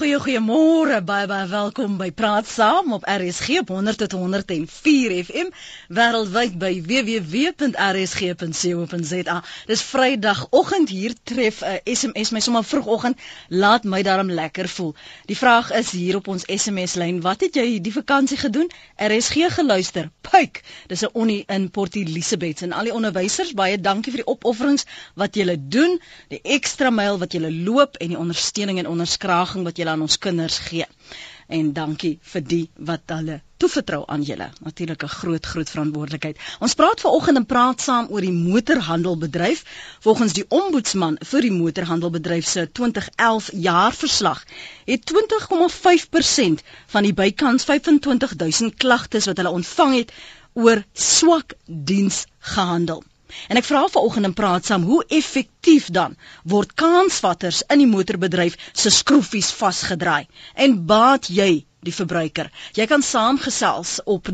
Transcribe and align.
Goeie 0.00 0.16
goeiemôre, 0.16 1.02
baie 1.04 1.26
baie 1.28 1.44
welkom 1.50 1.98
by 2.00 2.06
Praat 2.16 2.48
Saam 2.48 2.94
op 2.96 3.02
RSG 3.04 3.58
op 3.60 3.68
100 3.68 3.98
tot 4.00 4.12
104 4.16 5.12
FM 5.26 5.50
wêreldwyd 5.92 6.56
by 6.56 6.70
www.rsg.co.za. 6.86 7.74
Dis 9.68 9.82
Vrydagoggend 9.84 10.88
hier 10.88 11.12
tref 11.22 11.60
'n 11.60 11.64
uh, 11.84 11.94
SMS 11.94 12.30
my 12.32 12.40
sommer 12.40 12.64
vroegoggend 12.64 13.20
laat 13.48 13.84
my 13.84 14.02
daarom 14.02 14.30
lekker 14.30 14.68
voel. 14.68 14.94
Die 15.26 15.36
vraag 15.36 15.72
is 15.72 15.90
hier 15.90 16.16
op 16.16 16.28
ons 16.28 16.48
SMS 16.48 16.94
lyn, 16.94 17.20
wat 17.20 17.40
het 17.40 17.54
jy 17.60 17.80
die 17.80 17.92
vakansie 17.92 18.40
gedoen? 18.40 18.70
RSG 18.96 19.52
geluister. 19.52 20.08
Puik. 20.20 20.62
Dis 20.86 21.04
'n 21.04 21.12
onnie 21.12 21.44
in 21.46 21.70
Port 21.70 21.94
Elizabeth 21.94 22.62
en 22.62 22.72
al 22.72 22.84
die 22.84 22.94
onderwysers, 22.94 23.52
baie 23.52 23.80
dankie 23.80 24.12
vir 24.12 24.24
die 24.24 24.32
opofferings 24.32 24.84
wat 25.14 25.34
julle 25.34 25.68
doen, 25.68 26.00
die 26.28 26.40
ekstra 26.42 26.90
myl 26.90 27.18
wat 27.18 27.32
julle 27.32 27.52
loop 27.52 27.96
en 27.96 28.08
die 28.08 28.18
ondersteuning 28.18 28.78
en 28.78 28.88
onderskraging 28.88 29.64
wat 29.64 29.76
julle 29.76 29.89
aan 29.90 30.06
ons 30.06 30.18
kinders 30.18 30.58
gee. 30.70 30.86
En 31.50 31.72
dankie 31.74 32.18
vir 32.32 32.42
die 32.46 32.64
wat 32.88 33.10
hulle 33.10 33.40
toevertrou 33.60 34.04
aan 34.06 34.22
julle. 34.22 34.46
Natuurlik 34.66 35.02
'n 35.04 35.08
groot 35.14 35.46
groot 35.46 35.70
verantwoordelikheid. 35.70 36.38
Ons 36.60 36.74
praat 36.74 37.00
vanoggend 37.00 37.36
en 37.36 37.46
praat 37.46 37.80
saam 37.80 38.06
oor 38.10 38.20
die 38.20 38.32
motorhandelbedryf. 38.32 39.64
Volgens 40.00 40.32
die 40.32 40.44
ombudsman 40.48 41.18
vir 41.32 41.40
die 41.40 41.52
motorhandelbedryf 41.52 42.46
se 42.46 42.68
2011 42.72 43.50
jaarverslag 43.52 44.44
het 44.84 45.04
20,5% 45.12 46.62
van 46.86 47.02
die 47.02 47.14
bykans 47.14 47.64
25000 47.64 48.74
klagtes 48.74 49.26
wat 49.26 49.36
hulle 49.36 49.56
ontvang 49.60 49.94
het 49.94 50.12
oor 50.52 50.84
swak 50.92 51.54
diens 51.66 52.24
gehandel. 52.38 53.02
En 53.48 53.60
ek 53.60 53.68
vra 53.68 53.82
vanoggend 53.88 54.30
en 54.30 54.36
praat 54.40 54.66
saam 54.66 54.86
hoe 54.88 55.00
effektief 55.20 55.88
dan 55.94 56.16
word 56.44 56.74
kansvatters 56.74 57.62
in 57.68 57.84
die 57.84 57.90
motorbedryf 57.90 58.56
se 58.72 58.90
skroefies 58.90 59.52
vasgedraai? 59.62 60.26
En 60.54 60.80
baat 60.86 61.30
jy 61.30 61.52
die 61.86 61.94
verbruiker. 61.94 62.50
Jy 62.76 62.86
kan 62.86 63.02
saamgesels 63.02 64.00
op 64.04 64.28
0891104553. 64.28 64.32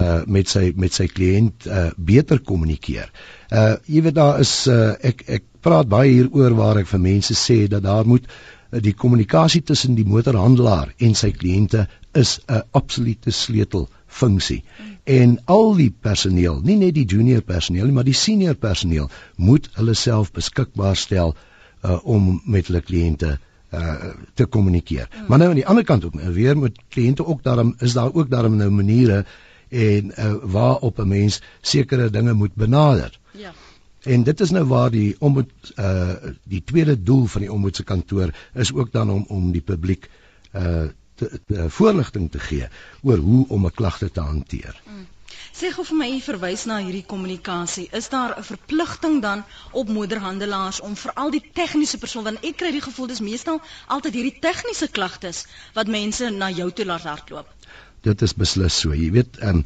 uh 0.00 0.22
met 0.26 0.48
sy 0.48 0.72
met 0.76 0.92
sy 0.92 1.06
kliënt 1.06 1.66
uh 1.66 1.90
beter 1.96 2.40
kommunikeer. 2.40 3.10
Uh 3.50 3.76
jy 3.86 4.02
weet 4.02 4.14
daar 4.14 4.40
is 4.40 4.66
uh 4.66 4.94
ek 5.00 5.22
ek 5.26 5.44
praat 5.60 5.88
baie 5.88 6.10
hieroor 6.10 6.54
waar 6.54 6.76
ek 6.78 6.86
vir 6.86 7.00
mense 7.00 7.34
sê 7.34 7.68
dat 7.68 7.82
daar 7.82 8.06
moet 8.06 8.26
uh, 8.26 8.80
die 8.82 8.94
kommunikasie 8.94 9.62
tussen 9.62 9.94
die 9.94 10.06
motorhandelaar 10.06 10.94
en 10.98 11.14
sy 11.14 11.30
kliënte 11.30 11.86
is 12.12 12.40
'n 12.48 12.62
absolute 12.70 13.30
sleutelfunksie. 13.30 14.64
En 15.04 15.38
al 15.44 15.74
die 15.74 15.90
personeel, 16.00 16.60
nie 16.60 16.76
net 16.76 16.94
die 16.94 17.06
junior 17.06 17.42
personeel 17.42 17.84
nie, 17.84 17.92
maar 17.92 18.04
die 18.04 18.20
senior 18.26 18.54
personeel 18.54 19.10
moet 19.36 19.68
hulle 19.74 19.94
self 19.94 20.32
beskikbaar 20.32 20.96
stel 20.96 21.36
uh 21.84 21.98
om 22.02 22.40
met 22.44 22.66
hulle 22.66 22.80
kliënte 22.80 23.38
uh 23.76 24.14
te 24.34 24.46
kommunikeer. 24.46 25.08
Mm. 25.08 25.24
Maar 25.28 25.38
nou 25.38 25.50
aan 25.50 25.60
die 25.60 25.66
ander 25.66 25.84
kant 25.84 26.04
ook 26.04 26.14
weer 26.14 26.58
met 26.58 26.78
kliënte 26.88 27.26
ook 27.26 27.42
daarom 27.42 27.74
is 27.78 27.92
daar 27.92 28.14
ook 28.14 28.30
daarom 28.30 28.56
nou 28.56 28.70
maniere 28.70 29.24
en 29.68 30.12
uh, 30.18 30.34
waarop 30.42 30.98
'n 30.98 31.08
mens 31.08 31.42
sekere 31.60 32.10
dinge 32.10 32.32
moet 32.32 32.54
benader. 32.54 33.18
Ja. 33.30 33.52
En 34.02 34.22
dit 34.22 34.40
is 34.40 34.50
nou 34.50 34.64
waar 34.64 34.90
die 34.90 35.16
ombud 35.18 35.50
uh 35.76 36.14
die 36.44 36.62
tweede 36.64 37.02
doel 37.02 37.26
van 37.26 37.40
die 37.40 37.52
ombud 37.52 37.76
se 37.76 37.84
kantoor 37.84 38.34
is 38.54 38.72
ook 38.74 38.92
dan 38.92 39.10
om 39.10 39.24
om 39.28 39.52
die 39.52 39.60
publiek 39.60 40.10
uh 40.54 40.84
te, 41.14 41.40
te 41.46 41.70
voorligting 41.70 42.30
te 42.30 42.38
gee 42.38 42.68
oor 43.02 43.16
hoe 43.16 43.48
om 43.48 43.66
'n 43.66 43.74
klagte 43.74 44.10
te 44.10 44.20
hanteer. 44.20 44.82
Mm. 44.86 45.06
Sê 45.56 45.70
gou 45.72 45.86
vir 45.88 45.96
my 45.96 46.06
u 46.12 46.16
verwys 46.20 46.66
na 46.68 46.74
hierdie 46.84 47.06
kommunikasie. 47.10 47.86
Is 47.98 48.10
daar 48.12 48.32
'n 48.36 48.44
verpligting 48.44 49.22
dan 49.22 49.44
op 49.72 49.88
moederhandelaars 49.88 50.80
om 50.80 50.96
veral 51.02 51.30
die 51.30 51.40
tegniese 51.58 51.98
persoon 51.98 52.24
want 52.24 52.44
ek 52.44 52.56
kry 52.60 52.72
die 52.74 52.82
gevoel 52.86 53.06
dis 53.12 53.22
meestal 53.28 53.60
altyd 53.86 54.18
hierdie 54.18 54.40
tegniese 54.46 54.88
klagtes 54.98 55.46
wat 55.78 55.92
mense 55.94 56.28
na 56.30 56.50
jou 56.50 56.66
toe 56.72 56.84
laat 56.84 57.06
hardloop. 57.08 57.46
Dit 58.02 58.22
is 58.22 58.34
beslis 58.34 58.80
so. 58.80 58.92
Jy 58.92 59.08
weet, 59.16 59.38
ehm 59.38 59.62
um, 59.62 59.64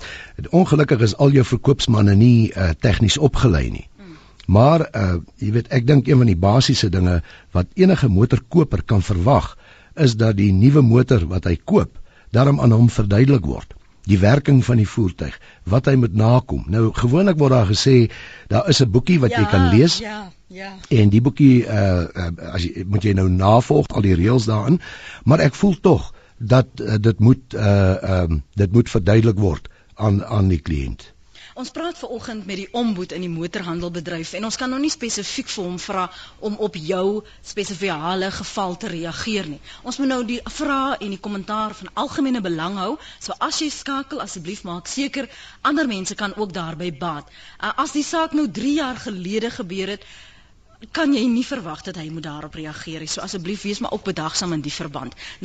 ongelukkig 0.60 1.02
is 1.08 1.16
al 1.16 1.34
jou 1.38 1.44
verkoopsmanne 1.44 2.14
nie 2.14 2.52
uh, 2.52 2.70
tegnies 2.86 3.18
opgelei 3.18 3.70
nie. 3.70 3.88
Hmm. 3.96 4.14
Maar 4.46 4.86
uh 4.94 5.18
jy 5.42 5.50
weet, 5.58 5.72
ek 5.80 5.86
dink 5.86 6.06
een 6.06 6.22
van 6.22 6.30
die 6.30 6.38
basiese 6.46 6.90
dinge 6.90 7.22
wat 7.50 7.66
enige 7.74 8.08
motorkoper 8.08 8.82
kan 8.82 9.02
verwag 9.02 9.56
is 9.94 10.14
dat 10.14 10.36
die 10.36 10.52
nuwe 10.52 10.86
motor 10.94 11.26
wat 11.26 11.50
hy 11.50 11.58
koop, 11.64 11.98
daarom 12.30 12.60
aan 12.60 12.78
hom 12.78 12.88
verduidelik 13.00 13.44
word 13.44 13.74
die 14.09 14.19
werking 14.19 14.65
van 14.65 14.81
die 14.81 14.88
voertuig, 14.88 15.37
wat 15.65 15.87
hy 15.91 15.94
moet 16.00 16.15
nakom. 16.16 16.65
Nou 16.72 16.91
gewoonlik 16.97 17.38
word 17.38 17.53
daar 17.53 17.69
gesê 17.69 18.11
daar 18.49 18.69
is 18.69 18.81
'n 18.81 18.91
boekie 18.91 19.20
wat 19.20 19.31
ja, 19.31 19.41
jy 19.41 19.47
kan 19.50 19.69
lees. 19.76 19.99
Ja, 19.99 20.31
ja. 20.47 20.73
En 20.88 21.08
die 21.08 21.20
boekie 21.20 21.67
uh, 21.67 22.06
uh 22.14 22.52
as 22.52 22.64
jy 22.64 22.85
moet 22.87 23.02
jy 23.02 23.12
nou 23.12 23.29
navolg 23.29 23.87
al 23.88 24.02
die 24.02 24.14
reëls 24.14 24.47
daarin, 24.47 24.81
maar 25.25 25.41
ek 25.41 25.55
voel 25.55 25.81
tog 25.81 26.14
dat 26.38 26.67
uh, 26.81 26.97
dit 27.00 27.19
moet 27.19 27.55
uh 27.55 27.97
um 28.02 28.43
dit 28.55 28.73
moet 28.73 28.91
verduidelik 28.91 29.38
word 29.38 29.69
aan 29.94 30.25
aan 30.25 30.49
die 30.49 30.61
kliënt. 30.61 31.12
Ons 31.58 31.70
praat 31.75 31.99
ver 31.99 32.12
oggend 32.14 32.47
met 32.47 32.61
die 32.61 32.69
ombud 32.79 33.12
in 33.12 33.25
die 33.25 33.32
motorhandelbedryf 33.32 34.32
en 34.38 34.47
ons 34.47 34.58
kan 34.61 34.70
nou 34.70 34.79
nie 34.81 34.93
spesifiek 34.93 35.49
vir 35.50 35.64
hom 35.64 35.79
vra 35.82 36.05
om 36.47 36.56
op 36.67 36.76
jou 36.79 37.23
spesiale 37.43 38.31
geval 38.37 38.76
te 38.76 38.91
reageer 38.93 39.50
nie. 39.50 39.61
Ons 39.82 39.99
moet 39.99 40.12
nou 40.12 40.20
die 40.29 40.41
vrae 40.47 40.97
en 41.00 41.11
die 41.11 41.20
kommentaar 41.26 41.75
van 41.75 41.91
algemene 42.05 42.41
belang 42.44 42.79
hou. 42.79 42.93
So 43.19 43.35
as 43.41 43.58
jy 43.62 43.70
skakel, 43.75 44.23
asseblief 44.23 44.62
maak 44.69 44.87
seker 44.91 45.29
ander 45.67 45.91
mense 45.91 46.14
kan 46.14 46.37
ook 46.37 46.55
daarby 46.55 46.93
baat. 46.99 47.26
Uh, 47.58 47.73
as 47.82 47.94
die 47.96 48.06
saak 48.06 48.37
nou 48.37 48.46
3 48.46 48.75
jaar 48.79 49.00
gelede 49.08 49.50
gebeur 49.50 49.96
het, 49.96 50.06
kan 50.88 51.12
jy 51.12 51.27
nie 51.29 51.44
verwag 51.44 51.82
dat 51.85 51.97
hy 52.00 52.09
moet 52.09 52.25
daarop 52.25 52.55
reageer 52.56 53.00
nie. 53.05 53.09
So 53.11 53.21
asseblief 53.21 53.62
wees 53.69 53.81
maar 53.85 53.93
opbedagsaam 53.93 54.53
in 54.56 54.62
die 54.65 54.73
verband. 54.73 55.15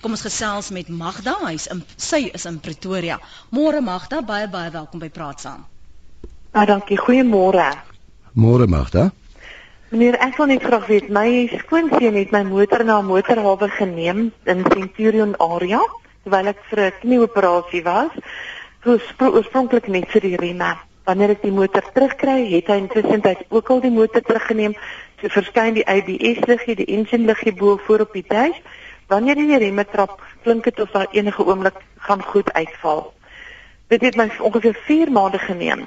Kom 0.00 0.10
ons 0.16 0.24
gesels 0.24 0.70
met 0.72 0.88
Magda. 0.88 1.34
Hy's 1.44 1.66
in 1.72 1.84
sy 1.96 2.30
is 2.32 2.44
in 2.48 2.60
Pretoria. 2.60 3.20
Môre 3.52 3.80
Magda, 3.84 4.22
baie 4.22 4.48
baie 4.48 4.70
welkom 4.72 5.00
by 5.04 5.10
Praat 5.12 5.40
Saam. 5.44 5.66
Ah, 6.52 6.66
dankie. 6.66 6.96
Goeiemôre. 6.96 7.72
Môre 8.32 8.66
Magda. 8.66 9.12
Meneer, 9.92 10.16
ek 10.18 10.36
wil 10.40 10.46
net 10.50 10.62
graag 10.64 10.86
weet, 10.90 11.08
my 11.14 11.46
skoonseun 11.60 12.14
het 12.18 12.30
my 12.34 12.42
motor 12.42 12.84
na 12.84 12.98
'n 12.98 13.06
motorhawe 13.06 13.68
geneem 13.70 14.32
in 14.44 14.64
Centurion 14.72 15.36
area 15.38 15.80
terwyl 16.24 16.46
ek 16.46 16.58
vir 16.70 16.80
'n 16.80 16.92
knieoperasie 17.00 17.82
was. 17.84 18.10
Toe 18.82 18.98
oorspronklik 19.20 19.86
net 19.88 20.08
vir 20.10 20.20
die 20.20 20.36
remme 20.36 20.76
wanneer 21.06 21.36
ek 21.36 21.44
die 21.46 21.54
motor 21.54 21.84
terugkry, 21.94 22.40
het 22.50 22.70
hy 22.70 22.80
intussen 22.82 23.22
tyd 23.22 23.44
ook 23.54 23.70
al 23.70 23.82
die 23.84 23.94
motor 23.94 24.24
teruggeneem. 24.26 24.74
So 25.20 25.30
verskyn 25.32 25.76
die 25.78 25.86
ABS 25.86 26.42
liggie, 26.50 26.76
die 26.82 26.88
engine 26.96 27.30
liggie 27.30 27.54
bo 27.54 27.76
voor 27.86 28.06
op 28.06 28.16
die 28.16 28.24
dash. 28.26 28.58
Wanneer 29.10 29.38
die 29.38 29.60
remme 29.62 29.84
trap, 29.86 30.18
klink 30.42 30.66
dit 30.66 30.80
of 30.82 30.90
daar 30.90 31.06
enige 31.14 31.46
oomblik 31.46 31.78
gaan 32.08 32.24
goed 32.26 32.50
uitval. 32.52 33.12
Dit 33.86 34.02
het 34.02 34.18
my 34.18 34.26
ongeveer 34.42 34.74
4 34.86 35.12
maande 35.14 35.38
geneem 35.38 35.86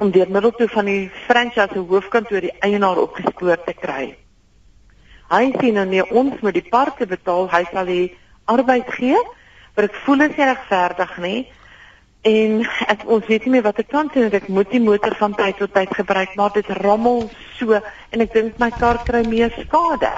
om 0.00 0.10
deur 0.10 0.30
middel 0.32 0.50
toe 0.56 0.68
van 0.72 0.88
die 0.88 1.10
franchise 1.26 1.78
hoofkantoor 1.78 2.40
die 2.40 2.54
eienaar 2.64 2.98
opgespoor 2.98 3.60
te 3.66 3.74
kry. 3.76 4.14
Hy 5.30 5.42
sien 5.60 5.76
nou 5.76 5.84
nie 5.86 6.02
ons 6.02 6.40
met 6.42 6.56
die 6.56 6.64
parke 6.66 7.06
betaal, 7.06 7.46
hy 7.52 7.62
sal 7.68 7.86
die 7.86 8.06
arbeid 8.50 8.88
gee, 8.96 9.18
maar 9.76 9.86
ek 9.86 9.98
voel 10.06 10.24
dit 10.24 10.40
regverdig 10.40 11.12
nie 11.22 11.40
en 12.22 12.66
ek 12.92 13.06
ons 13.08 13.24
weet 13.26 13.46
nie 13.46 13.54
meer 13.54 13.64
wat 13.64 13.78
ek 13.80 13.88
kan 13.88 14.10
doen 14.12 14.28
ek 14.36 14.48
moet 14.52 14.68
die 14.70 14.82
motor 14.82 15.14
van 15.16 15.32
tyd 15.34 15.56
tot 15.56 15.72
tyd 15.72 15.92
gebruik 15.96 16.34
maar 16.36 16.52
dit 16.52 16.68
rammel 16.82 17.30
so 17.56 17.72
en 17.76 18.20
ek 18.20 18.34
dink 18.34 18.58
my 18.60 18.70
kar 18.70 19.00
kry 19.04 19.22
meer 19.28 19.52
skade. 19.62 20.10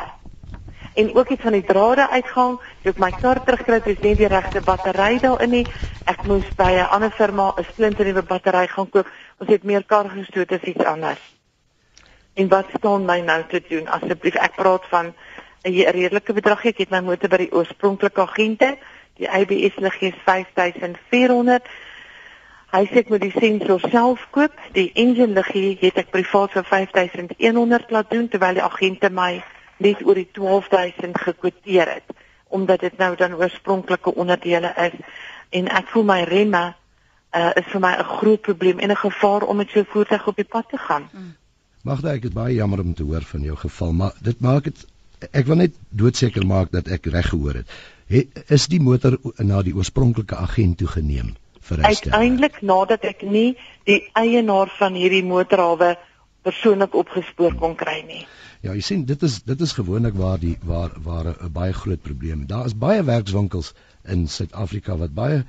En 0.95 1.15
ook 1.17 1.31
iets 1.33 1.43
van 1.43 1.55
die 1.57 1.65
drade 1.65 2.09
uitgang 2.11 2.59
toe 2.83 2.93
ek 2.93 2.99
my 3.01 3.11
kar 3.15 3.41
terugkry 3.47 3.79
het 3.85 4.03
net 4.03 4.19
die 4.19 4.29
regte 4.29 4.61
battery 4.61 5.21
daarin 5.23 5.55
nie. 5.55 5.67
Ek 6.11 6.27
moes 6.27 6.49
by 6.59 6.73
'n 6.73 6.91
ander 6.91 7.11
firma 7.11 7.55
'n 7.57 7.65
splinter 7.71 8.05
nuwe 8.05 8.23
battery 8.23 8.67
gaan 8.67 8.91
koop 8.91 9.07
ons 9.39 9.51
het 9.51 9.65
meer 9.65 9.85
kar 9.85 10.11
gestoot 10.11 10.53
as 10.53 10.63
iets 10.63 10.85
anders. 10.85 11.23
En 12.35 12.49
wat 12.49 12.67
staan 12.77 13.07
my 13.07 13.21
nou 13.21 13.43
te 13.49 13.63
doen? 13.69 13.89
Asseblief 13.89 14.35
ek 14.35 14.57
praat 14.57 14.85
van 14.91 15.15
'n 15.65 15.71
redelike 15.71 16.33
bedrag 16.33 16.65
ek 16.65 16.79
het 16.79 16.91
my 16.91 17.01
motor 17.01 17.29
by 17.29 17.37
die 17.37 17.53
oorspronklike 17.53 18.21
agente 18.21 18.77
die 19.17 19.29
ABS 19.29 19.77
liggie 19.77 20.09
is 20.09 20.21
5400 20.25 21.63
Hy 22.73 22.87
sê 22.89 23.03
ek 23.03 23.11
moet 23.13 23.21
die 23.21 23.35
sensor 23.35 23.83
self 23.93 24.23
koop. 24.33 24.55
Die 24.73 24.91
engine 24.97 25.35
liggie 25.37 25.77
het 25.83 25.99
ek 26.01 26.13
privaat 26.15 26.55
vir 26.57 26.65
5100 26.65 27.91
laat 27.93 28.11
doen 28.11 28.29
terwyl 28.33 28.57
die 28.57 28.65
agente 28.65 29.11
my 29.13 29.43
net 29.83 30.01
oor 30.07 30.17
die 30.17 30.31
12000 30.33 31.19
gekwoteer 31.27 31.99
het 31.99 32.15
omdat 32.53 32.81
dit 32.85 32.97
nou 33.01 33.15
dan 33.17 33.35
oorspronklike 33.35 34.13
onderdele 34.15 34.73
is 34.87 34.97
en 35.57 35.69
ek 35.73 35.89
voel 35.93 36.05
my 36.05 36.19
remme 36.29 36.63
uh, 37.33 37.51
is 37.57 37.69
vir 37.73 37.81
my 37.81 37.93
'n 37.97 38.09
groot 38.19 38.41
probleem 38.41 38.79
en 38.79 38.91
'n 38.91 39.05
gevaar 39.05 39.43
om 39.43 39.57
met 39.57 39.71
so 39.71 39.81
'n 39.81 39.93
voertuig 39.93 40.27
op 40.27 40.37
die 40.37 40.51
pad 40.55 40.69
te 40.69 40.77
gaan. 40.77 41.09
Hmm. 41.13 41.35
Magda, 41.83 42.13
ek 42.13 42.25
is 42.25 42.31
baie 42.37 42.55
jammer 42.55 42.81
om 42.81 42.95
te 42.95 43.03
hoor 43.03 43.23
van 43.23 43.41
jou 43.41 43.57
geval, 43.57 43.93
maar 43.93 44.13
dit 44.21 44.41
maak 44.41 44.65
dit 44.65 44.87
ek 45.31 45.47
wil 45.47 45.57
net 45.57 45.75
doodseker 45.89 46.47
maak 46.47 46.71
dat 46.71 46.89
ek 46.89 47.07
reg 47.07 47.29
gehoor 47.29 47.55
het. 47.55 47.69
He, 48.07 48.29
is 48.49 48.67
die 48.67 48.81
motor 48.81 49.19
na 49.39 49.63
die 49.63 49.75
oorspronklike 49.75 50.37
agent 50.37 50.79
toe 50.79 50.89
geneem? 51.69 51.85
uiteindelik 51.85 52.61
nadat 52.63 53.05
ek 53.05 53.23
nie 53.23 53.57
die 53.89 54.01
eienaar 54.19 54.71
van 54.79 54.95
hierdie 54.95 55.25
motorhawe 55.25 55.97
persoonlik 56.43 56.95
opgespoor 56.95 57.55
kon 57.59 57.77
kry 57.79 58.03
nie. 58.07 58.27
Ja, 58.63 58.75
jy 58.75 58.83
sien 58.87 59.05
dit 59.07 59.23
is 59.27 59.41
dit 59.43 59.61
is 59.61 59.75
gewoonlik 59.75 60.15
waar 60.19 60.39
die 60.39 60.57
waar 60.63 60.93
waar 61.03 61.33
'n 61.33 61.53
baie 61.53 61.73
groot 61.73 62.03
probleem. 62.03 62.47
Daar 62.47 62.67
is 62.67 62.79
baie 62.79 63.03
werkswinkels 63.03 63.73
in 64.05 64.29
Suid-Afrika 64.29 64.97
wat 64.97 65.15
baie 65.15 65.45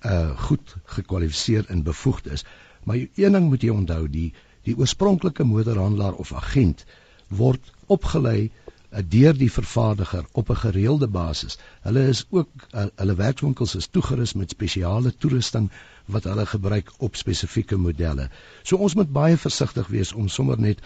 uh 0.00 0.38
goed 0.48 0.76
gekwalifiseer 0.84 1.64
en 1.68 1.82
bevoegd 1.82 2.26
is. 2.26 2.44
Maar 2.84 2.96
een 2.96 3.32
ding 3.32 3.48
moet 3.48 3.62
jy 3.62 3.70
onthou, 3.70 4.08
die 4.08 4.32
die 4.62 4.76
oorspronklike 4.78 5.44
motorhandelaar 5.44 6.14
of 6.14 6.32
agent 6.32 6.84
word 7.28 7.72
opgelei 7.86 8.50
deur 8.92 9.36
die 9.36 9.52
vervaardiger 9.52 10.24
op 10.32 10.50
'n 10.50 10.56
gereelde 10.56 11.08
basis. 11.08 11.58
Hulle 11.80 12.06
is 12.08 12.26
ook 12.30 12.48
hulle 12.94 13.14
werkswinkels 13.14 13.74
is 13.74 13.86
toegerus 13.86 14.32
met 14.32 14.50
spesiale 14.50 15.16
toerusting 15.16 15.70
wat 16.04 16.24
hulle 16.24 16.46
gebruik 16.46 16.92
op 16.98 17.16
spesifieke 17.16 17.76
modelle. 17.76 18.28
So 18.62 18.76
ons 18.76 18.94
moet 18.94 19.12
baie 19.12 19.36
versigtig 19.36 19.86
wees 19.86 20.12
om 20.12 20.28
sommer 20.28 20.60
net 20.60 20.80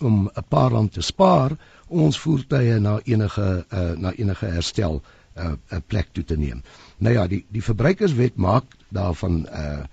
om 0.00 0.30
'n 0.34 0.44
paar 0.48 0.70
rand 0.70 0.92
te 0.92 1.00
spaar 1.00 1.56
ons 1.88 2.18
voertuie 2.18 2.78
na 2.78 3.00
enige 3.04 3.66
uh, 3.72 3.90
na 3.90 4.12
enige 4.12 4.46
herstel 4.46 5.02
'n 5.36 5.58
uh, 5.70 5.78
plek 5.86 6.08
toe 6.12 6.24
te 6.24 6.36
neem. 6.36 6.62
Nou 6.98 7.14
ja, 7.14 7.26
die 7.26 7.44
die 7.48 7.62
verbruikerswet 7.62 8.36
maak 8.36 8.64
daarvan 8.88 9.46
uh 9.46 9.84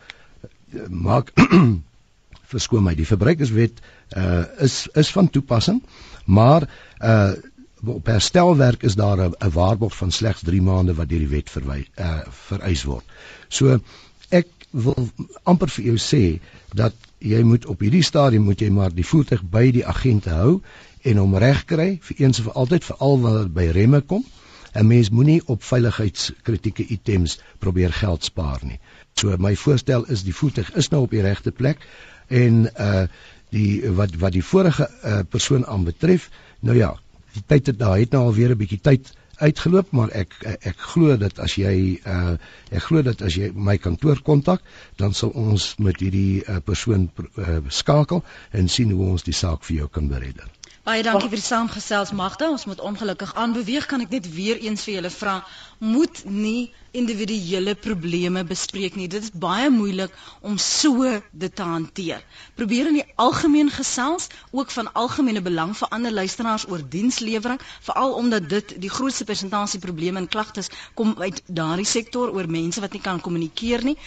maak 0.89 1.31
verskoon 2.53 2.83
my, 2.83 2.95
die 2.95 3.07
verbruikerswet 3.07 3.81
uh 4.17 4.43
is 4.57 4.87
is 4.93 5.11
van 5.11 5.29
toepassing, 5.29 5.83
maar 6.29 6.69
uh 7.01 7.31
op 7.79 8.09
herstelwerk 8.11 8.81
is 8.83 8.95
daar 8.99 9.19
'n 9.29 9.51
waarborg 9.53 9.95
van 9.95 10.11
slegs 10.11 10.41
3 10.43 10.61
maande 10.61 10.93
wat 10.93 11.09
deur 11.09 11.19
die 11.19 11.35
wet 11.35 11.49
verwy 11.49 11.87
uh 11.95 12.19
vereis 12.29 12.83
word. 12.83 13.05
So 13.47 13.79
ek 14.29 14.47
wil 14.71 15.09
amper 15.43 15.69
vir 15.69 15.85
jou 15.85 15.97
sê 15.97 16.39
dat 16.73 16.93
jy 17.17 17.41
moet 17.43 17.65
op 17.65 17.79
hierdie 17.79 18.03
stadium 18.03 18.43
moet 18.43 18.61
jy 18.61 18.69
maar 18.69 18.93
die 18.93 19.05
voertuig 19.05 19.41
by 19.43 19.71
die 19.71 19.85
agente 19.85 20.29
hou 20.29 20.61
en 21.01 21.17
hom 21.17 21.35
regkry 21.35 21.99
vir 22.01 22.25
eens 22.25 22.41
vir 22.43 22.53
altyd 22.53 22.83
veral 22.83 23.19
wanneer 23.21 23.47
dit 23.47 23.53
by 23.53 23.67
remme 23.79 24.01
kom. 24.01 24.25
'n 24.75 24.87
Mens 24.87 25.09
moenie 25.09 25.41
op 25.45 25.63
veiligheidskritieke 25.63 26.85
items 26.87 27.39
probeer 27.59 27.93
geld 27.93 28.23
spaar 28.23 28.59
nie. 28.63 28.79
So 29.13 29.35
my 29.37 29.55
voorstel 29.55 30.05
is 30.05 30.23
die 30.23 30.35
voertuig 30.35 30.75
is 30.75 30.89
nou 30.89 31.01
op 31.01 31.11
die 31.11 31.21
regte 31.21 31.51
plek 31.51 31.87
en 32.27 32.69
uh 32.77 33.07
die 33.55 33.81
wat 33.99 34.15
wat 34.21 34.35
die 34.37 34.45
vorige 34.45 34.89
uh, 34.89 35.21
persoon 35.29 35.65
aanbetref 35.65 36.29
nou 36.59 36.77
ja 36.77 36.93
die 37.33 37.43
tyd 37.45 37.71
het 37.71 37.79
daar 37.79 37.97
het 37.97 38.11
nou 38.11 38.23
alweer 38.29 38.55
'n 38.55 38.61
bietjie 38.61 38.81
tyd 38.81 39.11
uitgeloop 39.39 39.91
maar 39.95 40.11
ek 40.11 40.35
ek 40.43 40.77
glo 40.93 41.15
dat 41.17 41.39
as 41.39 41.55
jy 41.55 41.99
uh 42.05 42.35
ek 42.69 42.83
glo 42.83 43.01
dat 43.01 43.21
as 43.21 43.35
jy 43.39 43.51
my 43.55 43.77
kantoor 43.77 44.21
kontak 44.21 44.61
dan 44.97 45.13
sal 45.13 45.29
ons 45.29 45.75
met 45.77 45.99
hierdie 45.99 46.43
uh, 46.43 46.59
persoon 46.65 47.09
uh, 47.37 47.59
skakel 47.67 48.23
en 48.51 48.69
sien 48.69 48.91
hoe 48.91 49.11
ons 49.15 49.23
die 49.23 49.35
saak 49.35 49.63
vir 49.63 49.83
jou 49.83 49.87
kan 49.87 50.09
beredder. 50.11 50.47
Baie 50.89 51.03
dankie 51.03 51.29
vir 51.29 51.37
die 51.37 51.45
saamgesels 51.45 52.11
Magda. 52.17 52.49
Ons 52.49 52.65
moet 52.65 52.79
ongelukkig 52.81 53.35
aanbeweeg. 53.35 53.85
Kan 53.85 54.01
ek 54.01 54.13
net 54.15 54.29
weer 54.33 54.57
eens 54.63 54.85
vir 54.87 54.95
julle 54.95 55.11
vra, 55.13 55.35
moet 55.77 56.23
nie 56.25 56.71
individuele 56.91 57.75
probleme 57.75 58.43
bespreek 58.43 58.95
nie. 58.95 59.07
Dit 59.07 59.27
is 59.27 59.31
baie 59.33 59.69
moeilik 59.69 60.13
om 60.41 60.57
so 60.57 61.09
dit 61.31 61.55
te 61.55 61.65
hanteer. 61.65 62.23
Probeer 62.55 62.89
in 62.91 62.99
die 62.99 63.05
algemeen 63.15 63.69
gesels, 63.73 64.29
ook 64.51 64.71
van 64.71 64.91
algemene 64.93 65.41
belang 65.41 65.75
vir 65.77 65.91
ander 65.95 66.11
luisteraars 66.11 66.67
oor 66.69 66.83
dienslewering, 66.95 67.59
veral 67.85 68.13
omdat 68.19 68.49
dit 68.49 68.75
die 68.81 68.89
grootste 68.89 69.27
persentasie 69.29 69.79
probleme 69.79 70.19
en 70.19 70.27
klagtes 70.27 70.71
kom 70.93 71.15
uit 71.19 71.41
daardie 71.45 71.87
sektor 71.87 72.33
oor 72.33 72.49
mense 72.49 72.81
wat 72.81 72.93
nie 72.95 73.03
kan 73.03 73.21
kommunikeer 73.21 73.83
nie 73.85 73.97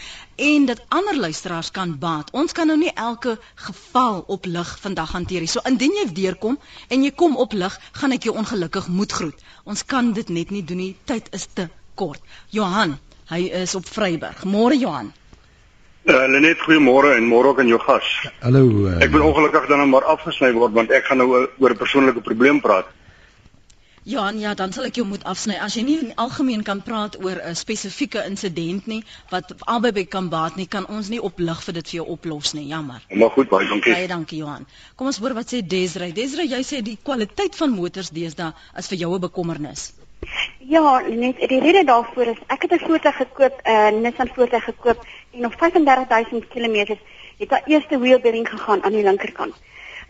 en 0.42 0.64
dat 0.66 0.80
ander 0.88 1.18
luisteraars 1.18 1.70
kan 1.70 1.98
baat. 1.98 2.30
Ons 2.32 2.52
kan 2.52 2.66
nou 2.66 2.78
nie 2.78 2.92
elke 2.94 3.36
geval 3.54 4.24
op 4.26 4.46
lig 4.46 4.78
vandag 4.80 5.12
hanteer 5.12 5.44
nie. 5.44 5.50
So 5.50 5.60
indien 5.68 5.94
jy 6.00 6.08
deurkom 6.16 6.58
en 6.88 7.04
jy 7.04 7.12
kom 7.14 7.36
op 7.36 7.52
lig, 7.52 7.78
gaan 7.92 8.16
ek 8.16 8.26
jou 8.26 8.34
ongelukkig 8.36 8.88
moet 8.88 9.12
groet. 9.12 9.46
Ons 9.64 9.84
kan 9.84 10.12
dit 10.12 10.28
net 10.28 10.50
nie 10.50 10.64
doen 10.64 10.82
nie. 10.82 10.96
Tyd 11.06 11.28
is 11.36 11.46
te 11.54 11.68
kort. 11.94 12.20
Johan, 12.50 12.98
hy 13.32 13.42
is 13.62 13.74
op 13.74 13.86
Vryburg. 13.86 14.44
Môre 14.44 14.78
Johan. 14.78 15.12
Uh, 16.02 16.26
Lenet, 16.26 16.58
goeiemôre 16.58 17.14
en 17.14 17.28
môre 17.30 17.52
ook 17.52 17.60
aan 17.62 17.68
jou 17.70 17.78
gas. 17.78 18.08
Hallo. 18.42 18.64
Uh, 18.88 18.96
ek 19.04 19.12
wil 19.14 19.22
ongelukkig 19.28 19.68
dan 19.70 19.78
nou 19.78 19.86
maar 19.92 20.08
afgesny 20.10 20.50
word 20.56 20.74
want 20.74 20.90
ek 20.90 21.06
gaan 21.06 21.22
nou 21.22 21.28
oor 21.30 21.70
'n 21.70 21.78
persoonlike 21.78 22.24
probleem 22.26 22.58
praat. 22.60 22.90
Johan, 24.02 24.40
ja, 24.42 24.54
dan 24.58 24.72
sal 24.74 24.88
ek 24.88 24.96
jou 24.98 25.04
moet 25.06 25.22
afsny. 25.22 25.54
As 25.62 25.76
jy 25.78 25.84
nie 25.86 25.94
in 26.02 26.16
algemeen 26.18 26.64
kan 26.66 26.80
praat 26.82 27.14
oor 27.22 27.38
'n 27.38 27.54
spesifieke 27.54 28.24
insident 28.26 28.86
nie 28.86 29.04
wat 29.30 29.54
albei 29.60 29.92
by 29.92 30.04
kan 30.04 30.28
baat 30.28 30.56
nie, 30.56 30.66
kan 30.66 30.86
ons 30.86 31.08
nie 31.08 31.22
oplig 31.22 31.62
vir 31.62 31.74
dit 31.74 31.86
vir 31.86 31.96
jou 32.00 32.06
oplos 32.16 32.52
nie. 32.52 32.66
Jammer. 32.66 33.00
Maar 33.14 33.30
goed, 33.30 33.48
baie 33.48 33.68
dankie. 33.68 33.94
Baie 33.94 34.08
dankie 34.08 34.38
Johan. 34.38 34.66
Kom 34.96 35.06
ons 35.06 35.18
hoor 35.18 35.34
wat 35.34 35.54
sê 35.54 35.62
Desrey. 35.62 36.10
Desrey, 36.12 36.48
jy 36.50 36.62
sê 36.62 36.82
die 36.82 36.98
kwaliteit 37.02 37.54
van 37.54 37.70
motors 37.70 38.10
deesdae 38.10 38.52
is 38.76 38.88
vir 38.88 38.98
jou 38.98 39.14
'n 39.14 39.20
bekommernis. 39.20 39.92
Ja, 40.58 41.00
net 41.08 41.40
die 41.48 41.60
rede 41.60 41.84
daarvoor 41.84 42.26
is 42.32 42.40
ek 42.46 42.62
het 42.62 42.72
'n 42.72 42.84
voertuig 42.86 43.16
gekoop, 43.16 43.60
'n 43.62 43.70
uh, 43.70 44.00
Nissan 44.02 44.28
voertuig 44.34 44.64
gekoop 44.64 45.06
en 45.30 45.46
op 45.46 45.54
35000 45.58 46.48
km 46.48 46.96
het 47.38 47.48
daar 47.48 47.62
eerste 47.66 47.98
wheel 47.98 48.20
bearing 48.20 48.48
gegaan 48.48 48.82
aan 48.84 48.92
die 48.92 49.02
linkerkant. 49.02 49.54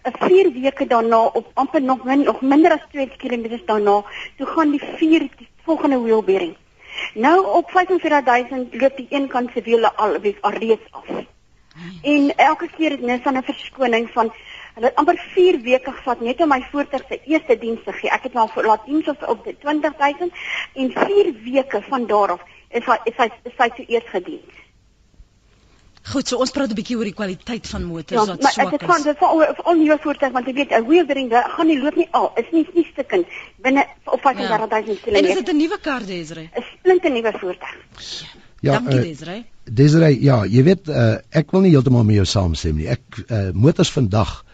'n 0.05 0.17
4 0.19 0.53
weke 0.53 0.87
daarna 0.87 1.25
op 1.25 1.51
amper 1.55 1.83
nog 1.83 2.05
min 2.05 2.23
nog 2.23 2.41
minder 2.41 2.73
as 2.73 2.87
2 2.91 3.09
km 3.17 3.61
daarna, 3.67 4.05
toe 4.37 4.47
gaan 4.47 4.71
die 4.71 4.83
4 4.97 5.19
die 5.37 5.49
volgende 5.65 6.01
wheel 6.01 6.23
bearing. 6.23 6.57
Nou 7.15 7.47
op 7.47 7.71
45000 7.71 8.81
loop 8.81 8.97
die 8.97 9.07
een 9.11 9.29
kant 9.29 9.51
se 9.55 9.63
wiele 9.63 9.93
al 9.95 10.17
alreeds 10.41 10.87
af. 10.91 11.07
En 12.03 12.37
elke 12.37 12.69
keer 12.77 12.91
het 12.91 13.01
Nissan 13.01 13.37
'n 13.37 13.43
verskoning 13.43 14.11
van 14.11 14.33
hulle 14.75 14.87
het 14.87 14.95
amper 14.97 15.19
4 15.35 15.61
weke 15.63 15.93
gevat 15.93 16.21
net 16.21 16.41
om 16.41 16.49
my 16.49 16.61
voertuig 16.71 17.03
se 17.09 17.21
eerste 17.25 17.59
diens 17.59 17.81
te 17.85 17.93
gee. 17.93 18.11
Ek 18.11 18.23
het 18.23 18.33
maar 18.33 18.51
laat 18.65 18.87
diens 18.87 19.09
op 19.09 19.23
op 19.29 19.45
20000 19.61 20.33
en 20.75 20.91
4 20.93 21.33
weke 21.45 21.83
van 21.89 22.07
daar 22.07 22.31
af 22.33 22.41
is 22.71 22.85
hy 22.85 22.99
is 23.05 23.17
hy 23.17 23.29
is 23.45 23.57
hy 23.59 23.69
toe 23.77 23.85
eers 23.89 24.09
gedien. 24.11 24.41
Goed, 26.03 26.27
so 26.27 26.37
ons 26.43 26.51
praat 26.51 26.71
'n 26.71 26.75
bietjie 26.75 26.97
oor 26.99 27.05
die 27.07 27.15
kwaliteit 27.15 27.67
van 27.71 27.85
motors 27.85 28.21
Ja, 28.21 28.27
wat 28.27 28.43
maar 28.43 28.53
swak 28.53 28.73
ek 28.73 28.81
het 28.81 28.89
van 28.91 28.97
is. 28.99 29.03
dit 29.05 29.19
vir 29.19 29.63
al 29.65 29.75
nuwe 29.75 29.99
voertuig 30.03 30.33
want 30.33 30.47
jy 30.47 30.55
weet 30.55 30.73
'n 30.73 30.87
wheeldering 30.87 31.29
gaan 31.33 31.67
nie 31.67 31.79
loop 31.83 31.95
nie 31.97 32.09
al. 32.11 32.33
Is 32.37 32.51
nie 32.51 32.67
nie 32.75 32.87
stukkend 32.93 33.27
binne 33.63 33.87
op 34.05 34.21
35000 34.21 35.07
En 35.07 35.15
is 35.15 35.21
km. 35.31 35.35
dit 35.45 35.49
'n 35.55 35.57
nuwe 35.57 35.79
kar, 35.81 36.01
Desiree? 36.07 36.51
'n 36.57 36.63
Splinte 36.79 37.09
nuwe 37.09 37.33
voertuig. 37.39 37.77
Ja, 38.61 38.73
Dankie, 38.73 38.99
eh, 38.99 39.03
Desiree. 39.05 39.45
Desiree, 39.65 40.23
ja, 40.23 40.45
jy 40.45 40.63
weet 40.63 40.89
uh, 40.89 41.15
ek 41.31 41.51
wil 41.51 41.61
nie 41.61 41.71
heeltemal 41.71 42.05
met 42.05 42.15
jou 42.15 42.25
saamstem 42.27 42.77
nie. 42.77 42.89
Ek 42.89 43.01
uh, 43.31 43.51
motors 43.53 43.91
vandag 43.93 44.45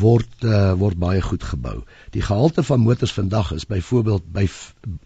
word 0.00 0.44
uh, 0.48 0.72
word 0.80 0.96
baie 0.96 1.20
goed 1.20 1.42
gebou. 1.44 1.82
Die 2.14 2.22
gehalte 2.24 2.62
van 2.64 2.80
motors 2.80 3.12
vandag 3.12 3.52
is 3.52 3.66
byvoorbeeld 3.68 4.24
by 4.32 4.46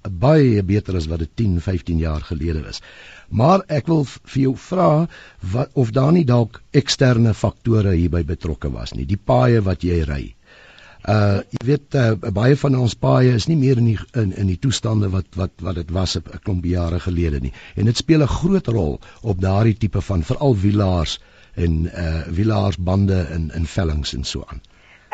baie 0.06 0.62
beter 0.62 0.96
as 0.96 1.08
wat 1.10 1.24
dit 1.24 1.32
10, 1.42 1.60
15 1.60 1.98
jaar 1.98 2.22
gelede 2.22 2.62
was. 2.62 2.80
Maar 3.28 3.64
ek 3.66 3.90
wil 3.90 4.04
vir 4.06 4.40
jou 4.42 4.54
vra 4.68 4.90
wat 5.52 5.74
of 5.74 5.90
daar 5.90 6.12
nie 6.14 6.24
dalk 6.24 6.62
eksterne 6.70 7.34
faktore 7.34 7.96
hierby 7.96 8.22
betrokke 8.24 8.70
was 8.70 8.94
nie. 8.94 9.06
Die 9.10 9.18
paaie 9.18 9.62
wat 9.66 9.82
jy 9.82 10.04
ry. 10.06 10.24
Uh 11.06 11.42
jy 11.50 11.66
weet 11.66 11.98
uh, 11.98 12.14
baie 12.34 12.54
van 12.58 12.78
ons 12.78 12.94
paaie 12.94 13.34
is 13.34 13.48
nie 13.50 13.58
meer 13.58 13.82
in 13.82 13.90
die 13.90 13.98
in, 14.14 14.32
in 14.32 14.46
die 14.50 14.58
toestande 14.62 15.10
wat 15.10 15.34
wat 15.38 15.66
wat 15.66 15.82
dit 15.82 15.90
was 15.90 16.16
'n 16.16 16.38
klomp 16.44 16.64
jare 16.64 17.00
gelede 17.00 17.40
nie. 17.40 17.52
En 17.74 17.90
dit 17.90 17.96
speel 17.96 18.22
'n 18.22 18.36
groot 18.38 18.66
rol 18.66 19.00
op 19.22 19.40
daardie 19.40 19.74
tipe 19.74 20.00
van 20.00 20.22
veral 20.22 20.56
wielaars 20.56 21.18
en 21.54 21.90
uh 21.90 22.22
wielaarsbande 22.30 23.20
en 23.34 23.50
in 23.54 23.66
vellings 23.66 24.14
en 24.14 24.24
so 24.24 24.44
aan. 24.46 24.62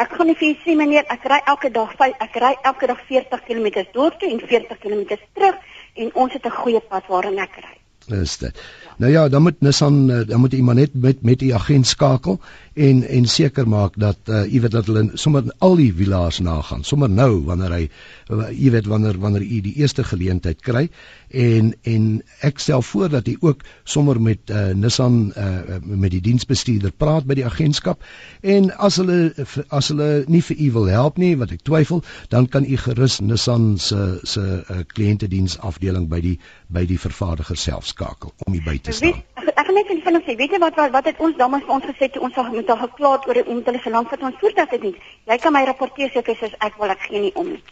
Ek 0.00 0.14
gaan 0.16 0.26
nie 0.26 0.36
vir 0.40 0.48
u 0.48 0.54
sê 0.64 0.76
meneer, 0.76 1.04
ek 1.12 1.24
ry 1.28 1.40
elke 1.46 1.70
dag 1.70 1.92
ek 2.00 2.36
ry 2.40 2.54
elke 2.64 2.86
dag 2.86 3.00
40 3.08 3.44
km 3.44 3.84
dorp 3.92 4.18
toe 4.20 4.30
en 4.30 4.40
40 4.40 4.78
km 4.80 5.18
terug 5.34 5.56
en 5.94 6.10
ons 6.14 6.32
het 6.32 6.46
'n 6.46 6.50
goeie 6.50 6.80
pad 6.80 7.04
waarin 7.08 7.38
ek 7.38 7.56
ry. 7.56 7.76
Is 8.22 8.38
dit. 8.38 8.56
Nou 8.96 9.12
ja, 9.12 9.28
dan 9.28 9.42
moet 9.42 9.60
Nissan 9.60 10.10
uh, 10.10 10.26
dan 10.26 10.40
moet 10.40 10.52
iemand 10.52 10.78
net 10.78 10.90
met 10.94 11.22
met 11.22 11.38
die 11.38 11.54
agent 11.54 11.86
skakel 11.86 12.40
en 12.74 13.02
en 13.08 13.26
seker 13.26 13.68
maak 13.68 13.96
dat 14.00 14.18
uh, 14.28 14.44
jy 14.48 14.60
weet 14.64 14.72
dat 14.72 14.86
hulle 14.86 15.10
sommer 15.14 15.44
al 15.58 15.76
die 15.76 15.92
wielaars 15.94 16.38
nagaan. 16.40 16.84
Sommer 16.84 17.10
nou 17.10 17.42
wanneer 17.44 17.72
hy 17.76 17.82
uh, 17.88 18.48
jy 18.50 18.70
weet 18.74 18.86
wanneer 18.90 19.18
wanneer 19.20 19.42
u 19.42 19.60
die 19.64 19.74
eerste 19.82 20.04
geleentheid 20.04 20.62
kry 20.62 20.88
en 21.30 21.72
en 21.82 22.22
ek 22.40 22.58
stel 22.60 22.82
voor 22.82 23.08
dat 23.12 23.26
hy 23.26 23.36
ook 23.40 23.62
sommer 23.84 24.20
met 24.20 24.50
uh, 24.50 24.72
Nissan 24.74 25.32
uh, 25.36 25.78
met 25.84 26.10
die 26.10 26.20
diensbestuurder 26.20 26.92
praat 26.96 27.26
by 27.28 27.34
die 27.40 27.46
agentskap 27.48 28.02
en 28.42 28.70
as 28.78 28.96
hulle 29.00 29.32
as 29.68 29.88
hulle 29.92 30.24
nie 30.28 30.42
vir 30.42 30.56
u 30.66 30.70
wil 30.78 30.88
help 30.92 31.18
nie 31.18 31.34
wat 31.40 31.52
ek 31.56 31.64
twyfel 31.68 32.02
dan 32.32 32.48
kan 32.48 32.64
u 32.64 32.76
gerus 32.76 33.20
Nissan 33.20 33.78
se 33.78 34.18
se 34.22 34.40
uh, 34.42 34.82
kliëntediensafdeling 34.94 36.08
by 36.08 36.20
die 36.20 36.36
by 36.72 36.84
die 36.88 36.98
vervaardiger 37.00 37.56
self 37.56 37.86
skakel 37.86 38.32
om 38.46 38.54
u 38.54 38.60
by 38.64 38.78
te 38.78 38.92
Weet, 38.92 39.16
staan. 39.22 39.46
ek, 39.46 39.52
ek 39.56 39.66
gaan 39.66 39.76
net 39.78 39.88
vir 39.92 40.02
julle 40.04 40.22
sê, 40.26 40.36
weet 40.38 40.52
jy 40.56 40.60
wat 40.62 40.76
wat, 40.78 40.92
wat 40.94 41.08
het 41.10 41.20
ons 41.24 41.36
dames 41.40 41.64
vir 41.66 41.74
ons 41.76 41.86
gesê 41.88 42.08
toe 42.12 42.22
ons 42.28 42.34
met 42.62 42.72
haar 42.72 42.88
geklaar 42.88 43.18
het 43.18 43.28
oor 43.28 43.44
om 43.44 43.62
hulle 43.66 44.02
wat 44.10 44.26
ons 44.30 44.40
voertuig 44.40 44.74
het 44.78 44.82
nie. 44.82 44.96
Jy 45.26 45.38
kan 45.42 45.52
my 45.54 45.64
rapporteer 45.66 46.10
seker 46.14 46.38
soos 46.38 46.58
ek 46.58 46.78
wil 46.80 46.94
ek 46.94 47.08
gee 47.10 47.20
nie 47.26 47.34
om 47.34 47.54
nie. 47.54 47.62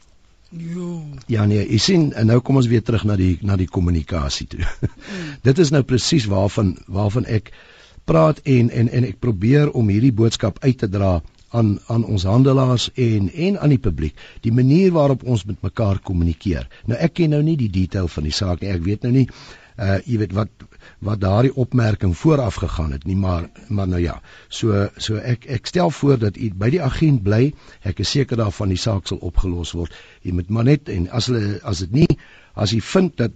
Jo. 0.51 1.03
Ja 1.31 1.45
nee, 1.47 1.63
jy 1.63 1.79
sien 1.79 2.09
en 2.19 2.27
nou 2.27 2.41
kom 2.43 2.59
ons 2.59 2.69
weer 2.71 2.83
terug 2.83 3.05
na 3.07 3.15
die 3.17 3.37
na 3.47 3.57
die 3.57 3.71
kommunikasie 3.71 4.49
toe. 4.51 4.65
Dit 5.47 5.59
is 5.63 5.71
nou 5.71 5.85
presies 5.87 6.27
waarvan 6.31 6.75
waarvan 6.91 7.29
ek 7.31 7.53
praat 8.05 8.41
en 8.43 8.71
en 8.71 8.91
en 8.91 9.07
ek 9.07 9.21
probeer 9.23 9.71
om 9.71 9.93
hierdie 9.93 10.13
boodskap 10.13 10.59
uit 10.65 10.79
te 10.79 10.91
dra 10.91 11.21
aan 11.55 11.79
aan 11.87 12.05
ons 12.05 12.27
handelaars 12.27 12.89
en 12.95 13.31
en 13.31 13.61
aan 13.61 13.75
die 13.77 13.83
publiek 13.83 14.19
die 14.43 14.55
manier 14.55 14.91
waarop 14.95 15.23
ons 15.23 15.47
met 15.47 15.63
mekaar 15.63 16.03
kommunikeer. 16.03 16.67
Nou 16.91 16.99
ek 16.99 17.15
ken 17.21 17.31
nou 17.37 17.43
nie 17.47 17.57
die 17.59 17.71
detail 17.71 18.11
van 18.11 18.27
die 18.27 18.35
saak 18.35 18.61
nie. 18.61 18.75
Ek 18.75 18.83
weet 18.83 19.07
nou 19.07 19.15
nie 19.15 19.29
uh 19.81 19.99
jy 20.05 20.19
weet 20.21 20.35
wat 20.37 20.67
wat 21.05 21.21
daardie 21.21 21.55
opmerking 21.57 22.13
vooraf 22.17 22.61
gegaan 22.61 22.93
het 22.93 23.05
nie, 23.09 23.17
maar 23.17 23.49
maar 23.69 23.89
nou 23.89 24.01
ja. 24.03 24.21
So 24.49 24.89
so 24.97 25.17
ek 25.17 25.47
ek 25.47 25.67
stel 25.67 25.91
voor 25.91 26.19
dat 26.19 26.37
u 26.37 26.51
by 26.55 26.71
die 26.71 26.83
agent 26.83 27.23
bly. 27.23 27.53
Ek 27.83 28.01
is 28.05 28.11
seker 28.11 28.37
daarvan 28.37 28.75
die 28.75 28.81
saak 28.81 29.09
sal 29.09 29.23
opgelos 29.25 29.73
word. 29.73 29.95
Jy 30.23 30.37
moet 30.37 30.51
maar 30.51 30.69
net 30.69 30.89
en 30.89 31.09
as 31.11 31.31
hulle 31.33 31.61
as 31.65 31.85
dit 31.87 32.03
nie 32.03 32.19
as 32.55 32.73
u 32.77 32.81
vind 32.81 33.17
dat 33.17 33.33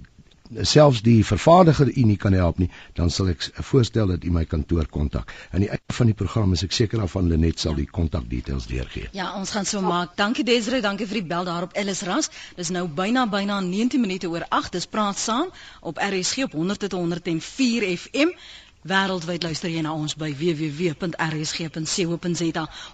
selfs 0.53 1.01
die 1.03 1.25
vervaardiger 1.25 1.89
u 1.89 2.03
nie 2.05 2.17
kan 2.17 2.33
help 2.33 2.59
nie, 2.59 2.69
dan 2.93 3.11
sal 3.11 3.31
ek 3.33 3.47
voorstel 3.65 4.11
dat 4.13 4.25
u 4.25 4.31
my 4.31 4.45
kantoor 4.45 4.87
kontak. 4.93 5.33
Aan 5.53 5.65
die 5.65 5.71
einde 5.73 5.97
van 5.97 6.11
die 6.11 6.15
program 6.15 6.53
is 6.53 6.65
ek 6.67 6.75
seker 6.77 7.01
daarvan 7.01 7.31
Lenet 7.31 7.61
sal 7.61 7.75
die 7.79 7.87
kontakdetails 7.89 8.67
deurgee. 8.69 9.09
Ja, 9.17 9.33
ons 9.39 9.55
gaan 9.57 9.65
so 9.65 9.81
maak. 9.81 10.17
Dankie 10.21 10.45
Desiree, 10.45 10.85
dankie 10.85 11.09
vir 11.09 11.23
die 11.23 11.29
bel 11.33 11.49
daar 11.49 11.69
op 11.69 11.73
Ellis 11.73 12.03
Ras. 12.05 12.31
Dis 12.57 12.73
nou 12.75 12.85
byna 12.89 13.27
byna 13.27 13.61
19 13.61 14.01
minute 14.01 14.29
oor 14.29 14.45
8. 14.49 14.73
Dis 14.77 14.87
praat 14.87 15.19
saam 15.19 15.49
op 15.81 15.99
RSG 15.99 16.45
op 16.51 16.53
100 16.61 16.85
tot 16.89 16.99
104 17.01 17.89
FM. 17.97 18.37
Wêreldwyd 18.85 19.41
luister 19.47 19.71
jy 19.73 19.81
na 19.81 19.95
ons 19.97 20.13
by 20.21 20.27
www.rsg.co.za. 20.37 21.15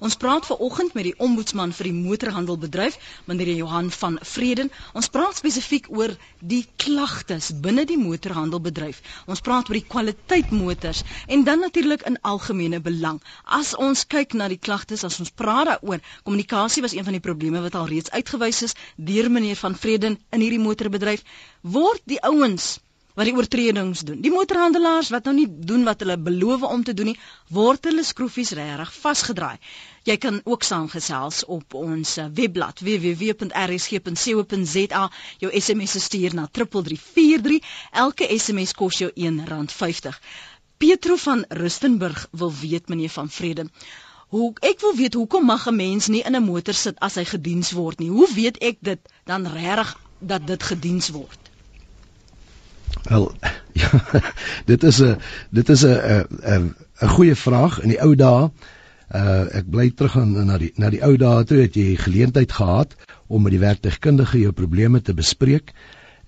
Ons 0.06 0.16
praat 0.22 0.46
ver 0.46 0.60
oggend 0.66 0.92
met 0.94 1.02
die 1.08 1.14
ombudsman 1.26 1.72
vir 1.74 1.88
die 1.88 1.94
motorhandelbedryf, 1.96 2.94
meneer 3.26 3.50
Johan 3.58 3.88
van 3.96 4.18
Vreden. 4.32 4.70
Ons 4.94 5.10
praat 5.16 5.40
spesifiek 5.40 5.88
oor 5.90 6.12
die 6.52 6.60
klagtes 6.84 7.50
binne 7.64 7.82
die 7.90 7.98
motorhandelbedryf. 7.98 9.00
Ons 9.26 9.42
praat 9.48 9.66
oor 9.66 9.78
die 9.80 9.88
kwaliteit 9.96 10.54
motors 10.54 11.02
en 11.26 11.42
dan 11.48 11.58
natuurlik 11.66 12.06
in 12.06 12.20
algemene 12.34 12.78
belang. 12.84 13.18
As 13.58 13.74
ons 13.74 14.06
kyk 14.14 14.38
na 14.38 14.46
die 14.52 14.62
klagtes, 14.68 15.02
as 15.02 15.18
ons 15.18 15.34
praat 15.42 15.72
daaroor, 15.72 15.98
kommunikasie 16.22 16.86
was 16.86 16.94
een 16.94 17.08
van 17.08 17.18
die 17.18 17.26
probleme 17.26 17.64
wat 17.66 17.74
al 17.74 17.90
reeds 17.90 18.14
uitgewys 18.14 18.62
is 18.68 18.78
deur 19.10 19.26
meneer 19.26 19.58
van 19.58 19.74
Vreden 19.74 20.22
in 20.30 20.40
hierdie 20.46 20.62
motorbedryf. 20.62 21.26
Word 21.66 22.06
die 22.06 22.22
ouens 22.30 22.76
wat 23.14 23.26
die 23.26 23.34
oortredings 23.36 24.00
doen. 24.06 24.20
Die 24.22 24.30
motorhandelaars 24.32 25.08
wat 25.14 25.24
nou 25.28 25.34
nie 25.36 25.48
doen 25.48 25.84
wat 25.84 26.00
hulle 26.04 26.18
beloof 26.18 26.62
om 26.68 26.82
te 26.84 26.94
doen 26.94 27.08
nie, 27.10 27.18
word 27.48 27.84
hulle 27.90 28.04
skroefies 28.06 28.52
regtig 28.58 28.90
vasgedraai. 29.02 29.58
Jy 30.08 30.16
kan 30.16 30.40
ook 30.44 30.62
saamgesels 30.64 31.44
op 31.56 31.74
ons 31.74 32.18
webblad 32.36 32.80
www.rsg.co.za. 32.86 33.50
Jou 35.42 35.50
SMS 35.60 35.90
se 35.96 36.00
stuur 36.00 36.34
na 36.38 36.44
3343. 36.46 37.60
Elke 38.04 38.24
SMS 38.38 38.72
kos 38.78 38.98
jou 39.02 39.10
R1.50. 39.10 40.14
Petro 40.80 41.16
van 41.20 41.44
Rustenburg 41.48 42.28
wil 42.30 42.52
weet 42.60 42.88
meneer 42.88 43.12
van 43.12 43.28
Vrede. 43.28 43.66
Hoe 44.30 44.54
ek 44.64 44.80
wil 44.80 44.94
weet 44.96 45.14
hoekom 45.18 45.44
mag 45.44 45.66
'n 45.68 45.76
mens 45.76 46.06
nie 46.06 46.22
in 46.22 46.36
'n 46.36 46.44
motor 46.44 46.74
sit 46.74 46.98
as 47.00 47.14
hy 47.14 47.24
gediens 47.24 47.70
word 47.72 47.98
nie? 47.98 48.08
Hoe 48.08 48.28
weet 48.34 48.58
ek 48.58 48.76
dit 48.80 49.00
dan 49.24 49.46
regtig 49.46 49.98
dat 50.18 50.46
dit 50.46 50.62
gediens 50.62 51.08
word? 51.08 51.49
Wel 53.02 53.32
ja, 53.72 53.90
dit 54.70 54.82
is 54.82 55.00
'n 55.02 55.16
dit 55.50 55.68
is 55.68 55.84
'n 55.84 56.26
'n 56.42 56.74
'n 57.00 57.08
goeie 57.08 57.36
vraag 57.36 57.80
in 57.82 57.88
die 57.88 58.02
ou 58.02 58.14
dae. 58.14 58.50
Uh 59.14 59.56
ek 59.58 59.70
bly 59.70 59.90
terug 59.90 60.16
aan 60.16 60.46
na 60.46 60.58
die 60.58 60.72
na 60.76 60.90
die 60.90 61.02
ou 61.02 61.16
dae 61.16 61.44
toe 61.44 61.60
het 61.60 61.74
jy 61.74 61.96
geleentheid 61.96 62.52
gehad 62.52 62.94
om 63.26 63.42
met 63.42 63.50
die 63.50 63.62
werktuigkundige 63.62 64.38
jou 64.38 64.52
probleme 64.52 65.02
te 65.02 65.14
bespreek 65.14 65.74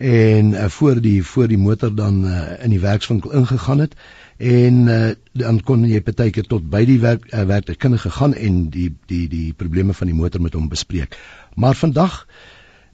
en 0.02 0.50
uh, 0.52 0.64
voor 0.66 1.00
die 1.00 1.22
voor 1.24 1.48
die 1.48 1.58
motor 1.58 1.94
dan 1.94 2.24
uh, 2.24 2.64
in 2.64 2.70
die 2.70 2.80
werkswinkel 2.80 3.32
ingegaan 3.32 3.78
het 3.78 3.94
en 4.36 4.74
uh, 4.86 5.10
dan 5.32 5.60
kon 5.62 5.84
jy 5.86 6.00
partykeer 6.02 6.46
tot 6.50 6.66
by 6.70 6.82
die 6.88 6.98
werk 7.00 7.28
uh, 7.30 7.44
werktuigkundige 7.46 8.10
gaan 8.10 8.34
en 8.34 8.64
die 8.70 8.90
die 9.06 9.28
die 9.28 9.52
probleme 9.52 9.94
van 9.94 10.10
die 10.10 10.16
motor 10.16 10.42
met 10.42 10.58
hom 10.58 10.68
bespreek. 10.68 11.18
Maar 11.54 11.74
vandag 11.74 12.26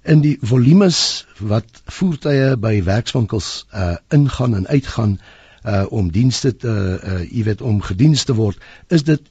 in 0.09 0.23
die 0.25 0.37
volumes 0.41 1.27
wat 1.45 1.83
voertuie 1.99 2.57
by 2.57 2.79
werkswinkels 2.85 3.67
uh 3.75 3.97
ingaan 4.15 4.55
en 4.57 4.67
uitgaan 4.67 5.19
uh 5.65 5.85
om 5.93 6.11
dienste 6.11 6.55
te 6.57 6.73
uh 6.97 7.21
jy 7.29 7.45
weet 7.51 7.61
om 7.61 7.83
gediens 7.85 8.25
te 8.25 8.37
word, 8.39 8.59
is 8.89 9.05
dit 9.05 9.23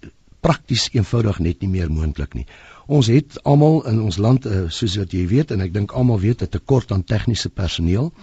prakties 0.45 0.89
eenvoudig 0.93 1.39
net 1.39 1.61
nie 1.61 1.71
meer 1.71 1.89
moontlik 1.91 2.35
nie. 2.37 2.45
Ons 2.87 3.09
het 3.11 3.39
almal 3.43 3.81
in 3.89 3.97
ons 3.99 4.19
land 4.21 4.45
uh, 4.45 4.67
soos 4.71 4.95
wat 5.01 5.11
jy 5.11 5.25
weet 5.27 5.51
en 5.51 5.63
ek 5.65 5.73
dink 5.75 5.91
almal 5.91 6.21
weet 6.23 6.43
'n 6.45 6.53
tekort 6.53 6.91
aan 6.95 7.03
tegniese 7.03 7.49
personeel 7.49 8.13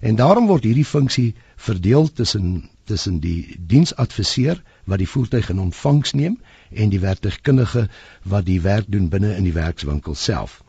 en 0.00 0.16
daarom 0.16 0.46
word 0.46 0.64
hierdie 0.64 0.86
funksie 0.86 1.34
verdeel 1.56 2.08
tussen 2.08 2.70
tussen 2.84 3.20
die 3.20 3.56
diensadviseur 3.58 4.62
wat 4.84 5.00
die 5.00 5.08
voertuig 5.08 5.50
in 5.50 5.60
ontvangs 5.60 6.12
neem 6.12 6.38
en 6.70 6.88
die 6.92 7.00
werktuigkundige 7.00 7.88
wat 8.22 8.44
die 8.44 8.60
werk 8.60 8.88
doen 8.88 9.08
binne 9.08 9.36
in 9.36 9.44
die 9.44 9.56
werkswinkel 9.56 10.14
self. 10.14 10.63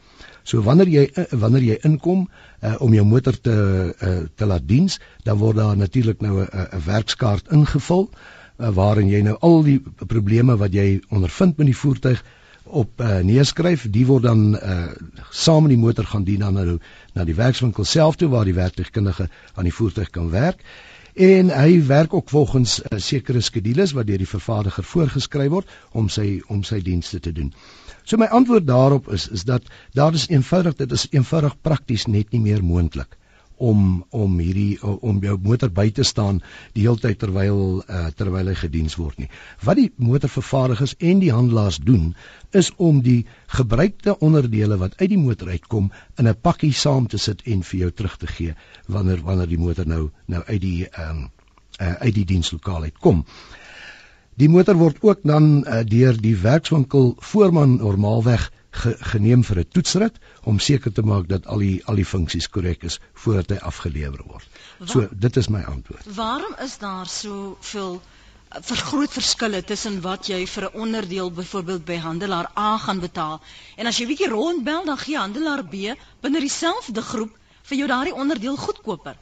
So 0.46 0.62
wanneer 0.62 0.90
jy 0.94 1.04
eh, 1.10 1.26
wanneer 1.42 1.64
jy 1.66 1.78
inkom 1.90 2.26
uh, 2.62 2.76
om 2.86 2.94
jou 2.94 3.06
motor 3.06 3.38
te 3.42 3.56
uh, 3.56 4.16
te 4.38 4.46
laat 4.46 4.68
diens, 4.70 5.00
dan 5.26 5.40
word 5.42 5.58
daar 5.58 5.78
natuurlik 5.78 6.22
nou 6.22 6.42
'n 6.44 6.48
'n 6.48 6.86
werkskaart 6.86 7.52
ingevul 7.52 8.10
uh, 8.10 8.70
waarin 8.70 9.10
jy 9.10 9.22
nou 9.22 9.38
al 9.42 9.64
die 9.64 9.80
probleme 10.08 10.58
wat 10.58 10.74
jy 10.74 11.02
ondervind 11.10 11.58
met 11.58 11.68
die 11.68 11.78
voertuig 11.78 12.24
op 12.64 13.02
uh, 13.02 13.20
neerskryf. 13.20 13.88
Die 13.90 14.06
word 14.06 14.24
dan 14.24 14.56
uh, 14.56 14.90
saam 15.30 15.64
met 15.64 15.74
die 15.74 15.82
motor 15.82 16.06
gaan 16.06 16.24
dien 16.24 16.40
dan 16.40 16.54
nou 16.54 16.80
na 17.14 17.24
die 17.24 17.36
werkswinkel 17.36 17.84
self 17.84 18.16
toe 18.16 18.30
waar 18.30 18.46
die 18.46 18.58
werktuigkundige 18.58 19.30
aan 19.56 19.64
die 19.64 19.74
voertuig 19.74 20.10
kan 20.10 20.30
werk. 20.30 20.62
En 21.16 21.50
hy 21.50 21.86
werk 21.88 22.14
ook 22.14 22.30
volgens 22.30 22.82
'n 22.82 22.96
uh, 22.96 23.00
sekere 23.00 23.42
skedules 23.42 23.92
wat 23.92 24.08
deur 24.08 24.18
die 24.18 24.28
vervaardiger 24.28 24.84
voorgeskryf 24.84 25.50
word 25.50 25.70
om 25.92 26.10
sy 26.10 26.42
om 26.48 26.64
sy 26.64 26.82
dienste 26.82 27.20
te 27.20 27.32
doen. 27.32 27.54
So 28.04 28.18
my 28.18 28.26
antwoord 28.26 28.68
daarop 28.68 29.12
is 29.12 29.28
is 29.28 29.44
dat 29.44 29.64
daar 29.94 30.14
is 30.14 30.28
eenvoudig 30.28 30.76
dit 30.76 30.92
is 30.92 31.08
eenvoudig 31.12 31.62
prakties 31.62 32.06
net 32.06 32.32
nie 32.32 32.42
meer 32.42 32.64
moontlik 32.64 33.18
om 33.58 34.06
om 34.10 34.40
hierdie 34.40 34.78
om 34.84 35.20
jou 35.24 35.38
motor 35.42 35.70
by 35.70 35.90
te 35.92 36.04
staan 36.04 36.42
die 36.74 36.84
hele 36.86 37.00
tyd 37.00 37.20
terwyl 37.20 37.82
uh, 37.88 38.08
terwyl 38.16 38.48
hy 38.52 38.56
gediens 38.60 38.98
word 39.00 39.20
nie. 39.20 39.30
Wat 39.64 39.80
die 39.80 39.92
motorvervaardigers 39.98 40.96
en 41.00 41.20
die 41.24 41.32
handelaars 41.32 41.80
doen 41.84 42.14
is 42.52 42.72
om 42.78 43.02
die 43.02 43.26
gebruikte 43.48 44.18
onderdele 44.20 44.78
wat 44.82 44.98
uit 45.00 45.10
die 45.10 45.22
motor 45.22 45.50
uitkom 45.50 45.92
in 46.18 46.28
'n 46.28 46.36
pakkie 46.42 46.74
saam 46.74 47.08
te 47.08 47.18
sit 47.18 47.42
en 47.46 47.64
vir 47.64 47.80
jou 47.80 47.92
terug 47.92 48.18
te 48.18 48.28
gee 48.28 48.56
wanneer 48.88 49.22
wanneer 49.24 49.48
die 49.48 49.62
motor 49.62 49.88
nou 49.88 50.10
nou 50.26 50.44
uit 50.44 50.62
die 50.62 50.88
ehm 50.88 51.10
um, 51.10 51.30
uh, 51.82 51.94
uit 51.94 52.14
die 52.16 52.26
dienslokaal 52.26 52.84
uitkom. 52.84 53.26
Die 54.36 54.50
motor 54.50 54.76
word 54.76 54.98
ook 55.02 55.24
dan 55.24 55.64
uh, 55.64 55.84
deur 55.88 56.18
die 56.20 56.36
werkswinkel 56.36 57.16
voorman 57.20 57.78
normaalweg 57.78 58.52
ge, 58.82 58.96
geneem 59.12 59.44
vir 59.48 59.60
'n 59.60 59.70
toetsrit 59.76 60.18
om 60.44 60.60
seker 60.60 60.92
te 60.92 61.02
maak 61.02 61.28
dat 61.30 61.48
al 61.54 61.64
die 61.64 61.82
al 61.86 61.96
die 62.02 62.06
funksies 62.06 62.50
korrek 62.50 62.84
is 62.84 63.00
voordat 63.14 63.56
hy 63.56 63.60
afgelewer 63.72 64.24
word. 64.32 64.48
Wa 64.80 64.88
so 64.88 65.08
dit 65.12 65.38
is 65.38 65.50
my 65.50 65.62
antwoord. 65.62 66.06
Waarom 66.16 66.56
is 66.66 66.78
daar 66.78 67.08
soveel 67.08 68.02
eh, 68.02 68.62
vir 68.62 68.78
groot 68.90 69.12
verskille 69.12 69.64
tussen 69.64 70.02
wat 70.02 70.28
jy 70.28 70.42
vir 70.48 70.68
'n 70.70 70.82
onderdeel 70.86 71.32
byvoorbeeld 71.32 71.86
by 71.86 71.98
handelaar 72.08 72.52
A 72.58 72.78
gaan 72.78 73.00
betaal 73.00 73.42
en 73.76 73.86
as 73.86 73.98
jy 73.98 74.08
bietjie 74.08 74.30
rondbel 74.30 74.86
dan 74.86 74.98
gee 74.98 75.18
handelaar 75.18 75.64
B 75.64 75.96
binne 76.22 76.40
dieselfde 76.40 77.02
groep 77.02 77.32
vir 77.64 77.78
jou 77.78 77.88
daardie 77.88 78.14
onderdeel 78.14 78.58
goedkoper. 78.58 79.16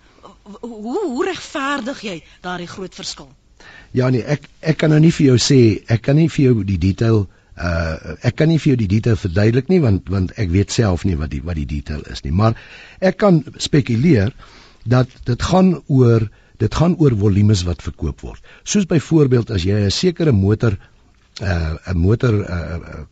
Hoe 0.61 0.99
hoe 1.05 1.25
regverdig 1.25 2.01
jy 2.01 2.23
daardie 2.41 2.67
groot 2.67 2.95
verskil? 2.95 3.29
Ja 3.91 4.09
nee, 4.09 4.23
ek 4.23 4.49
ek 4.59 4.77
kan 4.77 4.89
nou 4.89 4.99
nie 4.99 5.11
vir 5.11 5.25
jou 5.25 5.37
sê, 5.37 5.83
ek 5.87 6.01
kan 6.01 6.15
nie 6.15 6.29
vir 6.29 6.45
jou 6.45 6.63
die 6.63 6.77
detail 6.77 7.27
Uh 7.53 8.15
ek 8.25 8.35
kan 8.35 8.49
nie 8.49 8.57
vir 8.57 8.73
jou 8.73 8.77
die 8.81 8.91
detail 8.95 9.17
verduidelik 9.19 9.67
nie 9.69 9.79
want 9.81 10.09
want 10.09 10.31
ek 10.41 10.49
weet 10.49 10.71
self 10.71 11.05
nie 11.05 11.17
wat 11.19 11.29
die 11.29 11.41
wat 11.45 11.59
die 11.59 11.69
detail 11.69 12.01
is 12.09 12.23
nie, 12.25 12.31
maar 12.31 12.57
ek 12.99 13.19
kan 13.21 13.43
spekuleer 13.57 14.33
dat 14.89 15.09
dit 15.25 15.41
gaan 15.41 15.75
oor 15.87 16.29
dit 16.57 16.75
gaan 16.75 16.95
oor 16.97 17.13
volumes 17.17 17.63
wat 17.67 17.83
verkoop 17.85 18.21
word. 18.21 18.41
Soos 18.63 18.87
byvoorbeeld 18.89 19.51
as 19.51 19.65
jy 19.67 19.85
'n 19.85 19.91
sekere 19.91 20.31
motor 20.31 20.77
uh 21.41 21.75
'n 21.93 21.97
motor 21.97 22.33
uh 22.41 23.05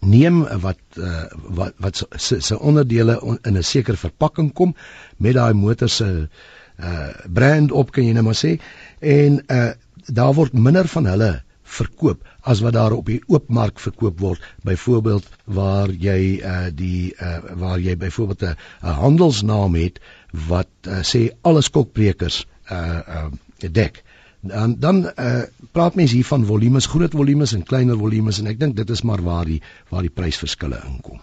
neem 0.00 0.42
wat 0.60 0.78
uh, 0.98 1.24
wat 1.58 1.74
wat 1.78 2.06
se 2.16 2.40
se 2.40 2.58
onderdele 2.58 3.20
on, 3.20 3.38
in 3.42 3.56
'n 3.56 3.62
sekere 3.62 3.96
verpakking 3.96 4.52
kom 4.52 4.74
met 5.16 5.34
daai 5.34 5.52
motor 5.52 5.88
se 5.88 6.28
uh 6.78 7.08
brand 7.28 7.72
op 7.72 7.90
kan 7.90 8.04
jy 8.04 8.12
net 8.12 8.24
maar 8.24 8.38
sê 8.38 8.60
en 9.00 9.42
uh 9.48 9.72
daar 10.06 10.34
word 10.34 10.52
minder 10.52 10.88
van 10.88 11.06
hulle 11.06 11.42
verkoop 11.74 12.22
as 12.52 12.62
wat 12.64 12.76
daar 12.76 12.94
op 12.96 13.10
die 13.10 13.20
oopmark 13.26 13.80
verkoop 13.82 14.20
word. 14.20 14.46
Byvoorbeeld 14.66 15.28
waar 15.58 15.90
jy 15.90 16.18
uh, 16.38 16.56
die 16.74 17.14
uh, 17.18 17.38
waar 17.60 17.80
jy 17.80 17.96
byvoorbeeld 17.96 18.42
'n 18.42 18.56
handelsnaam 19.02 19.74
het 19.80 20.00
wat 20.48 20.70
uh, 20.88 21.02
sê 21.02 21.28
alle 21.42 21.62
skokbrekers 21.62 22.46
uh, 22.70 23.00
uh, 23.08 23.26
dek. 23.58 24.02
Dan 24.40 24.78
dan 24.78 25.04
uh, 25.04 25.42
praat 25.72 25.94
mense 25.94 26.14
hier 26.14 26.30
van 26.32 26.46
volumes 26.46 26.86
groot 26.86 27.12
volumes 27.12 27.52
en 27.52 27.62
kleiner 27.62 27.98
volumes 27.98 28.38
en 28.38 28.46
ek 28.46 28.60
dink 28.60 28.76
dit 28.76 28.90
is 28.90 29.02
maar 29.02 29.22
waar 29.22 29.44
die 29.44 29.62
waar 29.88 30.02
die 30.02 30.16
prysverskille 30.22 30.80
inkom 30.86 31.22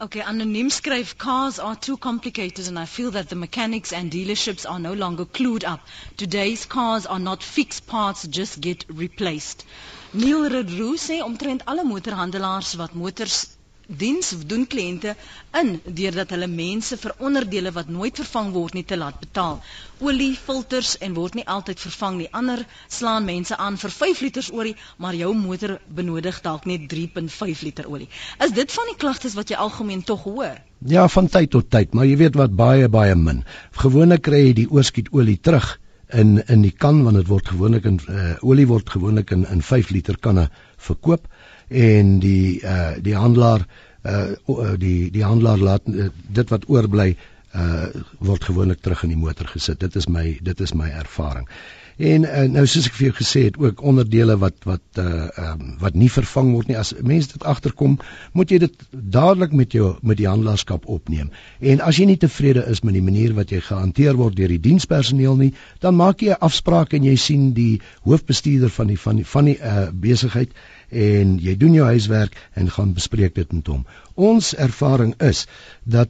Okay, 0.00 0.20
anoniem 0.20 0.68
skryf 0.70 1.18
cars 1.18 1.58
are 1.58 1.74
too 1.74 1.96
complicated 1.96 2.68
and 2.68 2.78
I 2.78 2.84
feel 2.84 3.10
that 3.10 3.30
the 3.30 3.34
mechanics 3.34 3.92
and 3.92 4.12
dealerships 4.12 4.64
are 4.70 4.78
no 4.78 4.92
longer 4.92 5.24
clued 5.24 5.64
up. 5.64 5.80
Today's 6.16 6.66
cars 6.66 7.04
are 7.04 7.18
not 7.18 7.42
fixed 7.42 7.88
parts 7.88 8.24
just 8.28 8.60
get 8.60 8.84
replaced. 8.88 9.64
Neil 10.14 10.48
Redroo 10.48 10.94
sê 10.96 11.20
omtrent 11.20 11.62
alle 11.66 11.82
motorhandelaars 11.82 12.76
wat 12.78 12.94
motors 12.94 13.57
diens 13.88 14.34
doen 14.46 14.66
kliënte 14.68 15.14
in 15.56 15.78
deurdat 15.84 16.34
hulle 16.34 16.46
mense 16.52 16.96
vir 17.00 17.14
onderdele 17.24 17.72
wat 17.72 17.88
nooit 17.88 18.18
vervang 18.20 18.50
word 18.52 18.76
nie 18.76 18.84
te 18.84 18.98
laat 19.00 19.16
betaal. 19.20 19.62
Olie, 20.04 20.34
filters 20.36 20.98
en 21.00 21.16
word 21.16 21.38
nie 21.38 21.46
altyd 21.48 21.80
vervang 21.80 22.18
nie. 22.20 22.28
Ander 22.36 22.64
slaan 22.86 23.24
mense 23.24 23.56
aan 23.56 23.80
vir 23.80 23.94
5 23.96 24.20
liter 24.26 24.50
olie, 24.52 24.76
maar 24.98 25.16
jou 25.16 25.32
motor 25.34 25.78
benodig 25.88 26.40
dalk 26.44 26.68
net 26.68 26.84
3.5 26.92 27.64
liter 27.64 27.88
olie. 27.88 28.08
Is 28.44 28.52
dit 28.52 28.72
van 28.72 28.92
die 28.92 28.98
klagtes 29.00 29.34
wat 29.38 29.48
jy 29.48 29.56
algemeen 29.56 30.04
tog 30.04 30.28
hoor? 30.28 30.60
Ja, 30.86 31.08
van 31.08 31.26
tyd 31.26 31.50
tot 31.50 31.70
tyd, 31.70 31.94
maar 31.94 32.06
jy 32.06 32.16
weet 32.20 32.36
wat 32.38 32.54
baie 32.54 32.88
baie 32.92 33.16
min. 33.16 33.44
Gewoonlik 33.72 34.22
kry 34.28 34.44
jy 34.44 34.54
die 34.62 34.70
oorskiet 34.70 35.08
olie 35.16 35.40
terug 35.40 35.78
in 36.12 36.38
in 36.48 36.62
die 36.62 36.72
kan 36.72 37.02
want 37.04 37.16
dit 37.16 37.28
word 37.28 37.48
gewoonlik 37.48 37.84
in 37.84 37.98
uh, 38.08 38.36
olie 38.40 38.66
word 38.68 38.88
gewoonlik 38.88 39.32
in 39.34 39.44
in 39.44 39.60
5 39.62 39.90
liter 39.92 40.16
kanne 40.16 40.48
verkoop 40.76 41.26
en 41.68 42.18
die 42.18 42.60
uh 42.64 42.96
die 43.02 43.16
handelaar 43.16 43.66
uh 44.04 44.74
die 44.78 45.10
die 45.10 45.24
handelaar 45.24 45.58
laat 45.58 45.88
uh, 45.88 46.08
dit 46.28 46.48
wat 46.50 46.68
oorbly 46.68 47.16
uh 47.54 47.86
word 48.18 48.44
gewoonlik 48.44 48.80
terug 48.80 49.02
in 49.02 49.14
die 49.14 49.20
motor 49.20 49.46
gesit. 49.46 49.80
Dit 49.80 49.96
is 49.96 50.08
my 50.08 50.38
dit 50.42 50.60
is 50.60 50.74
my 50.74 50.88
ervaring. 50.88 51.48
En 51.98 52.22
uh, 52.22 52.44
nou 52.46 52.62
soos 52.70 52.86
ek 52.86 52.94
vir 52.94 53.08
jou 53.08 53.14
gesê 53.18 53.40
het, 53.48 53.56
ook 53.58 53.80
onderdele 53.82 54.36
wat 54.38 54.62
wat 54.68 55.00
uh 55.02 55.26
um, 55.42 55.72
wat 55.82 55.96
nie 55.98 56.10
vervang 56.14 56.52
word 56.54 56.70
nie. 56.70 56.76
As 56.78 56.92
mense 57.02 57.32
dit 57.32 57.46
agterkom, 57.52 57.96
moet 58.38 58.54
jy 58.54 58.60
dit 58.62 58.84
dadelik 58.92 59.52
met 59.52 59.74
jou 59.74 59.96
met 60.06 60.20
die 60.20 60.28
handelaarskap 60.30 60.86
opneem. 60.86 61.32
En 61.58 61.82
as 61.82 61.98
jy 61.98 62.06
nie 62.06 62.18
tevrede 62.22 62.62
is 62.70 62.84
met 62.86 62.94
die 62.94 63.02
manier 63.02 63.34
wat 63.34 63.50
jy 63.50 63.58
gehanteer 63.66 64.14
word 64.20 64.38
deur 64.38 64.54
die 64.54 64.62
dienspersoneel 64.62 65.36
nie, 65.42 65.50
dan 65.82 65.98
maak 65.98 66.22
jy 66.22 66.30
'n 66.36 66.44
afspraak 66.48 66.94
en 66.94 67.04
jy 67.04 67.16
sien 67.16 67.52
die 67.52 67.80
hoofbestuurder 68.06 68.70
van 68.70 68.94
die 68.94 68.98
van 68.98 69.16
die 69.16 69.26
van 69.26 69.44
die 69.50 69.58
uh 69.58 69.90
besigheid 69.90 70.54
en 70.90 71.38
jy 71.42 71.56
doen 71.58 71.74
jou 71.74 71.84
huiswerk 71.84 72.38
en 72.54 72.70
gaan 72.70 72.94
bespreek 72.94 73.34
dit 73.34 73.52
met 73.52 73.66
hom. 73.66 73.86
Ons 74.14 74.54
ervaring 74.54 75.14
is 75.18 75.46
dat 75.84 76.08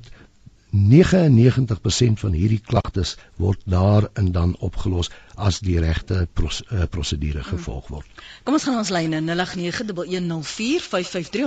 99% 0.70 2.20
van 2.20 2.33
hierdie 2.33 2.61
klagtes 2.61 3.16
word 3.37 3.61
daar 3.64 4.09
en 4.14 4.33
dan 4.33 4.57
opgelos 4.61 5.11
as 5.37 5.61
die 5.64 5.81
regte 5.81 6.28
pros, 6.33 6.62
uh, 6.72 6.83
prosedure 6.90 7.42
gevolg 7.42 7.88
word. 7.88 8.07
Kom 8.44 8.54
ons 8.59 8.64
gaan 8.68 8.76
ons 8.76 8.90
lyne 8.92 9.20
0891104553 9.20 9.26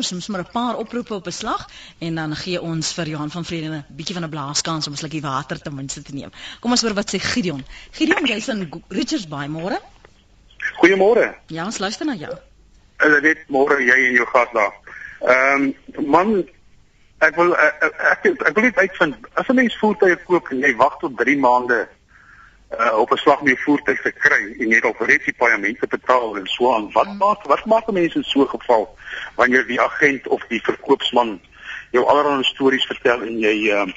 ons 0.02 0.12
het 0.12 0.28
maar 0.28 0.46
'n 0.46 0.52
paar 0.52 0.76
oproepe 0.78 1.14
op 1.14 1.24
beslag 1.24 1.70
en 2.00 2.16
dan 2.16 2.36
gee 2.36 2.62
ons 2.62 2.94
vir 2.94 3.08
Johan 3.08 3.32
van 3.32 3.46
Vrede 3.46 3.70
'n 3.70 3.86
bietjie 3.90 4.16
van 4.16 4.26
'n 4.26 4.30
blaaskans 4.30 4.88
om 4.88 4.94
'n 4.94 4.98
slukkie 4.98 5.22
water 5.22 5.62
ten 5.62 5.76
minste 5.76 6.02
te 6.02 6.14
neem. 6.14 6.32
Kom 6.60 6.72
ons 6.72 6.82
hoor 6.82 6.94
wat 6.94 7.14
sê 7.14 7.20
Gideon. 7.20 7.64
Gideon, 7.92 8.26
jy's 8.26 8.48
in 8.48 8.84
Richards 8.88 9.28
Bay 9.28 9.48
môre? 9.48 9.80
Goeiemôre. 10.82 11.36
Ja, 11.48 11.66
ons 11.66 11.78
luister 11.78 12.06
na 12.06 12.16
jou 12.16 12.40
hulle 13.02 13.22
net 13.26 13.46
môre 13.54 13.80
jy 13.82 13.98
en 14.10 14.18
jou 14.20 14.28
gas 14.34 14.52
daar. 14.58 14.74
Ehm 15.22 15.70
um, 15.98 16.10
man 16.16 16.34
ek 17.22 17.36
wil 17.36 17.56
ek 17.56 17.84
ek, 17.84 18.26
ek 18.26 18.54
wil 18.56 18.64
net 18.64 18.78
uitvind 18.78 19.28
as 19.34 19.50
'n 19.50 19.56
mens 19.56 19.78
voertuie 19.78 20.18
koop 20.26 20.52
en 20.52 20.64
jy 20.66 20.76
wag 20.76 20.98
tot 21.00 21.18
3 21.18 21.38
maande 21.38 21.88
uh, 22.80 22.98
op 22.98 23.12
'n 23.12 23.18
slag 23.18 23.42
met 23.42 23.54
jou 23.54 23.64
voertuig 23.64 24.02
te 24.02 24.12
kry 24.12 24.42
en 24.60 24.68
jy 24.70 24.76
het 24.76 24.86
al 24.90 25.06
reeds 25.06 25.26
die 25.26 25.38
paaiemente 25.38 25.88
betaal 25.88 26.38
en 26.38 26.48
so 26.48 26.74
aan. 26.74 26.92
Wat 26.92 27.14
maak 27.18 27.44
wat 27.44 27.66
maak 27.66 27.92
mense 27.92 28.18
in 28.18 28.24
so 28.24 28.42
'n 28.42 28.54
geval 28.58 28.98
wanneer 29.36 29.68
die 29.68 29.82
agent 29.82 30.28
of 30.28 30.42
die 30.48 30.62
verkoopsman 30.64 31.40
jou 31.92 32.06
allerlei 32.06 32.44
stories 32.44 32.86
vertel 32.86 33.22
en 33.22 33.40
jy 33.40 33.58
uh, 33.70 33.88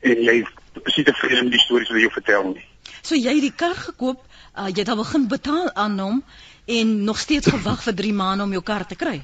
en 0.00 0.22
jy 0.22 0.46
sien 0.84 1.04
tevrede 1.04 1.42
met 1.42 1.52
die 1.52 1.66
stories 1.66 1.88
wat 1.88 1.96
hy 1.96 2.02
jou 2.02 2.12
vertel 2.12 2.44
nie. 2.52 2.66
So 3.02 3.14
jy 3.14 3.32
het 3.34 3.40
die 3.40 3.56
kar 3.56 3.74
gekoop, 3.74 4.24
uh, 4.58 4.68
jy 4.68 4.80
het 4.80 4.88
al 4.88 5.00
begin 5.00 5.28
betaal 5.28 5.72
aan 5.72 5.98
hom 5.98 6.24
en 6.66 7.04
nog 7.04 7.18
steeds 7.18 7.46
gewag 7.46 7.82
vir 7.82 7.94
3 7.94 8.12
maande 8.12 8.44
om 8.44 8.52
jou 8.52 8.62
kar 8.62 8.86
te 8.86 8.96
kry. 8.96 9.22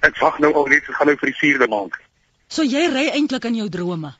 Ek 0.00 0.18
wag 0.18 0.38
nou 0.38 0.52
al 0.54 0.66
net, 0.66 0.84
ek 0.88 0.94
gaan 0.94 1.06
nou 1.06 1.16
vir 1.16 1.32
die 1.32 1.38
4de 1.40 1.68
maand. 1.68 2.05
So 2.48 2.62
jy 2.62 2.86
ry 2.92 3.08
eintlik 3.10 3.48
in 3.48 3.58
jou 3.58 3.68
drome. 3.72 4.12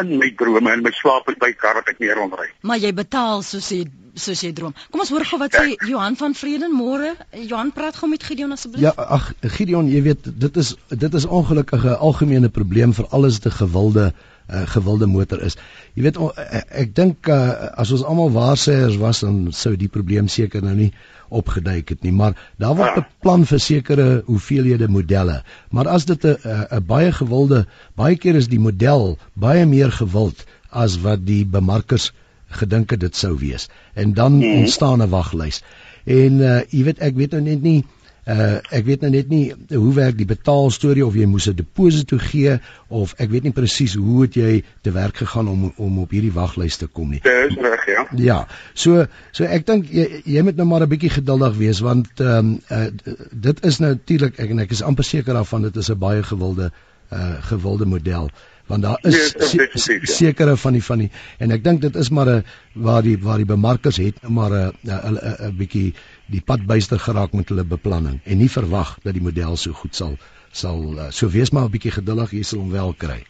In 0.00 0.16
my 0.20 0.28
drome 0.36 0.72
en 0.72 0.82
my 0.84 0.92
slaap 0.92 1.30
by 1.40 1.52
kar 1.56 1.78
wat 1.78 1.88
ek 1.92 2.02
nie 2.02 2.10
rondry. 2.12 2.50
Maar 2.66 2.82
jy 2.82 2.92
betaal 2.96 3.44
soos 3.46 3.70
jy 3.72 3.86
soos 4.16 4.42
jy 4.42 4.52
droom. 4.56 4.74
Kom 4.90 5.02
ons 5.04 5.10
hoor 5.12 5.24
gou 5.28 5.38
wat 5.40 5.56
sê 5.56 5.74
Johan 5.88 6.16
van 6.16 6.34
Vreden 6.34 6.72
môre. 6.74 7.14
Johan 7.36 7.72
praat 7.76 7.98
gou 8.00 8.08
met 8.10 8.24
Gideon 8.24 8.54
asseblief. 8.56 8.82
Ja, 8.84 8.94
ag 8.96 9.32
Gideon, 9.56 9.90
jy 9.92 10.02
weet 10.08 10.30
dit 10.40 10.62
is 10.62 10.74
dit 10.88 11.18
is 11.20 11.26
ongelukkige 11.26 11.96
algemene 11.96 12.48
probleem 12.48 12.94
vir 12.96 13.08
alles 13.16 13.40
te 13.44 13.52
gewilde 13.52 14.10
uh, 14.10 14.62
gewilde 14.72 15.06
motor 15.10 15.42
is. 15.42 15.58
Jy 15.94 16.06
weet 16.06 16.20
ek, 16.22 16.72
ek 16.84 16.94
dink 16.96 17.28
uh, 17.32 17.72
as 17.76 17.92
ons 17.94 18.06
almal 18.06 18.32
waarsêers 18.34 18.98
was 19.02 19.22
dan 19.24 19.46
sou 19.52 19.74
die 19.76 19.90
probleem 19.92 20.30
seker 20.32 20.64
nou 20.64 20.74
nie 20.78 20.92
opgeduik 21.34 21.88
het 21.90 22.04
nie, 22.06 22.12
maar 22.14 22.36
daar 22.62 22.76
word. 22.78 23.00
'n 23.00 23.06
plan 23.20 23.44
vir 23.44 23.60
sekere 23.60 24.22
hoeveelhede 24.26 24.88
modelle. 24.88 25.42
Maar 25.70 25.88
as 25.88 26.04
dit 26.06 26.24
'n 26.24 26.36
'n 26.70 26.86
baie 26.86 27.12
gewilde, 27.12 27.66
baie 27.96 28.16
keer 28.16 28.36
is 28.36 28.48
die 28.48 28.62
model 28.62 29.18
baie 29.34 29.66
meer 29.66 29.90
gewild 29.90 30.46
as 30.70 31.00
wat 31.00 31.26
die 31.26 31.44
bemarkers 31.44 32.12
gedink 32.56 32.90
het 32.90 33.00
dit 33.00 33.16
sou 33.16 33.36
wees. 33.38 33.68
En 33.94 34.14
dan 34.14 34.40
hmm. 34.40 34.62
ontstaan 34.62 35.02
'n 35.02 35.08
waglys. 35.08 35.62
En 36.04 36.40
uh 36.40 36.60
jy 36.70 36.84
weet 36.84 36.98
ek 36.98 37.14
weet 37.14 37.30
nou 37.30 37.42
net 37.42 37.62
nie 37.62 37.84
Uh 38.26 38.58
ek 38.74 38.82
weet 38.88 39.04
nou 39.04 39.10
net 39.14 39.28
nie 39.30 39.52
hoe 39.70 39.92
werk 39.94 40.16
die 40.18 40.26
betaalstorie 40.26 41.04
of 41.06 41.14
jy 41.14 41.28
moes 41.30 41.46
'n 41.46 41.54
deposito 41.54 42.16
gee 42.18 42.56
of 42.90 43.12
ek 43.22 43.30
weet 43.30 43.44
nie 43.46 43.52
presies 43.54 43.94
hoe 43.94 44.24
het 44.24 44.34
jy 44.34 44.64
te 44.82 44.90
werk 44.90 45.22
gegaan 45.22 45.46
om 45.48 45.68
om 45.76 46.00
op 46.02 46.10
hierdie 46.10 46.32
waglys 46.34 46.76
te 46.76 46.88
kom 46.90 47.12
nie. 47.14 47.20
Dis 47.22 47.54
reg, 47.54 47.86
ja. 47.86 48.02
Ja. 48.18 48.38
So 48.74 49.06
so 49.30 49.44
ek 49.44 49.66
dink 49.66 49.86
jy, 49.94 50.22
jy 50.24 50.42
moet 50.42 50.58
nou 50.58 50.66
maar 50.66 50.82
'n 50.82 50.90
bietjie 50.90 51.12
geduldig 51.20 51.54
wees 51.54 51.78
want 51.78 52.18
ehm 52.18 52.38
um, 52.38 52.60
uh, 52.66 52.90
dit 53.30 53.64
is 53.64 53.78
natuurlik 53.78 54.42
ek 54.42 54.50
en 54.50 54.58
ek 54.58 54.74
is 54.74 54.82
amper 54.82 55.04
seker 55.04 55.34
daarvan 55.34 55.62
dit 55.62 55.76
is 55.76 55.90
'n 55.90 55.98
baie 55.98 56.22
gewilde 56.22 56.72
uh 57.12 57.38
gewilde 57.46 57.86
model 57.86 58.30
want 58.66 58.82
daar 58.82 58.98
is 59.02 59.34
nee, 59.34 59.68
se 59.72 59.98
sekere 60.02 60.56
van 60.56 60.72
die 60.72 60.82
van 60.82 60.98
die 61.04 61.10
en 61.38 61.54
ek 61.54 61.64
dink 61.64 61.80
dit 61.80 61.96
is 61.96 62.10
maar 62.10 62.30
'n 62.30 62.44
waar 62.72 63.02
die 63.02 63.18
waar 63.18 63.36
die 63.36 63.46
bemarkers 63.46 63.96
het 63.96 64.22
nou 64.22 64.32
maar 64.32 64.50
'n 64.50 64.72
'n 64.82 65.18
'n 65.48 65.56
bietjie 65.56 65.94
die 66.26 66.40
pad 66.40 66.66
byster 66.66 66.98
geraak 66.98 67.32
met 67.32 67.48
hulle 67.48 67.64
beplanning 67.64 68.20
en 68.24 68.38
nie 68.38 68.50
verwag 68.50 68.98
dat 69.02 69.14
die 69.14 69.22
model 69.22 69.56
so 69.56 69.72
goed 69.72 69.94
sal 69.94 70.18
sal 70.50 70.98
uh, 70.98 71.10
so 71.10 71.28
wees 71.28 71.50
maar 71.50 71.64
'n 71.64 71.70
bietjie 71.70 71.92
geduldig 71.92 72.30
jy 72.30 72.42
sal 72.42 72.58
hom 72.58 72.70
wel 72.70 72.94
kry. 72.98 73.22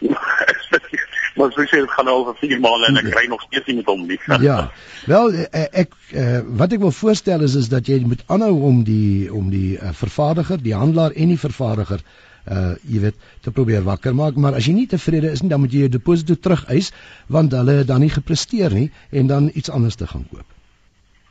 maar 1.38 1.52
so 1.54 1.62
sê 1.62 1.78
dit 1.82 1.90
gaan 1.90 2.08
al 2.08 2.24
vir 2.24 2.36
4 2.40 2.60
maande 2.60 2.86
en 2.86 2.96
ek 2.96 3.10
kry 3.14 3.26
nog 3.30 3.42
steeds 3.42 3.66
nie 3.66 3.76
met 3.76 3.86
hom 3.86 4.06
nie. 4.06 4.20
ja. 4.50 4.70
Wel 5.06 5.34
eh, 5.34 5.66
ek 5.84 5.92
uh, 6.12 6.40
wat 6.60 6.72
ek 6.72 6.80
wil 6.80 6.94
voorstel 7.00 7.44
is 7.46 7.54
is 7.54 7.68
dat 7.68 7.86
jy 7.86 8.00
moet 8.06 8.24
aanhou 8.26 8.54
om 8.70 8.82
die 8.84 9.32
om 9.32 9.50
die 9.50 9.78
vervaardiger, 9.78 10.62
die 10.62 10.74
handelaar 10.74 11.14
en 11.14 11.28
die 11.34 11.38
vervaardiger 11.38 12.02
uh 12.50 12.74
jy 12.84 13.00
weet 13.00 13.16
te 13.42 13.50
probeer 13.50 13.82
wakker 13.82 14.14
maak 14.14 14.36
maar 14.36 14.54
as 14.54 14.66
jy 14.66 14.74
nie 14.76 14.86
tevrede 14.86 15.32
is 15.32 15.42
nie 15.42 15.50
dan 15.50 15.60
moet 15.60 15.72
jy 15.72 15.86
jou 15.86 15.92
deposito 15.96 16.34
terugeis 16.34 16.92
want 17.26 17.52
hulle 17.52 17.80
het 17.80 17.86
dan 17.86 18.00
nie 18.00 18.12
gepresteer 18.14 18.72
nie 18.72 18.90
en 19.10 19.26
dan 19.26 19.50
iets 19.54 19.70
anders 19.70 19.94
te 19.94 20.06
gaan 20.06 20.26
koop. 20.30 20.46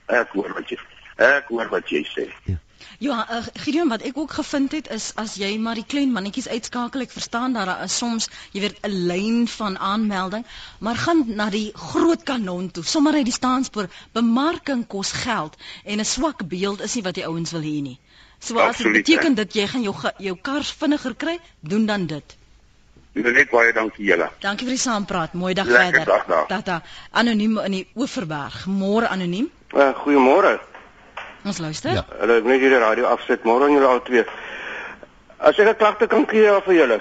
Ek 0.08 0.32
hoor 0.38 0.54
wat 0.54 0.70
jy 0.70 0.78
ek 1.18 1.50
hoor 1.50 1.70
wat 1.70 1.90
jy 1.90 2.04
sê. 2.06 2.30
Ja. 2.46 2.62
Ja, 3.00 3.28
uh, 3.30 3.44
Gideon 3.54 3.90
wat 3.90 4.02
ek 4.02 4.18
ook 4.18 4.32
gevind 4.32 4.72
het 4.72 4.88
is 4.94 5.12
as 5.22 5.36
jy 5.38 5.50
maar 5.62 5.78
die 5.78 5.86
klein 5.86 6.12
mannetjies 6.14 6.48
uitskakel, 6.50 7.04
ek 7.06 7.14
verstaan 7.14 7.54
dat 7.54 7.70
daar 7.70 7.84
is 7.86 7.98
soms, 7.98 8.26
jy 8.54 8.64
weet, 8.64 8.80
'n 8.86 9.06
lyn 9.10 9.48
van 9.54 9.78
aanmelding, 9.78 10.46
maar 10.80 10.98
gaan 11.06 11.24
na 11.42 11.50
die 11.54 11.72
groot 11.74 12.24
kanon 12.24 12.72
toe, 12.72 12.84
sommer 12.84 13.14
uit 13.14 13.26
die 13.30 13.38
staanspoor, 13.38 13.90
bemarking 14.14 14.88
kos 14.88 15.12
geld 15.12 15.58
en 15.86 16.00
'n 16.00 16.06
swak 16.06 16.48
beeld 16.48 16.82
is 16.82 16.96
nie 16.96 17.04
wat 17.04 17.18
die 17.22 17.26
ouens 17.26 17.52
wil 17.52 17.62
hê 17.62 17.82
nie. 17.82 18.00
So 18.40 18.60
as 18.60 18.78
dit 18.78 18.92
beteken 18.92 19.36
dat 19.36 19.54
jy 19.54 19.68
gaan 19.68 19.82
jou 19.82 19.96
jou 20.18 20.38
kar 20.42 20.64
vinniger 20.64 21.16
kry, 21.16 21.40
doen 21.60 21.86
dan 21.86 22.06
dit. 22.06 22.38
Net 23.18 23.50
baie 23.50 23.74
dankie 23.74 24.06
julle. 24.06 24.30
Dankie 24.40 24.68
vir 24.68 24.76
die 24.76 24.82
saampraat. 24.82 25.34
Mooi 25.34 25.54
dag 25.58 25.66
verder. 25.66 26.26
Tata. 26.48 26.82
Anoniem 27.12 27.58
in 27.66 27.72
die 27.72 27.88
Oeverberg. 27.96 28.66
Môre 28.70 29.10
anoniem. 29.10 29.50
Uh, 29.74 29.90
Goeiemôre. 30.04 30.60
Ons 31.48 31.58
luister. 31.64 31.96
Ja, 31.98 32.04
hulle 32.22 32.42
net 32.46 32.62
hier 32.62 32.76
die 32.76 32.82
radio 32.84 33.08
afsit. 33.10 33.46
Môre 33.48 33.66
aan 33.66 33.74
julle 33.74 33.90
al 33.90 34.04
twee. 34.06 34.26
As 35.38 35.58
ek 35.58 35.68
'n 35.68 35.78
klagte 35.78 36.08
kan 36.08 36.28
gee 36.30 36.62
vir 36.66 36.74
julle. 36.74 37.00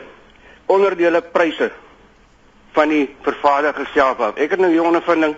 Onderdele 0.67 1.21
pryse 1.21 1.71
van 2.73 2.89
die 2.89 3.09
vervaardiger 3.23 3.87
self 3.93 4.21
af. 4.21 4.37
Ek 4.37 4.51
het 4.51 4.61
nou 4.61 4.71
hier 4.71 4.83
ondervinding 4.83 5.37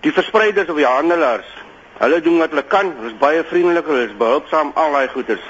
die 0.00 0.12
verspreiders 0.12 0.68
of 0.68 0.76
die 0.76 0.86
handelaars 0.86 1.50
Hulle 1.98 2.20
doen 2.20 2.38
wat 2.38 2.50
hulle 2.50 2.64
kan. 2.66 2.92
Hulle 2.98 3.12
is 3.12 3.18
baie 3.18 3.44
vriendelik, 3.50 3.86
hulle 3.86 4.06
is 4.08 4.16
behulpsaam 4.18 4.72
al 4.74 4.92
daai 4.92 5.08
goeders. 5.08 5.44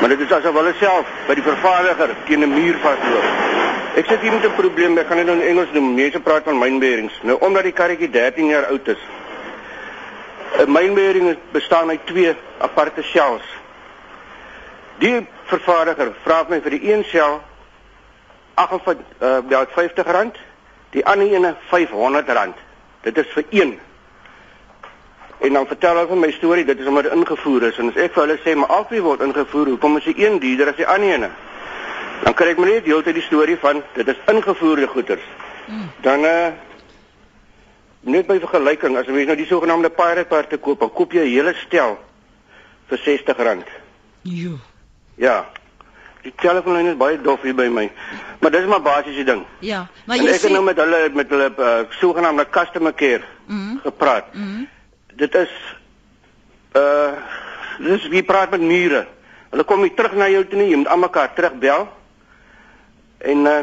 Maar 0.00 0.08
dit 0.08 0.20
is 0.20 0.32
asof 0.32 0.54
hulle 0.54 0.74
self 0.80 1.08
by 1.28 1.36
die 1.38 1.44
vervaardiger 1.46 2.14
teen 2.26 2.44
'n 2.44 2.52
muur 2.52 2.76
vasloop. 2.82 3.28
Ek 3.96 4.06
sê 4.06 4.18
hier 4.20 4.32
met 4.32 4.44
'n 4.44 4.54
probleem, 4.56 4.98
ek 4.98 5.06
gaan 5.06 5.16
dit 5.16 5.26
nou 5.26 5.36
in 5.36 5.48
Engels 5.48 5.72
doen. 5.72 5.94
Mense 5.94 6.20
praat 6.20 6.44
van 6.44 6.58
mynbeerings. 6.58 7.12
Nou 7.22 7.36
omdat 7.40 7.62
die 7.62 7.72
karretjie 7.72 8.10
13 8.10 8.46
jaar 8.46 8.66
oud 8.66 8.88
is. 8.88 8.98
'n 10.58 10.72
Mynbeering 10.72 11.36
bestaan 11.52 11.88
uit 11.88 12.06
twee 12.06 12.36
aparte 12.58 13.02
shells. 13.02 13.44
Die 14.98 15.26
vervaardiger 15.44 16.12
vra 16.22 16.44
my 16.48 16.60
vir 16.60 16.70
die 16.70 16.92
een 16.92 17.04
shell 17.04 17.40
58 18.54 19.04
uh, 19.20 19.66
50 19.74 20.06
rand, 20.06 20.36
die 20.90 21.06
ander 21.06 21.26
ene 21.26 21.54
500 21.68 22.28
rand. 22.28 22.56
Dit 23.00 23.18
is 23.18 23.26
vir 23.34 23.44
een 23.50 23.80
En 25.42 25.52
dan 25.52 25.66
vertel 25.66 25.96
hulle 25.96 26.06
van 26.06 26.20
my 26.22 26.30
storie, 26.30 26.64
dit 26.64 26.78
is 26.78 26.86
omdat 26.86 27.02
dit 27.02 27.12
ingevoer 27.12 27.62
is 27.62 27.78
en 27.82 27.88
as 27.90 27.96
ek 27.98 28.12
vir 28.14 28.22
hulle 28.22 28.38
sê 28.44 28.52
maar 28.54 28.70
albei 28.70 29.00
word 29.02 29.24
ingevoer, 29.26 29.72
hoekom 29.74 29.96
is 29.98 30.04
die 30.06 30.18
een 30.22 30.36
duurder 30.38 30.68
as 30.70 30.76
die 30.78 30.86
ander 30.86 31.14
ene? 31.16 31.30
Dan 32.22 32.34
kry 32.38 32.52
ek 32.52 32.60
maar 32.62 32.70
net 32.70 32.86
heeltyd 32.86 33.16
die 33.18 33.24
storie 33.26 33.56
van 33.58 33.80
dit 33.96 34.12
is 34.12 34.20
ingevoerde 34.30 34.86
goederes. 34.92 35.24
Hmm. 35.66 35.88
Dan 36.04 36.26
eh 36.28 36.44
uh, 36.46 36.52
net 38.14 38.26
by 38.26 38.36
vergelyking, 38.42 38.96
as 38.98 39.06
jy 39.06 39.24
nou 39.26 39.36
die 39.38 39.46
sogenaamde 39.46 39.90
pirate 39.94 40.30
part 40.30 40.50
te 40.50 40.58
koop, 40.58 40.80
dan 40.80 40.92
koop 40.92 41.12
jy 41.12 41.24
'n 41.24 41.34
hele 41.34 41.54
stel 41.54 41.98
vir 42.88 42.98
R60. 42.98 43.72
Jo. 44.22 44.58
Ja. 45.16 45.46
Die 46.22 46.32
telefoonlyn 46.36 46.92
is 46.92 46.96
baie 46.96 47.18
dof 47.20 47.42
hier 47.42 47.54
by 47.54 47.66
my. 47.66 47.90
Maar 48.40 48.50
dis 48.50 48.66
maar 48.66 48.82
basiese 48.82 49.24
ding. 49.24 49.42
Ja, 49.58 49.88
maar 50.06 50.16
jy 50.16 50.28
sê 50.28 50.34
ek 50.34 50.42
het 50.42 50.52
nou 50.52 50.62
met 50.62 50.76
hulle 50.76 51.10
met 51.14 51.28
hulle 51.28 51.50
uh, 51.58 51.82
sogenaamde 51.98 52.46
customer 52.50 52.94
care 52.94 53.24
mm. 53.46 53.80
gepraat. 53.82 54.34
Mm 54.34 54.68
dit 55.16 55.34
is 55.34 55.52
uh 56.76 57.12
dis 57.82 58.08
wie 58.08 58.22
praat 58.22 58.50
met 58.50 58.60
mure. 58.60 59.06
Hulle 59.50 59.64
kom 59.64 59.82
nie 59.82 59.94
terug 59.94 60.14
na 60.14 60.28
jou 60.28 60.44
toe 60.46 60.58
nie, 60.58 60.68
jy 60.70 60.76
moet 60.76 60.90
almekaar 60.92 61.32
terugbel. 61.34 61.88
En 63.18 63.46
uh 63.46 63.62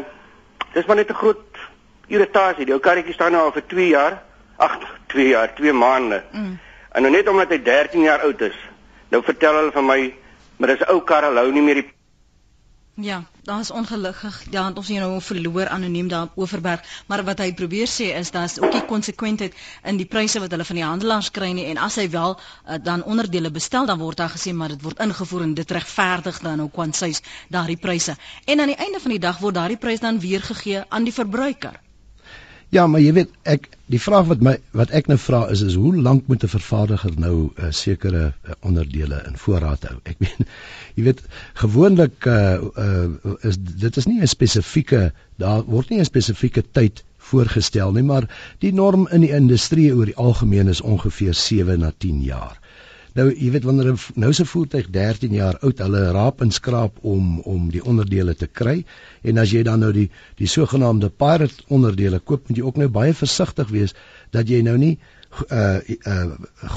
dis 0.74 0.86
maar 0.86 0.96
net 0.96 1.10
'n 1.10 1.20
groot 1.22 1.58
irritasie. 2.06 2.66
Jou 2.66 2.80
karretjie 2.80 3.14
staan 3.14 3.32
nou 3.32 3.44
al 3.44 3.52
vir 3.52 3.66
2 3.66 3.88
jaar. 3.88 4.22
Ag, 4.56 4.78
2 5.06 5.28
jaar, 5.28 5.54
2 5.54 5.72
maande. 5.72 6.22
Mm. 6.32 6.58
En 6.92 7.02
nou 7.02 7.12
net 7.12 7.28
omdat 7.28 7.48
hy 7.48 7.62
13 7.62 8.02
jaar 8.02 8.20
oud 8.20 8.40
is. 8.40 8.56
Nou 9.08 9.22
vertel 9.24 9.54
hulle 9.54 9.72
van 9.72 9.86
my, 9.86 10.14
maar 10.56 10.68
dis 10.68 10.86
ou 10.86 11.00
kar, 11.00 11.24
hulle 11.24 11.40
hou 11.40 11.52
nie 11.52 11.62
meer 11.62 11.74
die 11.74 11.88
Ja, 12.94 13.24
daar 13.42 13.60
is 13.60 13.70
ongelukkig. 13.70 14.44
Ja, 14.50 14.72
ons 14.74 14.88
het 14.88 14.98
nou 14.98 15.20
verloor 15.22 15.68
anoniem 15.68 16.08
daar 16.08 16.22
op 16.22 16.36
Oeverberg, 16.36 16.82
maar 17.06 17.24
wat 17.24 17.38
hy 17.38 17.54
probeer 17.54 17.88
sê 17.88 18.10
is 18.18 18.30
daar's 18.30 18.58
ook 18.60 18.72
nie 18.72 18.84
konsekwentheid 18.84 19.54
in 19.84 19.96
die 19.96 20.06
pryse 20.06 20.40
wat 20.40 20.50
hulle 20.50 20.64
van 20.64 20.80
die 20.80 20.84
handelaars 20.84 21.30
kry 21.30 21.52
nie 21.56 21.64
en 21.70 21.80
as 21.80 21.96
hy 21.96 22.08
wel 22.10 22.36
uh, 22.36 22.76
dan 22.82 23.04
onderdele 23.04 23.50
bestel, 23.50 23.86
dan 23.86 23.98
word 23.98 24.20
daar 24.20 24.34
gesê 24.34 24.52
maar 24.52 24.74
dit 24.74 24.82
word 24.82 25.00
ingevoer 25.00 25.46
en 25.46 25.54
dit 25.54 25.70
regverdig 25.70 26.40
dan 26.44 26.60
ook 26.66 26.72
kwansies 26.72 27.22
daardie 27.48 27.78
pryse. 27.78 28.16
En 28.44 28.60
aan 28.60 28.74
die 28.74 28.80
einde 28.80 29.00
van 29.00 29.16
die 29.16 29.22
dag 29.22 29.38
word 29.38 29.54
daardie 29.54 29.80
prys 29.80 30.00
dan 30.00 30.20
weer 30.20 30.42
gegee 30.42 30.84
aan 30.88 31.04
die 31.08 31.14
verbruiker. 31.14 31.80
Ja, 32.70 32.84
maar 32.86 33.02
jy 33.02 33.10
weet 33.16 33.30
ek 33.50 33.64
die 33.90 33.98
vraag 33.98 34.28
wat 34.30 34.42
my 34.46 34.52
wat 34.78 34.92
ek 34.94 35.08
nou 35.10 35.16
vra 35.18 35.40
is 35.50 35.62
is 35.66 35.74
hoe 35.74 35.90
lank 36.06 36.28
moet 36.30 36.44
'n 36.46 36.52
vervaardiger 36.52 37.16
nou 37.18 37.34
'n 37.34 37.64
uh, 37.66 37.70
sekere 37.74 38.22
uh, 38.30 38.54
onderdele 38.62 39.18
in 39.26 39.38
voorraad 39.44 39.88
hou? 39.88 39.96
Ek 40.04 40.20
weet 40.22 40.46
jy 40.94 41.04
weet 41.08 41.22
gewoonlik 41.62 42.26
uh, 42.30 42.62
uh, 42.84 43.08
is 43.42 43.58
dit 43.58 43.96
is 43.96 44.06
nie 44.06 44.20
'n 44.20 44.30
spesifieke 44.30 45.12
daar 45.42 45.64
word 45.66 45.90
nie 45.90 45.98
'n 45.98 46.10
spesifieke 46.12 46.62
tyd 46.62 47.02
voorgestel 47.18 47.92
nie, 47.92 48.06
maar 48.06 48.30
die 48.58 48.72
norm 48.72 49.08
in 49.10 49.26
die 49.26 49.34
industrie 49.34 49.90
oor 49.94 50.06
die 50.06 50.16
algemeen 50.16 50.68
is 50.68 50.80
ongeveer 50.80 51.34
7 51.34 51.80
na 51.80 51.92
10 51.98 52.22
jaar. 52.22 52.60
Nou 53.18 53.26
jy 53.30 53.48
weet 53.50 53.64
wanneer 53.66 53.96
nou 54.14 54.30
se 54.32 54.44
voertuig 54.46 54.90
13 54.94 55.32
jaar 55.34 55.56
oud, 55.66 55.80
hulle 55.82 56.02
raap 56.14 56.42
en 56.44 56.52
skraap 56.54 56.98
om 57.02 57.40
om 57.40 57.70
die 57.74 57.82
onderdele 57.82 58.34
te 58.38 58.46
kry 58.46 58.84
en 59.26 59.40
as 59.42 59.50
jy 59.50 59.62
dan 59.66 59.82
nou 59.82 59.90
die 59.96 60.08
die 60.38 60.50
sogenaamde 60.50 61.10
pirate 61.10 61.64
onderdele 61.68 62.20
koop, 62.20 62.46
moet 62.48 62.60
jy 62.60 62.66
ook 62.66 62.78
nou 62.78 62.88
baie 62.88 63.14
versigtig 63.14 63.72
wees 63.74 63.96
dat 64.30 64.48
jy 64.48 64.62
nou 64.66 64.76
nie 64.78 64.94
uh 65.50 65.78
uh 66.06 66.22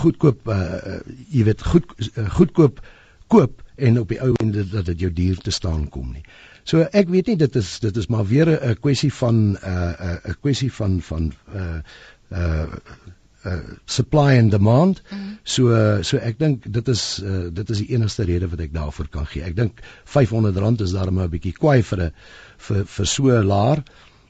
goedkoop 0.01 0.49
uh 0.49 0.97
jy 1.29 1.45
weet 1.49 1.61
goed 1.69 1.93
uh, 1.99 2.25
goedkoop 2.37 2.81
koop 3.27 3.61
en 3.75 3.99
op 3.99 4.09
die 4.09 4.21
ou 4.21 4.33
ende 4.41 4.65
dat 4.69 4.89
dit 4.89 5.05
jou 5.05 5.13
duur 5.13 5.37
te 5.37 5.51
staan 5.51 5.87
kom 5.89 6.11
nie. 6.13 6.25
So 6.63 6.85
ek 6.93 7.09
weet 7.13 7.29
nie 7.31 7.37
dit 7.37 7.55
is 7.59 7.79
dit 7.83 7.97
is 7.97 8.09
maar 8.09 8.25
weer 8.25 8.49
'n 8.49 8.77
kwessie 8.81 9.13
van 9.13 9.35
'n 9.53 9.57
uh, 9.63 10.17
'n 10.29 10.37
kwessie 10.41 10.71
van 10.73 11.01
van 11.01 11.33
uh 11.53 11.81
uh 12.31 12.67
uh, 13.45 13.59
supply 13.85 14.37
and 14.37 14.51
demand. 14.51 15.01
Mm 15.09 15.17
-hmm. 15.17 15.37
So 15.43 15.67
uh, 15.67 16.01
so 16.01 16.17
ek 16.17 16.39
dink 16.39 16.73
dit 16.73 16.87
is 16.87 17.19
uh, 17.23 17.47
dit 17.53 17.69
is 17.69 17.77
die 17.77 17.89
enigste 17.95 18.23
rede 18.23 18.49
wat 18.49 18.59
ek 18.59 18.73
daarvoor 18.73 19.07
kan 19.09 19.25
gee. 19.25 19.43
Ek 19.43 19.55
dink 19.55 19.79
R500 20.05 20.81
is 20.81 20.91
daarmee 20.91 21.25
'n 21.25 21.29
bietjie 21.29 21.53
kwai 21.57 21.83
vir 21.83 22.03
'n 22.03 22.11
vir 22.57 22.85
vir 22.85 23.05
so 23.05 23.43
laar, 23.43 23.83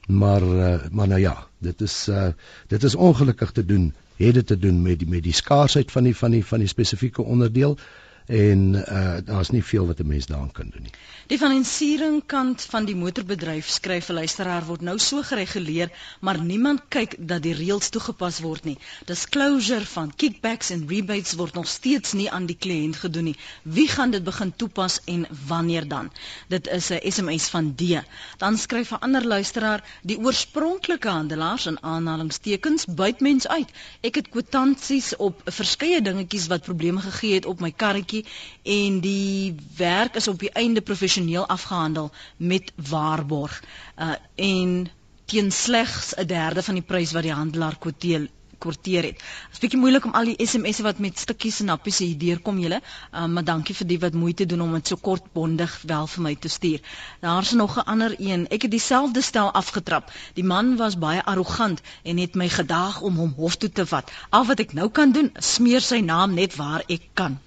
maar 0.06 0.42
uh, 0.42 0.78
maar 0.90 1.08
nou 1.08 1.20
ja, 1.20 1.46
dit 1.58 1.80
is 1.80 2.08
uh, 2.08 2.32
dit 2.68 2.82
is 2.82 2.94
ongelukkig 2.94 3.52
te 3.52 3.64
doen. 3.64 3.92
Het 4.16 4.34
dit 4.34 4.46
te 4.46 4.58
doen 4.58 4.82
met 4.82 4.98
die 4.98 5.08
met 5.08 5.22
die 5.22 5.32
skaarsheid 5.32 5.90
van 5.92 6.04
die 6.04 6.16
van 6.16 6.30
die 6.30 6.44
van 6.44 6.58
die 6.58 6.68
spesifieke 6.68 7.22
onderdeel 7.22 7.78
en 8.26 8.74
uh, 8.74 9.16
daar's 9.24 9.50
nie 9.50 9.64
veel 9.64 9.86
wat 9.86 9.98
'n 10.00 10.06
mens 10.06 10.26
daaraan 10.26 10.52
kan 10.52 10.68
doen 10.72 10.82
nie. 10.82 10.92
Die 11.26 11.38
finansiering 11.38 12.22
kant 12.26 12.62
van 12.68 12.84
die 12.84 12.96
motorbedryf 12.96 13.68
skryf 13.68 14.08
'n 14.08 14.12
luisteraar 14.12 14.64
word 14.64 14.80
nou 14.80 14.98
so 14.98 15.22
gereguleer, 15.22 15.90
maar 16.20 16.40
niemand 16.40 16.80
kyk 16.88 17.14
dat 17.18 17.42
die 17.42 17.54
reëls 17.54 17.88
toegepas 17.88 18.40
word 18.40 18.64
nie. 18.64 18.78
Disclosure 19.04 19.86
van 19.86 20.12
kickbacks 20.16 20.70
en 20.70 20.88
rebates 20.88 21.34
word 21.34 21.54
nog 21.54 21.68
steeds 21.68 22.12
nie 22.12 22.30
aan 22.30 22.46
die 22.46 22.56
kliënt 22.56 22.96
gedoen 22.96 23.24
nie. 23.24 23.36
Wie 23.62 23.88
gaan 23.88 24.10
dit 24.10 24.24
begin 24.24 24.52
toepas 24.56 25.00
en 25.04 25.26
wanneer 25.46 25.88
dan? 25.88 26.10
Dit 26.48 26.68
is 26.68 26.90
'n 26.90 27.10
SMS 27.10 27.48
van 27.48 27.74
D. 27.74 28.00
Dan 28.38 28.58
skryf 28.58 28.90
'n 28.90 29.00
ander 29.00 29.26
luisteraar, 29.26 29.84
die 30.02 30.18
oorspronklike 30.18 31.08
handelaars 31.08 31.66
in 31.66 31.82
aanhalingstekens 31.82 32.84
buit 32.84 33.20
mens 33.20 33.48
uit. 33.48 33.68
Ek 34.00 34.14
het 34.14 34.28
kwitansies 34.28 35.16
op 35.16 35.40
verskeie 35.44 36.02
dingetjies 36.02 36.46
wat 36.46 36.62
probleme 36.62 37.00
gegee 37.00 37.34
het 37.34 37.46
op 37.46 37.60
my 37.60 37.72
karretjie 37.72 38.13
bietjie 38.14 38.82
en 38.86 39.00
die 39.00 39.54
werk 39.76 40.14
is 40.20 40.28
op 40.28 40.38
die 40.38 40.52
einde 40.52 40.80
professioneel 40.80 41.46
afgehandel 41.46 42.10
met 42.36 42.72
waarborg. 42.76 43.62
Uh 43.98 44.14
en 44.36 44.88
teen 45.26 45.50
slegs 45.52 46.14
'n 46.16 46.26
derde 46.26 46.62
van 46.62 46.74
die 46.74 46.88
prys 46.92 47.12
wat 47.12 47.22
die 47.22 47.32
handelaar 47.32 47.78
kwoteer 47.78 48.28
kwarteer 48.64 49.08
het. 49.10 49.20
Dit 49.20 49.56
is 49.56 49.62
bietjie 49.62 49.80
moeilik 49.80 50.06
om 50.08 50.14
al 50.18 50.30
die 50.30 50.46
SMS'e 50.46 50.84
wat 50.86 51.00
met 51.04 51.20
stukkies 51.20 51.60
en 51.62 51.70
nappies 51.72 52.00
hier 52.02 52.16
deurkom 52.18 52.60
julle, 52.62 52.80
um, 53.12 53.32
maar 53.36 53.46
dankie 53.50 53.76
vir 53.78 53.88
die 53.92 53.98
wat 54.04 54.16
moeite 54.18 54.46
doen 54.50 54.64
om 54.64 54.72
dit 54.78 54.92
so 54.92 55.00
kortbondig 55.08 55.74
wel 55.90 56.08
vir 56.14 56.24
my 56.26 56.34
te 56.46 56.52
stuur. 56.56 56.80
Daar's 57.20 57.52
nog 57.52 57.76
'n 57.78 57.86
ander 57.94 58.16
een. 58.18 58.46
Ek 58.48 58.62
het 58.62 58.70
dieselfde 58.70 59.22
stel 59.22 59.52
afgetrap. 59.52 60.10
Die 60.34 60.44
man 60.44 60.76
was 60.76 60.98
baie 60.98 61.24
arrogant 61.24 61.82
en 62.02 62.18
het 62.18 62.34
my 62.34 62.48
gedaag 62.48 63.00
om 63.00 63.16
hom 63.16 63.34
hof 63.36 63.56
toe 63.56 63.70
te 63.70 63.86
vat. 63.86 64.10
Al 64.30 64.44
wat 64.44 64.60
ek 64.60 64.72
nou 64.72 64.88
kan 64.88 65.12
doen, 65.12 65.30
smeer 65.38 65.80
sy 65.80 66.00
naam 66.00 66.34
net 66.34 66.56
waar 66.56 66.82
ek 66.86 67.08
kan. 67.14 67.38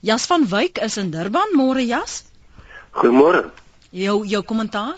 Jas 0.00 0.26
van 0.26 0.48
Wyk 0.48 0.78
is 0.78 0.96
in 0.96 1.10
Durban, 1.10 1.50
môre 1.52 1.86
Jas. 1.86 2.24
Goeiemôre. 2.90 3.50
Jou 3.90 4.24
jou 4.26 4.42
kommentaar? 4.42 4.96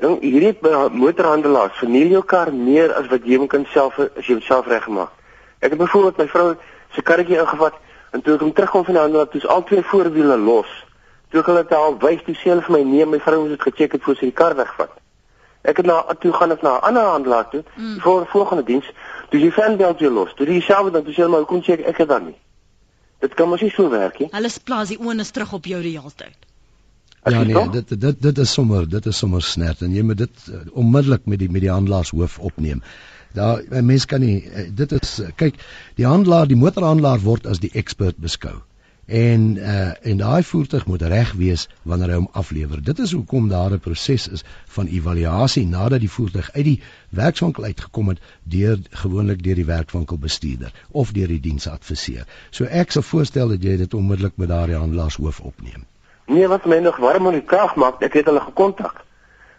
Jong, 0.00 0.22
hierdie 0.24 0.54
motorhandelaars 0.96 1.76
verniel 1.76 2.14
jou 2.14 2.22
kar 2.24 2.48
meer 2.52 2.94
as 2.96 3.10
wat 3.12 3.28
jy 3.28 3.36
hom 3.36 3.50
kan 3.52 3.66
self 3.68 3.98
as 4.00 4.24
jy 4.24 4.38
homself 4.38 4.66
reggemaak. 4.72 5.12
Ek 5.60 5.74
het 5.74 5.78
byvoorbeeld 5.82 6.22
my 6.22 6.26
vrou 6.32 6.54
se 6.96 7.04
karretjie 7.04 7.36
ingevat 7.36 7.76
en 8.16 8.24
toe 8.24 8.38
ek 8.38 8.46
hom 8.46 8.54
terugkom 8.56 8.88
van 8.88 8.96
die 8.96 9.02
handelaar, 9.02 9.28
toe's 9.28 9.44
al 9.44 9.66
twee 9.68 9.84
voorwiele 9.92 10.40
los. 10.40 10.72
Toe 11.28 11.44
ek 11.44 11.52
hulle 11.52 11.68
te 11.68 11.76
al 11.76 12.00
wys, 12.00 12.24
toe 12.24 12.40
sê 12.40 12.54
hulle 12.54 12.64
vir 12.64 12.78
my 12.78 12.84
nee, 12.96 13.12
my 13.12 13.20
vrou 13.20 13.42
moet 13.44 13.58
dit 13.58 13.68
gecheck 13.68 13.98
het 13.98 14.08
voor 14.08 14.16
sy 14.16 14.32
die 14.32 14.38
kar 14.40 14.56
wegvat. 14.56 14.94
Ek 15.68 15.84
het 15.84 15.86
na 15.86 16.00
toe 16.16 16.32
gaan 16.32 16.56
ek 16.56 16.64
na 16.64 16.78
'n 16.78 16.86
ander 16.88 17.12
handelaar 17.12 17.50
toe 17.52 17.60
mm. 17.76 18.00
vir 18.00 18.30
volgende 18.32 18.64
diens. 18.64 18.88
Toe 19.28 19.40
die 19.40 19.52
fanbelt 19.52 20.00
weer 20.00 20.10
los. 20.10 20.32
Toe 20.32 20.46
dis 20.46 20.64
dieselfde 20.64 20.96
dan 20.96 21.04
toe 21.04 21.12
sê 21.12 21.20
hulle 21.20 21.28
maar 21.36 21.44
hoekom 21.44 21.60
check 21.60 21.84
ek 21.84 22.00
dit 22.00 22.08
dan 22.08 22.32
nie? 22.32 22.38
Dit 23.20 23.34
kan 23.36 23.48
mos 23.48 23.60
nie 23.60 23.72
so 23.74 23.90
werk 23.92 24.18
nie. 24.20 24.30
Hulle 24.32 24.50
plaas 24.64 24.92
die 24.92 25.00
onus 25.00 25.30
terug 25.36 25.52
op 25.52 25.68
jou 25.68 25.82
die 25.84 25.96
hele 25.98 26.12
tyd. 26.16 26.48
Ja 27.28 27.42
nee, 27.44 27.68
dit 27.68 28.00
dit 28.00 28.22
dit 28.22 28.38
is 28.38 28.52
sommer 28.52 28.86
dit 28.88 29.06
is 29.06 29.18
sommer 29.18 29.42
snert 29.44 29.82
en 29.84 29.92
jy 29.92 30.02
moet 30.08 30.22
dit 30.22 30.46
uh, 30.48 30.60
onmiddellik 30.72 31.26
met 31.28 31.42
die 31.42 31.50
met 31.52 31.60
die 31.60 31.72
handelaars 31.72 32.14
hoof 32.16 32.38
opneem. 32.38 32.80
Daar 33.36 33.60
'n 33.60 33.84
mens 33.84 34.06
kan 34.06 34.20
nie 34.20 34.44
uh, 34.44 34.68
dit 34.74 34.92
is 34.92 35.18
uh, 35.20 35.28
kyk 35.36 35.60
die 36.00 36.06
handelaar 36.06 36.48
die 36.48 36.56
motorhandelaar 36.56 37.20
word 37.20 37.46
as 37.46 37.60
die 37.60 37.70
expert 37.74 38.16
beskou. 38.16 38.56
En 39.10 39.56
uh 39.56 39.92
en 40.10 40.16
daai 40.16 40.42
voertuig 40.42 40.86
moet 40.86 41.02
reg 41.02 41.32
wees 41.32 41.68
wanneer 41.82 42.12
hy 42.12 42.18
hom 42.20 42.28
aflewer. 42.32 42.82
Dit 42.82 42.98
is 42.98 43.12
hoekom 43.12 43.48
daar 43.48 43.72
'n 43.74 43.80
proses 43.82 44.28
is 44.28 44.44
van 44.76 44.86
evaluasie 44.86 45.66
nadat 45.66 46.00
die 46.00 46.10
voertuig 46.10 46.50
uit 46.52 46.64
die 46.64 46.82
werkswinkel 47.08 47.64
uitgekom 47.64 48.08
het 48.08 48.20
deur 48.42 48.78
gewoonlik 48.90 49.42
deur 49.42 49.54
die 49.54 49.64
werkswinkelbestuurder 49.64 50.72
of 50.90 51.12
deur 51.12 51.26
die 51.26 51.40
diensadviseur. 51.40 52.26
So 52.50 52.64
ek 52.64 52.90
sou 52.90 53.04
voorstel 53.04 53.48
dat 53.48 53.62
jy 53.62 53.76
dit 53.76 53.94
onmiddellik 53.94 54.36
met 54.36 54.48
daardie 54.48 54.76
handelaars 54.76 55.16
hoof 55.16 55.40
opneem. 55.40 55.84
Nee, 56.26 56.48
wat 56.48 56.64
my 56.64 56.78
nog 56.78 56.96
warm 56.96 57.26
om 57.26 57.32
die 57.32 57.44
krag 57.44 57.74
maak, 57.74 58.02
ek 58.02 58.12
het 58.12 58.26
hulle 58.30 58.40
gekontak. 58.40 59.04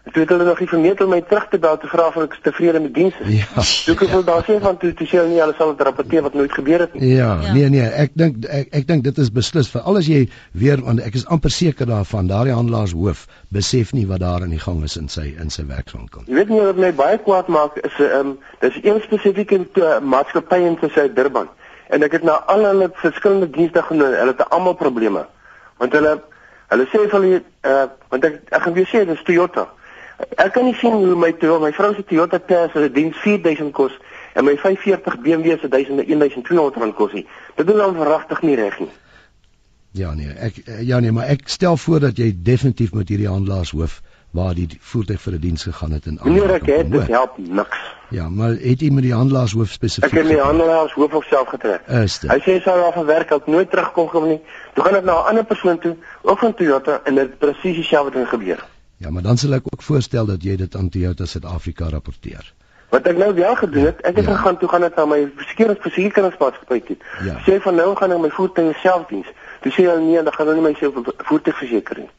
Toe 0.02 0.22
het 0.22 0.28
hulle 0.28 0.44
nog 0.44 0.58
nie 0.58 0.68
vermeet 0.68 1.00
om 1.00 1.12
my 1.14 1.20
terug 1.22 1.44
te 1.48 1.58
bel 1.62 1.76
te 1.78 1.86
vra 1.86 2.08
of 2.10 2.16
ek 2.24 2.32
tevrede 2.42 2.80
met 2.82 2.94
diens 2.94 3.18
is. 3.22 3.28
Ja. 3.38 3.62
Toe 3.86 3.94
ek 3.94 4.10
wil 4.10 4.24
daar 4.26 4.42
sê 4.48 4.56
van 4.60 4.76
toe 4.76 4.90
toe 4.98 5.06
sê 5.06 5.20
hulle 5.20 5.30
nie 5.30 5.38
hulle 5.38 5.54
sal 5.54 5.70
dit 5.76 5.84
rapporteer 5.86 6.24
wat 6.26 6.34
nooit 6.34 6.52
gebeur 6.52 6.82
het 6.82 6.96
nie. 6.96 7.12
Ja, 7.14 7.28
ja. 7.44 7.52
nee 7.54 7.68
nee, 7.70 7.84
ek 7.86 8.16
dink 8.18 8.42
ek, 8.50 8.72
ek 8.80 8.88
dink 8.88 9.04
dit 9.06 9.20
is 9.22 9.30
beslis 9.30 9.70
vir 9.70 9.86
al 9.86 10.00
as 10.00 10.08
jy 10.10 10.24
weer 10.64 10.82
want 10.82 11.04
ek 11.06 11.20
is 11.20 11.26
amper 11.36 11.54
seker 11.54 11.86
daarvan 11.86 12.32
daardie 12.32 12.56
handelaars 12.56 12.96
hoof 12.98 13.28
besef 13.54 13.92
nie 13.94 14.08
wat 14.10 14.24
daar 14.24 14.42
aan 14.42 14.56
die 14.56 14.62
gang 14.64 14.82
is 14.88 14.98
in 14.98 15.06
sy 15.12 15.28
in 15.38 15.54
sy 15.54 15.68
werkswinkel. 15.70 16.26
Jy 16.26 16.40
weet 16.40 16.50
nie 16.50 16.60
wat 16.66 16.82
my 16.82 16.90
baie 17.04 17.22
kwaad 17.22 17.46
maak 17.46 17.78
is 17.86 17.94
'n 18.00 18.10
um, 18.18 18.34
dis 18.66 18.82
een 18.82 19.00
spesifieke 19.06 19.62
uh, 19.62 20.00
maatskappy 20.00 20.64
in 20.66 20.78
sy 20.82 21.06
Durban. 21.14 21.46
En 21.94 22.02
ek 22.02 22.18
het 22.18 22.26
na 22.26 22.42
al 22.50 22.66
hulle 22.66 22.90
verskillende 22.98 23.50
dienste 23.50 23.82
genoem, 23.82 24.18
hulle 24.18 24.34
het 24.34 24.48
almal 24.50 24.74
probleme. 24.74 25.26
Want 25.78 25.92
hulle 25.92 26.18
Hulle 26.72 26.86
sê 26.88 27.02
vir 27.04 27.12
hulle 27.12 27.38
uh 27.68 27.86
want 28.12 28.24
ek 28.24 28.36
ek 28.48 28.62
gaan 28.64 28.74
weer 28.76 28.88
sê 28.88 29.04
dis 29.04 29.24
Toyota. 29.28 29.66
Ek 30.36 30.52
kan 30.52 30.64
nie 30.64 30.74
sien 30.74 30.92
hoe 30.92 31.16
my 31.16 31.32
Toyota, 31.32 31.64
my 31.64 31.72
vrou 31.72 31.94
se 31.94 32.04
Toyota 32.04 32.38
Tazz 32.38 32.72
se 32.72 32.90
diens 32.92 33.16
4000 33.16 33.72
kos 33.72 33.92
en 34.34 34.44
my 34.44 34.56
45 34.56 35.20
BMW 35.20 35.58
se 35.60 35.68
1200 35.68 36.76
rand 36.76 36.94
kos 36.94 37.12
nie. 37.12 37.26
Dit 37.56 37.68
is 37.68 37.76
dan 37.76 37.96
verragtig 37.96 38.42
nie 38.42 38.56
reg 38.56 38.78
nie. 38.80 38.90
Ja 39.92 40.14
nee, 40.16 40.32
ek 40.40 40.62
ja 40.80 41.02
nee, 41.04 41.12
maar 41.12 41.28
ek 41.28 41.50
stel 41.52 41.76
voor 41.76 42.00
dat 42.00 42.16
jy 42.16 42.30
definitief 42.32 42.94
met 42.96 43.10
hierdie 43.12 43.28
handelaars 43.28 43.74
hoof 43.76 44.00
waar 44.32 44.54
die 44.56 44.64
voertuig 44.80 45.20
vir 45.20 45.32
'n 45.32 45.36
die 45.36 45.48
diens 45.48 45.62
gegaan 45.68 45.92
het 45.92 46.06
en 46.06 46.18
al. 46.18 46.30
Nee, 46.30 46.42
ek 46.48 46.66
het 46.66 46.90
dit 46.90 47.06
help 47.06 47.36
niks. 47.36 47.78
Ja, 48.08 48.28
maar 48.28 48.50
het 48.50 48.80
jy 48.80 48.90
met 48.90 49.02
die 49.02 49.12
handelaars 49.12 49.52
hoof 49.52 49.68
spesifiek? 49.68 50.04
Ek 50.04 50.18
het 50.18 50.26
met 50.26 50.36
die 50.36 50.44
handelaars 50.44 50.92
hoof 50.92 51.12
op 51.14 51.24
self 51.24 51.48
getrek. 51.48 51.82
Hy 51.86 52.06
sê 52.40 52.56
sy 52.56 52.60
sal 52.64 52.92
van 52.92 53.06
werk 53.06 53.32
uit 53.32 53.46
nooit 53.46 53.70
terugkom 53.70 54.08
kom 54.08 54.28
nie. 54.28 54.40
Toe 54.74 54.84
gaan 54.84 54.94
ek 54.94 55.04
na 55.04 55.12
'n 55.12 55.28
ander 55.28 55.44
persoon 55.44 55.78
toe, 55.78 55.96
ook 56.22 56.38
van 56.38 56.54
Toyota 56.54 57.00
en 57.04 57.14
dit 57.14 57.38
presies 57.38 57.76
dieselfde 57.76 58.10
ding 58.18 58.28
gebeur. 58.28 58.64
Ja, 59.02 59.10
maar 59.10 59.22
dan 59.22 59.38
sal 59.38 59.56
ek 59.56 59.66
ook 59.66 59.82
voorstel 59.82 60.26
dat 60.26 60.44
jy 60.46 60.56
dit 60.56 60.76
aan 60.78 60.88
Toyota 60.88 61.26
Suid-Afrika 61.26 61.88
rapporteer. 61.90 62.52
Wat 62.92 63.06
ek 63.10 63.16
nou 63.18 63.32
wel 63.34 63.56
gedoen 63.58 63.88
het, 63.88 64.00
ek 64.06 64.20
het 64.20 64.28
ja. 64.28 64.36
gegaan 64.36 64.58
toe 64.60 64.68
gaan 64.70 64.84
ek 64.86 64.98
na 65.00 65.06
my 65.10 65.18
versekeringsmaatskappy 65.40 66.78
toe. 66.86 66.96
Ja. 67.26 67.40
Sê 67.46 67.58
van 67.64 67.80
nou 67.80 67.88
gaan 67.98 68.14
ek 68.14 68.20
my 68.22 68.30
voertuig 68.36 68.78
self 68.84 69.08
diens. 69.10 69.30
Toe 69.64 69.72
sê 69.74 69.88
hulle 69.88 70.04
nee, 70.04 70.22
dan 70.22 70.36
gaan 70.36 70.52
hulle 70.52 70.60
nie 70.60 70.68
my 70.68 70.92
voertuig 71.30 71.58
verseker 71.64 72.04
nie. 72.04 72.10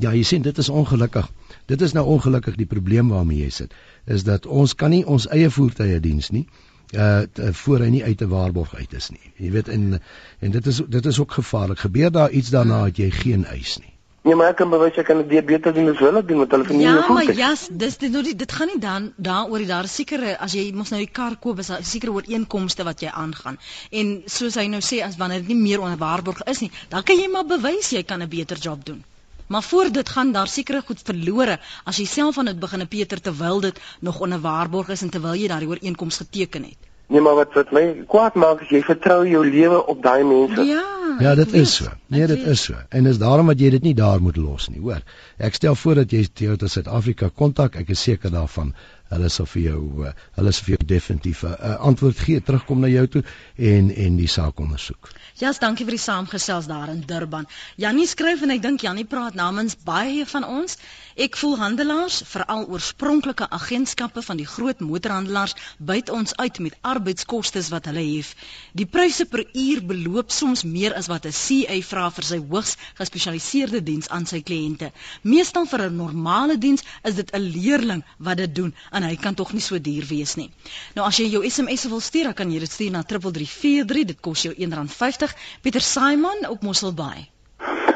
Ja, 0.00 0.14
jy 0.16 0.24
sien 0.24 0.42
dit 0.46 0.58
is 0.58 0.68
ongelukkig. 0.72 1.28
Dit 1.70 1.84
is 1.84 1.92
nou 1.92 2.06
ongelukkig 2.16 2.56
die 2.56 2.70
probleem 2.72 3.12
waarmee 3.12 3.44
jy 3.44 3.50
sit. 3.58 3.74
Is 4.08 4.24
dat 4.24 4.46
ons 4.46 4.74
kan 4.74 4.96
nie 4.96 5.04
ons 5.04 5.28
eie 5.28 5.50
voertuie 5.50 6.00
diens 6.00 6.32
nie 6.32 6.46
uh 6.94 7.50
voor 7.64 7.82
hy 7.84 7.88
nie 7.90 8.04
uit 8.04 8.20
'n 8.22 8.28
waarborg 8.28 8.74
uit 8.74 8.92
is 8.92 9.10
nie. 9.10 9.32
Jy 9.36 9.50
weet 9.50 9.68
en 9.68 10.00
en 10.40 10.50
dit 10.50 10.66
is 10.66 10.80
dit 10.88 11.06
is 11.06 11.20
ook 11.20 11.32
gevaarlik. 11.32 11.78
Gebeur 11.78 12.10
daar 12.10 12.30
iets 12.30 12.50
daarna 12.50 12.84
dat 12.84 12.96
jy 12.96 13.10
geen 13.10 13.44
eis 13.44 13.78
nie. 13.78 13.93
Nee, 14.24 14.34
maar 14.40 14.54
ek 14.54 14.56
kan 14.56 14.70
bewys 14.72 14.96
ek 14.96 15.04
kan 15.10 15.18
dit 15.20 15.44
beter 15.44 15.74
doen 15.76 15.90
as 15.90 15.98
hulle 16.00 16.20
doen 16.24 16.38
met 16.40 16.54
hulle 16.54 16.64
ja, 16.64 16.68
voertuig. 16.70 17.08
Ja, 17.08 17.14
maar 17.16 17.32
ja, 17.36 17.48
dis 17.82 17.96
dit 18.00 18.12
nou 18.12 18.22
dit 18.24 18.52
gaan 18.58 18.70
nie 18.72 18.78
dan 18.80 19.08
daaroor 19.26 19.60
die 19.60 19.68
daar 19.68 19.88
sekere 19.94 20.38
as 20.46 20.54
jy 20.56 20.62
mos 20.72 20.94
nou 20.94 21.00
die 21.02 21.10
kar 21.18 21.36
koop 21.42 21.60
is 21.60 21.68
daar 21.68 21.84
sekere 21.84 22.14
ooreenkomste 22.14 22.86
wat 22.88 23.04
jy 23.04 23.12
aangaan. 23.12 23.58
En 23.92 24.14
soos 24.36 24.56
hy 24.56 24.64
nou 24.72 24.80
sê 24.80 25.02
as 25.04 25.18
wanneer 25.20 25.44
dit 25.44 25.52
nie 25.52 25.58
meer 25.66 25.84
onder 25.84 26.00
waarborg 26.00 26.40
is 26.54 26.64
nie, 26.64 26.70
dan 26.94 27.04
kan 27.04 27.20
jy 27.20 27.28
maar 27.34 27.44
bewys 27.52 27.92
jy 27.92 28.02
kan 28.08 28.24
'n 28.24 28.32
beter 28.32 28.56
job 28.56 28.86
doen. 28.88 29.04
Maar 29.52 29.62
voor 29.62 29.92
dit 29.92 30.08
gaan 30.08 30.32
daar 30.32 30.48
sekere 30.48 30.80
goed 30.80 31.04
verlore 31.04 31.58
as 31.84 32.00
jy 32.00 32.06
self 32.06 32.38
aan 32.38 32.48
dit 32.48 32.58
begin 32.58 32.88
Peter 32.88 33.20
terwyl 33.20 33.60
dit 33.60 33.80
nog 34.00 34.20
onder 34.20 34.40
waarborg 34.40 34.88
is 34.88 35.02
en 35.02 35.10
terwyl 35.10 35.36
jy 35.36 35.48
daardie 35.52 35.68
ooreenkoms 35.68 36.16
geteken 36.24 36.64
het. 36.64 36.93
Nee, 37.06 37.20
maar 37.20 37.34
wat 37.34 37.52
wat 37.52 37.72
my 37.72 37.84
kwaad 38.08 38.34
maak 38.34 38.62
is 38.64 38.70
jy 38.72 38.80
vertrou 38.82 39.22
jou 39.28 39.44
lewe 39.46 39.86
op 39.86 40.02
daai 40.02 40.24
mense. 40.24 40.64
Ja. 40.64 40.82
Ja, 41.20 41.34
dit 41.34 41.52
is 41.52 41.74
so. 41.76 41.90
Nee, 42.10 42.26
dit 42.26 42.42
is 42.42 42.62
so. 42.62 42.74
En 42.88 43.06
is 43.06 43.18
daarom 43.18 43.46
dat 43.52 43.60
jy 43.60 43.70
dit 43.70 43.82
nie 43.82 43.94
daar 43.94 44.22
moet 44.22 44.36
los 44.36 44.68
nie, 44.68 44.80
hoor. 44.80 45.02
Ek 45.38 45.54
stel 45.54 45.76
voor 45.78 46.00
dat 46.02 46.10
jy 46.10 46.24
Toyota 46.32 46.66
Suid-Afrika 46.66 47.28
kontak. 47.28 47.76
Ek 47.78 47.92
is 47.94 48.02
seker 48.02 48.32
daarvan 48.34 48.72
hulle 49.14 49.30
sal 49.32 49.46
vir 49.46 49.62
jou 49.62 49.80
uh, 50.04 50.12
hulle 50.38 50.52
sal 50.52 50.66
vir 50.68 50.76
jou 50.76 50.86
definitief 50.94 51.44
'n 51.44 51.54
uh, 51.54 51.74
antwoord 51.90 52.18
gee 52.26 52.40
terugkom 52.40 52.80
na 52.80 52.90
jou 52.92 53.06
toe 53.16 53.22
en 53.56 53.90
en 53.90 54.16
die 54.16 54.28
saak 54.28 54.60
ondersoek. 54.60 55.10
Ja, 55.34 55.48
yes, 55.48 55.58
dankie 55.58 55.84
vir 55.84 55.96
die 55.96 56.04
saamgesels 56.04 56.66
daar 56.70 56.88
in 56.88 57.02
Durban. 57.06 57.46
Jannie 57.76 58.06
skryf 58.06 58.42
en 58.42 58.50
ek 58.54 58.62
dink 58.62 58.84
Jannie 58.86 59.04
praat 59.04 59.34
namens 59.34 59.76
baie 59.84 60.26
van 60.26 60.44
ons. 60.44 60.78
Ek 61.14 61.36
voel 61.36 61.56
handelaars, 61.58 62.22
veral 62.26 62.66
oorspronklike 62.66 63.46
agentskappe 63.50 64.22
van 64.22 64.36
die 64.36 64.46
groot 64.46 64.80
motorhandelaars, 64.80 65.54
byt 65.78 66.10
ons 66.10 66.34
uit 66.36 66.58
met 66.58 66.76
arbeidskostes 66.82 67.70
wat 67.74 67.86
hulle 67.90 68.02
hef. 68.02 68.34
Die 68.74 68.86
pryse 68.86 69.26
per 69.30 69.44
uur 69.52 69.82
beloop 69.90 70.30
soms 70.30 70.64
meer 70.64 70.94
as 70.94 71.10
wat 71.12 71.26
'n 71.26 71.36
CA 71.44 71.78
vra 71.90 72.10
vir 72.10 72.24
sy 72.30 72.38
hoogs 72.38 72.76
gespesialiseerde 72.98 73.82
diens 73.82 74.08
aan 74.08 74.26
sy 74.26 74.40
kliënte. 74.42 74.92
Meestal 75.22 75.66
vir 75.66 75.86
'n 75.88 75.96
normale 75.96 76.58
diens 76.58 76.82
is 77.04 77.14
dit 77.14 77.30
'n 77.34 77.42
leerling 77.56 78.04
wat 78.18 78.36
dit 78.36 78.54
doen 78.54 78.74
en 78.90 79.03
hy 79.08 79.16
kan 79.16 79.34
tog 79.34 79.52
nie 79.52 79.62
so 79.62 79.78
duur 79.78 80.04
wees 80.08 80.34
nie. 80.36 80.50
Nou 80.94 81.06
as 81.06 81.18
jy 81.18 81.28
jou 81.32 81.44
SMS 81.44 81.86
wil 81.90 82.00
stuur, 82.00 82.30
dan 82.30 82.34
kan 82.34 82.50
jy 82.50 82.60
dit 82.64 82.72
stuur 82.72 82.90
na 82.90 83.02
3343. 83.02 84.04
Dit 84.14 84.20
kos 84.20 84.42
jou 84.46 84.54
R1.50. 84.54 85.34
Pieter 85.62 85.80
Simon 85.80 86.46
op 86.48 86.62
Mosselbaai. 86.62 87.28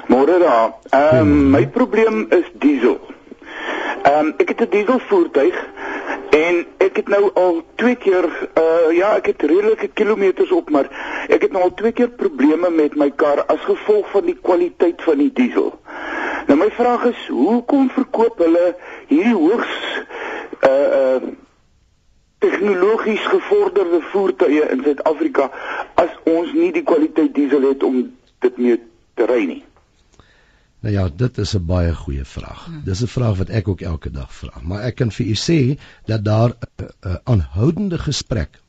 Môre 0.09 0.39
daar. 0.39 0.75
Ehm 0.91 1.21
um, 1.21 1.51
my 1.51 1.67
probleem 1.69 2.27
is 2.31 2.47
diesel. 2.59 3.01
Ehm 4.03 4.19
um, 4.19 4.35
ek 4.39 4.49
het 4.49 4.61
'n 4.61 4.71
diesel 4.71 4.99
voertuig 4.99 5.57
en 6.31 6.67
ek 6.79 6.97
het 6.97 7.09
nou 7.09 7.31
al 7.35 7.63
twee 7.75 7.97
keer 7.97 8.25
uh 8.55 8.93
ja, 8.97 9.17
ek 9.17 9.27
het 9.27 9.43
redelike 9.43 9.89
kilometers 9.89 10.51
op, 10.53 10.71
maar 10.71 10.89
ek 11.29 11.43
het 11.43 11.53
nou 11.53 11.63
al 11.63 11.75
twee 11.75 11.93
keer 11.93 12.09
probleme 12.09 12.71
met 12.71 12.97
my 12.97 13.11
kar 13.11 13.45
as 13.47 13.61
gevolg 13.61 14.11
van 14.11 14.25
die 14.25 14.39
kwaliteit 14.43 15.03
van 15.03 15.19
die 15.19 15.33
diesel. 15.33 15.73
Nou 16.47 16.59
my 16.59 16.71
vraag 16.71 17.05
is, 17.05 17.27
hoekom 17.29 17.91
verkoop 17.91 18.39
hulle 18.39 18.77
hierdie 19.11 19.37
hoogs 19.37 19.75
uh 20.63 20.89
uh 21.01 21.35
tegnologies 22.39 23.25
gevorderde 23.27 24.01
voertuie 24.13 24.63
in 24.71 24.83
Suid-Afrika 24.83 25.51
as 25.95 26.13
ons 26.25 26.53
nie 26.55 26.71
die 26.73 26.85
kwaliteit 26.87 27.35
diesel 27.35 27.67
het 27.67 27.83
om 27.83 28.05
dit 28.45 28.61
mee 28.63 28.77
te 29.19 29.27
ry 29.27 29.41
nie? 29.45 29.63
Nou 30.81 30.95
ja, 30.95 31.09
dit 31.09 31.39
is 31.39 31.55
'n 31.57 31.67
baie 31.67 31.95
goeie 31.95 32.25
vraag. 32.25 32.65
Hmm. 32.65 32.83
Dis 32.85 33.03
'n 33.03 33.07
vraag 33.07 33.37
wat 33.37 33.49
ek 33.49 33.69
ook 33.69 33.81
elke 33.81 34.11
dag 34.11 34.35
vra. 34.35 34.61
Maar 34.63 34.83
ek 34.83 34.95
kan 34.95 35.11
vir 35.11 35.27
u 35.27 35.35
sê 35.35 35.79
dat 36.07 36.25
daar 36.25 36.49
'n 36.49 36.83
uh, 36.83 36.87
uh, 37.07 37.17
aanhoudende 37.25 37.99
gesprek 37.99 38.61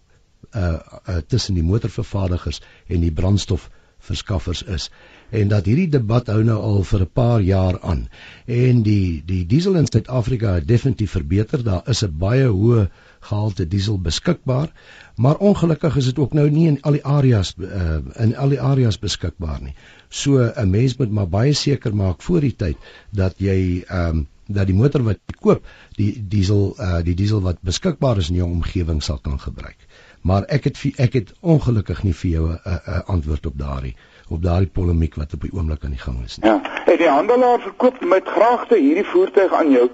uh, 0.56 0.80
uh 1.10 1.18
tussen 1.28 1.54
die 1.54 1.64
motorvervaardigers 1.64 2.62
en 2.88 3.00
die 3.00 3.12
brandstof 3.12 3.70
verskaffers 4.00 4.64
is 4.64 4.90
en 5.30 5.48
dat 5.48 5.66
hierdie 5.66 5.90
debat 5.90 6.28
hou 6.28 6.44
nou 6.44 6.58
al 6.58 6.84
vir 6.84 7.02
'n 7.02 7.12
paar 7.14 7.42
jaar 7.42 7.80
aan. 7.82 8.08
En 8.46 8.82
die 8.82 9.22
die 9.26 9.46
diesel 9.46 9.76
in 9.76 9.86
Suid-Afrika 9.86 10.54
het 10.54 10.68
definitief 10.68 11.12
verbeter. 11.12 11.64
Daar 11.64 11.84
is 11.86 12.04
'n 12.04 12.18
baie 12.18 12.48
hoë 12.48 12.90
gehalte 13.20 13.68
diesel 13.68 14.00
beskikbaar 14.00 14.72
maar 15.20 15.38
ongelukkig 15.38 15.96
is 15.96 16.06
dit 16.06 16.20
ook 16.20 16.34
nou 16.34 16.50
nie 16.50 16.68
in 16.68 16.78
al 16.82 16.96
die 16.96 17.04
areas 17.04 17.54
uh, 17.60 17.98
in 18.24 18.36
al 18.40 18.54
die 18.56 18.62
areas 18.64 19.00
beskikbaar 19.00 19.60
nie. 19.62 19.74
So 20.10 20.40
'n 20.48 20.70
mens 20.70 20.96
moet 20.98 21.12
maar 21.12 21.28
baie 21.28 21.54
seker 21.54 21.96
maak 21.96 22.22
voor 22.22 22.40
die 22.48 22.56
tyd 22.56 22.78
dat 23.12 23.36
jy 23.38 23.84
um, 23.92 24.28
dat 24.48 24.68
die 24.68 24.76
motor 24.76 25.04
wat 25.04 25.20
jy 25.28 25.36
koop 25.40 25.68
die 25.98 26.14
diesel 26.36 26.74
uh, 26.80 27.02
die 27.04 27.16
diesel 27.16 27.42
wat 27.42 27.60
beskikbaar 27.62 28.18
is 28.18 28.30
in 28.30 28.40
jou 28.40 28.48
omgewing 28.48 29.04
sal 29.04 29.20
kan 29.20 29.40
gebruik 29.40 29.89
maar 30.22 30.44
ek 30.44 30.64
het 30.64 30.78
ek 30.98 31.14
het 31.14 31.34
ongelukkig 31.40 32.04
nie 32.04 32.14
vir 32.14 32.30
jou 32.30 32.46
'n 32.50 32.60
uh, 32.66 32.74
uh, 32.88 33.00
antwoord 33.06 33.46
op 33.46 33.58
daardie 33.58 33.96
op 34.30 34.44
daardie 34.44 34.70
polemiek 34.70 35.16
wat 35.16 35.34
op 35.34 35.42
die 35.42 35.54
oomblik 35.54 35.84
aan 35.84 35.96
die 35.96 36.06
gang 36.06 36.24
is. 36.26 36.38
Nie. 36.38 36.50
Ja, 36.50 36.62
en 36.86 36.98
die 36.98 37.10
handelaar 37.10 37.60
verkoop 37.60 38.06
met 38.06 38.28
graagte 38.28 38.78
hierdie 38.78 39.06
voertuig 39.06 39.54
aan 39.54 39.72
jou 39.72 39.90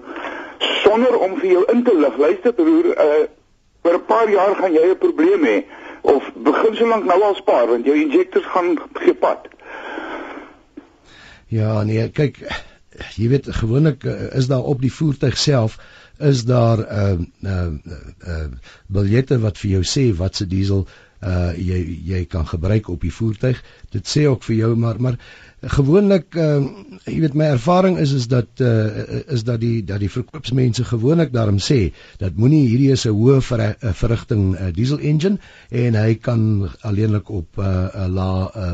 sonder 0.60 1.18
om 1.18 1.38
vir 1.40 1.50
jou 1.52 1.64
in 1.72 1.84
te 1.84 1.96
lig. 2.00 2.18
Luister 2.18 2.54
broer, 2.54 2.86
uh 2.86 3.26
oor 3.86 3.94
'n 3.94 4.06
paar 4.06 4.30
jaar 4.30 4.56
gaan 4.56 4.74
jy 4.74 4.86
'n 4.92 4.98
probleem 4.98 5.44
hê 5.46 5.58
of 6.02 6.32
begin 6.34 6.76
so 6.76 6.88
lank 6.88 7.06
nou 7.06 7.22
al 7.24 7.36
spaar 7.36 7.68
want 7.68 7.86
jou 7.86 7.96
injectors 8.02 8.46
gaan 8.46 8.78
gepad. 8.94 9.48
Ja, 11.48 11.84
nee, 11.84 12.10
kyk, 12.10 12.40
jy 13.16 13.30
weet 13.30 13.50
gewoonlik 13.62 14.04
uh, 14.04 14.36
is 14.36 14.48
daar 14.48 14.64
op 14.64 14.82
die 14.82 14.94
voertuig 14.94 15.38
self 15.38 15.78
is 16.20 16.46
daar 16.46 16.78
'n 16.78 17.32
uh, 17.44 17.52
uh, 17.52 17.74
uh, 18.28 18.48
biljette 18.88 19.40
wat 19.40 19.58
vir 19.58 19.72
jou 19.72 19.84
sê 19.84 20.16
wat 20.18 20.36
se 20.36 20.48
diesel 20.48 20.88
uh 21.24 21.54
jy 21.58 21.80
jy 22.06 22.26
kan 22.30 22.46
gebruik 22.46 22.90
op 22.90 23.02
die 23.02 23.14
voertuig. 23.14 23.62
Dit 23.94 24.08
sê 24.08 24.26
ook 24.28 24.44
vir 24.44 24.56
jou 24.56 24.76
maar 24.76 25.00
maar 25.02 25.18
gewoonlik 25.62 26.36
uh 26.36 26.62
jy 27.06 27.20
weet 27.24 27.34
my 27.34 27.48
ervaring 27.56 27.98
is 27.98 28.14
is 28.14 28.28
dat 28.28 28.62
uh 28.62 29.24
is 29.34 29.44
dat 29.44 29.60
die 29.60 29.84
dat 29.84 30.00
die 30.00 30.12
verkoopsmense 30.12 30.86
gewoonlik 30.86 31.34
daarom 31.34 31.58
sê 31.58 31.94
dat 32.20 32.36
moenie 32.36 32.68
hierdie 32.68 32.92
is 32.92 33.06
'n 33.06 33.16
hoë 33.16 33.42
ver, 33.42 33.76
verrigting 33.80 34.54
uh, 34.54 34.70
diesel 34.74 35.00
engine 35.00 35.40
en 35.72 35.96
hy 35.96 36.16
kan 36.16 36.70
alleenlik 36.82 37.30
op 37.30 37.48
'n 37.58 37.62
uh, 37.62 38.08
lae 38.08 38.52
uh, 38.56 38.74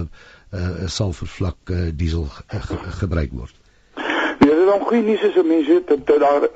uh, 0.52 0.88
sulfurvlak 0.88 1.58
uh, 1.70 1.90
diesel 1.96 2.28
uh, 2.54 2.62
ge, 2.64 2.78
gebruik 3.00 3.32
word. 3.32 3.56
Ja, 4.42 4.50
dit 4.50 4.58
is 4.58 4.66
dan 4.66 4.80
goeie 4.80 5.04
nuus 5.04 5.24
as 5.24 5.44
mense 5.46 5.82
dat, 5.88 6.08
dat 6.08 6.20
daar 6.20 6.50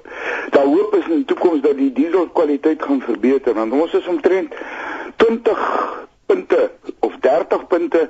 daar 0.56 0.72
hoop 0.72 0.96
is 1.00 1.08
in 1.10 1.22
die 1.22 1.30
toekoms 1.32 1.62
dat 1.66 1.78
die 1.78 1.92
diesel 1.94 2.30
kwaliteit 2.40 2.84
gaan 2.84 3.02
verbeter 3.04 3.58
want 3.58 3.76
ons 3.76 3.94
is 4.00 4.08
omtrent 4.08 4.56
20 5.24 5.66
punte 6.26 6.72
of 7.00 7.18
30 7.28 7.68
punte 7.68 8.08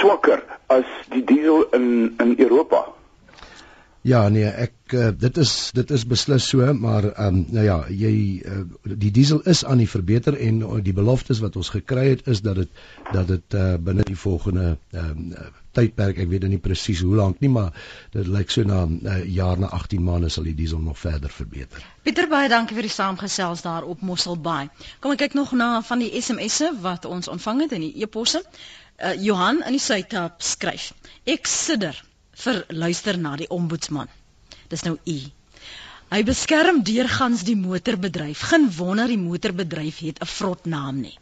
swakker 0.00 0.44
as 0.66 0.86
die 1.12 1.24
diesel 1.24 1.66
in 1.76 2.14
in 2.22 2.34
Europa. 2.38 2.86
Ja 4.08 4.28
nee, 4.32 4.46
ek 4.46 4.94
uh, 4.96 5.08
dit 5.20 5.36
is 5.42 5.52
dit 5.76 5.90
is 5.90 6.04
beslis 6.08 6.46
so, 6.48 6.64
maar 6.72 7.10
ehm 7.10 7.40
um, 7.40 7.40
nou 7.52 7.64
ja, 7.66 7.78
jy 7.90 8.12
uh, 8.40 8.60
die 8.82 9.10
diesel 9.12 9.42
is 9.52 9.64
aan 9.64 9.82
die 9.82 9.90
verbeter 9.90 10.38
en 10.38 10.62
uh, 10.62 10.78
die 10.84 10.94
beloftes 10.96 11.42
wat 11.44 11.58
ons 11.60 11.72
gekry 11.74 12.06
het 12.14 12.30
is 12.34 12.40
dat 12.46 12.62
dit 12.62 12.84
dat 13.12 13.26
dit 13.28 13.58
uh, 13.58 13.74
binne 13.88 14.06
die 14.08 14.18
volgende 14.18 14.76
ehm 14.92 15.10
um, 15.10 15.48
tydperk, 15.78 16.18
ek 16.24 16.30
weet 16.30 16.46
nie 16.50 16.60
presies 16.62 17.02
hoe 17.06 17.14
lank 17.18 17.40
nie, 17.44 17.50
maar 17.52 17.70
dit 18.14 18.26
lyk 18.26 18.50
so 18.54 18.66
na 18.66 18.84
'n 18.86 18.98
uh, 19.04 19.18
jaar 19.34 19.58
na 19.58 19.70
18 19.78 20.02
maande 20.04 20.30
sal 20.34 20.48
die 20.48 20.56
diesel 20.58 20.82
nog 20.82 20.98
verder 20.98 21.30
verbeter. 21.30 21.84
Pieter 22.02 22.28
baie 22.28 22.48
dankie 22.48 22.76
vir 22.78 22.88
die 22.88 22.96
saamgesels 22.96 23.62
daar 23.62 23.84
op 23.84 24.02
Mosselbaai. 24.02 24.68
Kom 25.00 25.14
ek 25.14 25.24
kyk 25.24 25.38
nog 25.38 25.52
na 25.52 25.70
van 25.82 26.04
die 26.04 26.12
SMS'e 26.20 26.74
wat 26.82 27.04
ons 27.04 27.28
ontvang 27.28 27.66
het 27.66 27.72
in 27.78 27.86
die 27.88 27.94
e-posse. 28.02 28.42
Uh, 28.98 29.14
Johan 29.14 29.62
in 29.62 29.76
die 29.78 29.82
Suid-Kaap 29.82 30.42
skryf: 30.42 30.92
Ek 31.24 31.46
sidder 31.46 31.98
vir 32.44 32.64
luister 32.68 33.18
na 33.18 33.36
die 33.36 33.50
ombudsman. 33.50 34.08
Dis 34.68 34.82
nou 34.86 34.96
u. 35.04 35.18
Hy 36.08 36.22
beskerm 36.24 36.82
deurgangs 36.88 37.42
die 37.44 37.56
motorbedryf. 37.60 38.46
Geen 38.50 38.70
wonder 38.78 39.10
die 39.10 39.20
motorbedryf 39.20 39.98
het 40.06 40.22
'n 40.24 40.30
vrot 40.34 40.66
naam 40.66 41.00
nie. 41.00 41.18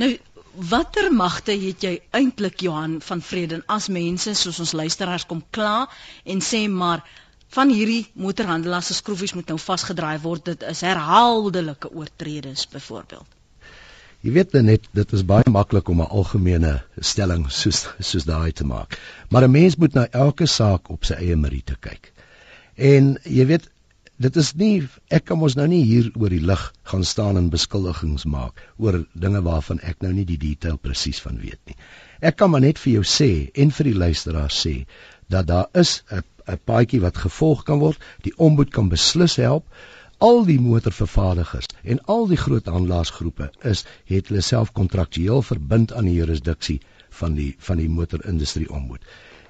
Nou 0.00 0.16
watter 0.54 1.12
magte 1.12 1.52
het 1.56 1.82
jy 1.84 1.92
eintlik 2.10 2.60
Johan 2.60 3.00
van 3.00 3.22
Vreden 3.24 3.62
as 3.66 3.88
mense 3.88 4.34
soos 4.34 4.60
ons 4.60 4.72
luisteraars 4.72 5.26
kom 5.26 5.42
kla 5.50 5.88
en 6.24 6.40
sê 6.44 6.68
maar 6.68 7.04
van 7.52 7.68
hierdie 7.72 8.06
motorhandelaars 8.14 8.86
se 8.92 8.94
skroefies 8.94 9.34
moet 9.36 9.48
nou 9.48 9.58
vasgedraai 9.58 10.18
word 10.24 10.44
dit 10.52 10.66
is 10.68 10.80
herhaaldelike 10.80 11.92
oortredes 11.94 12.66
byvoorbeeld 12.72 13.38
Jy 14.22 14.30
weet 14.30 14.52
net 14.62 14.84
dit 14.94 15.12
is 15.16 15.24
baie 15.26 15.50
maklik 15.50 15.88
om 15.90 16.00
'n 16.02 16.12
algemene 16.18 16.72
stelling 17.00 17.48
soos 17.50 17.88
soos 17.98 18.24
daai 18.24 18.52
te 18.52 18.64
maak. 18.64 18.94
Maar 19.30 19.44
'n 19.48 19.50
mens 19.50 19.76
moet 19.76 19.94
na 19.94 20.06
elke 20.10 20.46
saak 20.46 20.90
op 20.90 21.04
sy 21.04 21.14
eie 21.14 21.36
meriete 21.36 21.74
kyk. 21.80 22.12
En 22.76 23.18
jy 23.24 23.46
weet 23.46 23.66
dit 24.16 24.36
is 24.36 24.52
nie 24.54 24.88
ek 25.08 25.24
kan 25.30 25.38
mos 25.38 25.56
nou 25.56 25.66
nie 25.70 25.82
hier 25.84 26.10
oor 26.14 26.30
die 26.30 26.42
lig 26.50 26.64
gaan 26.90 27.04
staan 27.04 27.40
en 27.40 27.50
beskuldigings 27.50 28.24
maak 28.24 28.60
oor 28.78 29.02
dinge 29.14 29.42
waarvan 29.46 29.80
ek 29.92 30.02
nou 30.02 30.12
nie 30.12 30.26
die 30.28 30.38
detail 30.38 30.76
presies 30.76 31.20
van 31.20 31.40
weet 31.40 31.60
nie. 31.66 31.76
Ek 32.20 32.36
kan 32.36 32.50
maar 32.50 32.64
net 32.64 32.78
vir 32.78 32.98
jou 32.98 33.06
sê 33.08 33.50
en 33.54 33.70
vir 33.70 33.90
die 33.90 33.98
luisteraars 34.04 34.60
sê 34.66 34.74
dat 35.28 35.48
daar 35.48 35.68
is 35.74 36.02
'n 36.10 36.22
'n 36.46 36.58
paadjie 36.64 37.00
wat 37.00 37.16
gevolg 37.16 37.64
kan 37.64 37.78
word. 37.78 37.98
Die 38.22 38.36
ombud 38.36 38.70
kan 38.70 38.88
beslis 38.88 39.36
help 39.36 39.64
al 40.18 40.44
die 40.46 40.60
motorvervaardigers 40.60 41.66
en 41.82 42.00
al 42.14 42.28
die 42.30 42.38
groot 42.44 42.66
handelaasgroepe 42.66 43.50
is 43.70 43.84
het 44.10 44.28
hulle 44.28 44.42
self 44.48 44.72
kontraktueel 44.72 45.42
verbind 45.42 45.92
aan 45.92 46.10
die 46.10 46.14
jurisdiksie 46.14 46.80
van 47.20 47.34
die 47.34 47.54
van 47.58 47.82
die 47.82 47.88
motorindustrie 47.88 48.68
ombud. 48.70 49.02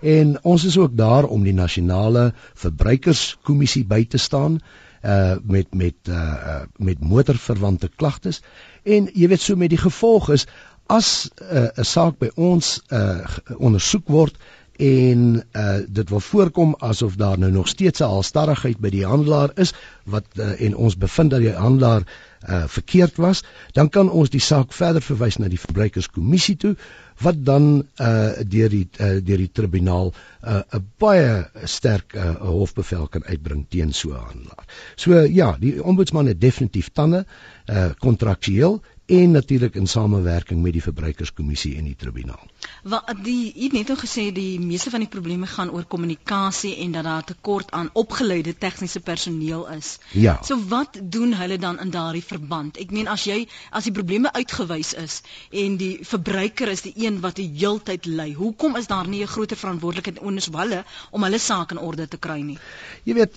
En 0.03 0.39
ons 0.43 0.65
is 0.65 0.77
ook 0.79 0.97
daar 0.97 1.25
om 1.25 1.45
die 1.47 1.55
nasionale 1.55 2.33
verbruikerskommissie 2.55 3.85
by 3.87 4.05
te 4.05 4.19
staan 4.19 4.61
uh 5.03 5.35
met 5.43 5.75
met 5.75 5.95
uh 6.09 6.63
met 6.77 7.01
motorverwante 7.01 7.91
klagtes. 7.97 8.43
En 8.83 9.09
jy 9.13 9.29
weet 9.29 9.41
so 9.41 9.57
met 9.57 9.71
die 9.71 9.79
gevolg 9.79 10.31
is 10.31 10.47
as 10.87 11.31
'n 11.39 11.55
uh, 11.57 11.85
saak 11.85 12.19
by 12.19 12.31
ons 12.35 12.83
uh 12.91 13.27
ondersoek 13.59 14.09
word 14.09 14.39
en 14.77 15.43
uh 15.53 15.79
dit 15.89 16.09
wil 16.09 16.21
voorkom 16.21 16.75
asof 16.79 17.15
daar 17.15 17.39
nou 17.39 17.53
nog 17.53 17.69
steeds 17.69 18.01
'n 18.01 18.05
halstarrigheid 18.15 18.79
by 18.79 18.91
die 18.91 19.07
handelaar 19.07 19.51
is 19.55 19.75
wat 20.05 20.27
uh, 20.37 20.61
en 20.61 20.77
ons 20.77 20.97
bevind 20.97 21.31
dat 21.31 21.41
die 21.41 21.53
handelaar 21.53 22.03
uh 22.49 22.65
verkeerd 22.67 23.17
was, 23.17 23.45
dan 23.73 23.89
kan 23.89 24.11
ons 24.11 24.31
die 24.31 24.41
saak 24.41 24.73
verder 24.73 25.03
verwys 25.03 25.37
na 25.37 25.49
die 25.49 25.61
verbruikerskommissie 25.61 26.57
toe 26.57 26.77
wat 27.23 27.45
dan 27.45 27.87
uh 28.01 28.43
deur 28.49 28.69
die 28.73 28.89
uh, 29.01 29.19
deur 29.25 29.43
die 29.45 29.51
tribunaal 29.53 30.13
'n 30.13 30.63
uh, 30.75 30.81
baie 30.99 31.49
sterk 31.65 32.15
uh, 32.15 32.35
hofbevel 32.41 33.07
kan 33.09 33.25
uitbring 33.25 33.67
teen 33.69 33.93
so 33.93 34.11
'n 34.11 34.25
handelaar. 34.31 34.67
So 34.97 35.21
ja, 35.21 35.57
die 35.61 35.83
ombudsman 35.83 36.27
het 36.27 36.41
definitief 36.41 36.91
tande 36.93 37.25
uh 37.67 37.91
kontraktueel 37.99 38.81
en 39.13 39.31
natuurlik 39.31 39.75
in 39.75 39.87
samewerking 39.87 40.63
met 40.63 40.73
die 40.73 40.83
verbruikerskommissie 40.83 41.75
en 41.77 41.85
die 41.85 41.97
tribunaal. 41.99 42.47
Wat 42.89 43.11
die 43.25 43.51
jy 43.53 43.67
het 43.67 43.75
net 43.77 43.91
nou 43.93 43.97
gesê 44.01 44.25
die 44.33 44.61
meeste 44.61 44.93
van 44.95 45.05
die 45.05 45.11
probleme 45.13 45.47
gaan 45.51 45.71
oor 45.75 45.85
kommunikasie 45.85 46.73
en 46.85 46.95
dat 46.97 47.05
daar 47.05 47.25
tekort 47.29 47.71
aan 47.77 47.91
opgeleide 47.93 48.55
tegniese 48.57 49.01
personeel 49.05 49.67
is. 49.75 49.99
Ja. 50.17 50.39
So 50.43 50.57
wat 50.71 50.97
doen 51.03 51.35
hulle 51.37 51.59
dan 51.59 51.81
in 51.85 51.93
daardie 51.93 52.25
verband? 52.25 52.81
Ek 52.81 52.95
meen 52.95 53.11
as 53.13 53.27
jy 53.29 53.43
as 53.71 53.89
die 53.89 53.95
probleme 53.97 54.33
uitgewys 54.33 54.95
is 55.05 55.21
en 55.51 55.77
die 55.77 55.93
verbruiker 56.09 56.73
is 56.73 56.85
die 56.87 56.95
een 57.05 57.21
wat 57.21 57.37
die 57.37 57.51
heeltyd 57.53 58.09
ly, 58.09 58.31
hoekom 58.39 58.81
is 58.81 58.89
daar 58.89 59.09
nie 59.09 59.23
'n 59.23 59.35
groter 59.35 59.57
verantwoordelikheid 59.57 60.19
onder 60.19 60.49
hulle 60.63 60.85
om 61.11 61.23
hulle 61.23 61.39
saak 61.39 61.71
in 61.71 61.79
orde 61.79 62.09
te 62.09 62.17
kry 62.17 62.41
nie? 62.41 62.59
Jy 63.05 63.15
weet 63.15 63.37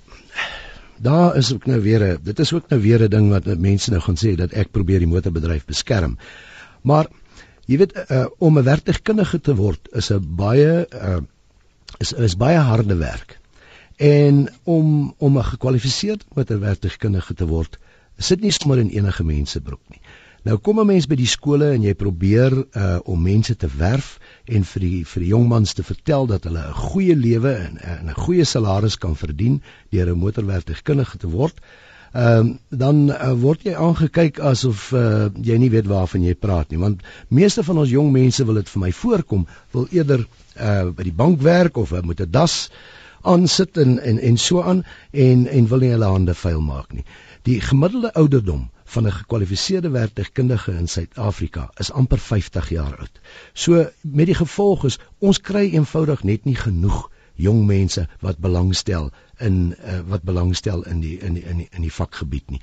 daar 0.97 1.35
is 1.35 1.53
ook 1.53 1.65
nou 1.65 1.81
weer 1.81 2.01
'n 2.03 2.19
dit 2.23 2.39
is 2.39 2.53
ook 2.53 2.69
nou 2.69 2.81
weer 2.81 3.01
'n 3.01 3.09
ding 3.09 3.29
wat 3.29 3.45
mense 3.57 3.89
nou 3.89 4.01
gaan 4.01 4.17
sê 4.17 4.35
dat 4.35 4.51
ek 4.51 4.71
probeer 4.71 4.99
die 4.99 5.07
motorbedryf 5.07 5.65
beskerm. 5.65 6.17
Maar 6.81 7.07
jy 7.65 7.77
weet 7.77 7.93
uh, 8.09 8.25
om 8.37 8.57
'n 8.57 8.63
werktuigkundige 8.63 9.41
te 9.41 9.55
word 9.55 9.87
is 9.91 10.11
'n 10.11 10.35
baie 10.35 10.87
uh, 10.93 11.17
is 11.97 12.13
is 12.13 12.37
baie 12.37 12.57
harde 12.57 12.95
werk. 12.95 13.39
En 13.95 14.49
om 14.63 15.13
om 15.17 15.37
'n 15.37 15.43
gekwalifiseerde 15.43 16.23
motorwerktuigkundige 16.33 17.33
te 17.33 17.47
word, 17.47 17.79
sit 18.17 18.41
nie 18.41 18.51
sommer 18.51 18.79
in 18.79 18.89
enige 18.89 19.23
mens 19.23 19.51
se 19.51 19.61
broek 19.61 19.81
nie. 19.89 19.99
Nou 20.45 20.59
kom 20.61 20.79
'n 20.79 20.85
mens 20.85 21.07
by 21.09 21.15
die 21.17 21.25
skole 21.25 21.71
en 21.73 21.81
jy 21.81 21.95
probeer 21.97 22.53
uh 22.53 22.97
om 23.09 23.21
mense 23.21 23.55
te 23.55 23.67
werf 23.77 24.19
en 24.45 24.63
vir 24.71 24.81
die 24.83 24.99
vir 25.11 25.23
die 25.23 25.29
jong 25.29 25.47
mans 25.49 25.73
te 25.73 25.83
vertel 25.83 26.27
dat 26.29 26.43
hulle 26.45 26.61
'n 26.67 26.73
goeie 26.73 27.15
lewe 27.15 27.53
en 27.53 27.79
'n 27.81 28.13
goeie 28.13 28.45
salaris 28.45 28.97
kan 28.97 29.15
verdien 29.15 29.61
deur 29.89 30.11
'n 30.11 30.19
motorwerktuigkundige 30.19 31.17
te 31.17 31.27
word. 31.27 31.57
Ehm 32.13 32.39
um, 32.39 32.59
dan 32.69 33.09
uh, 33.09 33.31
word 33.33 33.63
jy 33.63 33.73
aangekyk 33.73 34.39
asof 34.39 34.91
uh, 34.93 35.29
jy 35.41 35.57
nie 35.57 35.69
weet 35.69 35.87
waarvan 35.87 36.21
jy 36.21 36.35
praat 36.35 36.69
nie 36.69 36.79
want 36.79 37.01
meeste 37.27 37.63
van 37.63 37.77
ons 37.77 37.89
jong 37.89 38.11
mense 38.11 38.45
wil 38.45 38.61
dit 38.61 38.69
vir 38.69 38.81
my 38.81 38.91
voorkom 38.91 39.47
wil 39.71 39.87
eerder 39.91 40.27
uh 40.59 40.91
by 40.91 41.03
die 41.03 41.17
bank 41.23 41.41
werk 41.41 41.77
of 41.77 41.91
uh, 41.91 42.01
moet 42.01 42.21
'n 42.21 42.31
das 42.31 42.69
aansit 43.21 43.77
en 43.77 43.97
en 43.99 44.19
en 44.19 44.37
so 44.37 44.61
aan 44.61 44.85
en 45.11 45.47
en 45.47 45.67
wil 45.67 45.79
nie 45.79 45.91
hulle 45.91 46.05
hande 46.05 46.33
vuil 46.33 46.61
maak 46.61 46.93
nie. 46.93 47.05
Die 47.41 47.61
gemiddelde 47.61 48.13
ouderdom 48.13 48.69
van 48.85 49.07
'n 49.07 49.11
gekwalifiseerde 49.11 49.89
werktuigkundige 49.89 50.71
in 50.71 50.87
Suid-Afrika 50.87 51.71
is 51.77 51.91
amper 51.91 52.19
50 52.19 52.69
jaar 52.69 52.97
oud. 52.97 53.19
So 53.53 53.85
met 54.01 54.25
die 54.25 54.35
gevolg 54.35 54.85
is 54.85 54.99
ons 55.19 55.41
kry 55.41 55.69
eenvoudig 55.73 56.23
net 56.23 56.45
nie 56.45 56.55
genoeg 56.55 57.09
jong 57.35 57.65
mense 57.65 58.07
wat 58.19 58.37
belangstel 58.37 59.09
in 59.37 59.75
uh, 59.75 59.99
wat 60.07 60.23
belangstel 60.23 60.83
in 60.83 60.99
die 60.99 61.17
in 61.19 61.33
die 61.33 61.43
in 61.43 61.57
die, 61.57 61.67
in 61.71 61.81
die 61.81 61.93
vakgebied 61.93 62.49
nie. 62.49 62.61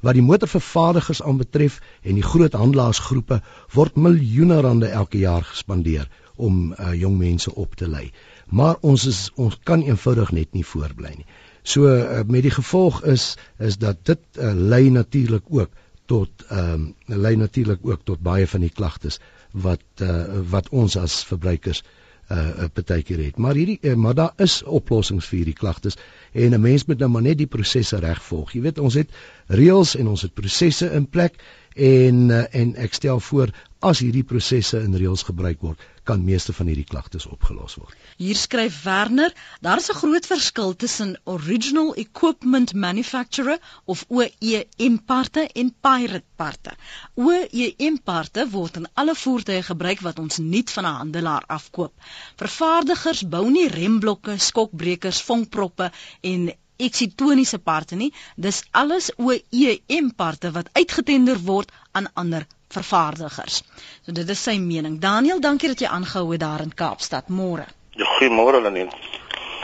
Wat 0.00 0.14
die 0.14 0.22
motorvervaardigers 0.22 1.22
aanbetref 1.22 1.80
en 2.02 2.14
die 2.14 2.24
groot 2.24 2.52
handelaasgroepe 2.52 3.40
word 3.74 3.96
miljoene 3.96 4.60
rande 4.60 4.88
elke 4.88 5.18
jaar 5.18 5.44
gespandeer 5.44 6.08
om 6.36 6.72
uh, 6.72 6.92
jong 6.94 7.18
mense 7.18 7.54
op 7.54 7.74
te 7.74 7.88
lei. 7.88 8.10
Maar 8.46 8.76
ons 8.80 9.06
is 9.06 9.30
ons 9.34 9.58
kan 9.64 9.82
eenvoudig 9.82 10.30
net 10.30 10.52
nie 10.52 10.64
voorbly 10.64 11.12
nie. 11.16 11.26
So 11.66 11.88
uh, 11.90 12.20
met 12.30 12.44
die 12.46 12.54
gevolg 12.54 13.02
is 13.02 13.34
is 13.58 13.76
dat 13.82 14.04
dit 14.06 14.38
uh, 14.38 14.52
lei 14.54 14.90
natuurlik 14.90 15.44
ook 15.50 15.70
tot 16.06 16.30
ehm 16.48 16.72
um, 16.72 16.94
lei 17.06 17.36
natuurlik 17.36 17.82
ook 17.82 18.04
tot 18.04 18.22
baie 18.22 18.46
van 18.46 18.62
die 18.62 18.70
klagtes 18.70 19.18
wat 19.50 19.82
uh, 20.02 20.40
wat 20.50 20.68
ons 20.68 20.96
as 20.96 21.24
verbruikers 21.24 21.82
uh 22.30 22.66
partykeer 22.74 23.20
het. 23.22 23.36
Maar 23.38 23.54
hierdie 23.54 23.78
uh, 23.82 23.94
maar 23.94 24.14
daar 24.14 24.32
is 24.42 24.62
oplossings 24.62 25.26
vir 25.30 25.38
hierdie 25.40 25.58
klagtes 25.58 25.98
en 26.32 26.54
'n 26.54 26.60
mens 26.60 26.84
moet 26.84 26.98
nou 26.98 27.10
maar 27.10 27.22
net 27.22 27.38
die 27.38 27.50
prosesse 27.50 27.98
reg 27.98 28.22
volg. 28.22 28.52
Jy 28.52 28.60
weet 28.60 28.78
ons 28.78 28.94
het 28.94 29.10
reëls 29.46 29.96
en 29.96 30.08
ons 30.08 30.22
het 30.22 30.34
prosesse 30.34 30.90
in 30.90 31.06
plek 31.06 31.34
en 31.74 32.28
uh, 32.30 32.44
en 32.50 32.74
ek 32.76 32.94
stel 32.94 33.20
voor 33.20 33.50
as 33.84 34.00
hierdie 34.00 34.24
prosesse 34.24 34.78
in 34.80 34.94
reëls 34.96 35.22
gebruik 35.28 35.60
word, 35.60 35.80
kan 36.08 36.22
meeste 36.24 36.54
van 36.56 36.68
hierdie 36.70 36.86
klagtes 36.88 37.26
opgelos 37.28 37.74
word. 37.76 37.94
Hier 38.16 38.38
skryf 38.38 38.78
Werner, 38.84 39.34
daar 39.60 39.82
is 39.82 39.90
'n 39.90 39.98
groot 40.00 40.26
verskil 40.26 40.76
tussen 40.76 41.16
original 41.24 41.94
equipment 41.94 42.74
manufacturer 42.74 43.58
of 43.84 44.04
OEM 44.08 45.04
parte 45.04 45.48
en 45.52 45.74
pirate 45.80 46.24
parte. 46.36 46.76
OEM 47.14 48.00
parte 48.02 48.48
word 48.50 48.76
in 48.76 48.88
alle 48.94 49.14
voertuie 49.14 49.62
gebruik 49.62 50.00
wat 50.00 50.18
ons 50.18 50.38
nuut 50.38 50.70
van 50.70 50.84
'n 50.84 50.98
handelaar 51.02 51.44
afkoop. 51.46 51.92
Vervaardigers 52.36 53.28
bou 53.28 53.50
nie 53.50 53.68
remblokke, 53.68 54.38
skokbrekers, 54.38 55.22
vonkproppe 55.22 55.92
en 56.20 56.52
eksitoniese 56.76 57.58
parte 57.58 57.94
nie. 57.94 58.12
Dis 58.36 58.62
alles 58.70 59.10
OEM 59.16 60.14
parte 60.14 60.50
wat 60.50 60.68
uitgetender 60.72 61.38
word 61.38 61.72
aan 61.92 62.12
ander 62.12 62.46
vervaardigers. 62.68 63.62
So 64.04 64.12
dit 64.12 64.28
is 64.28 64.42
sy 64.42 64.58
mening. 64.58 65.00
Daniel, 65.00 65.40
dankie 65.40 65.68
dat 65.68 65.80
jy 65.80 65.90
aangehou 65.90 66.32
het 66.32 66.40
daar 66.40 66.64
in 66.64 66.74
Kaapstad. 66.74 67.28
Môre. 67.28 67.66
Ja, 67.96 68.06
goeiemôre 68.18 68.60
Lenin. 68.62 68.90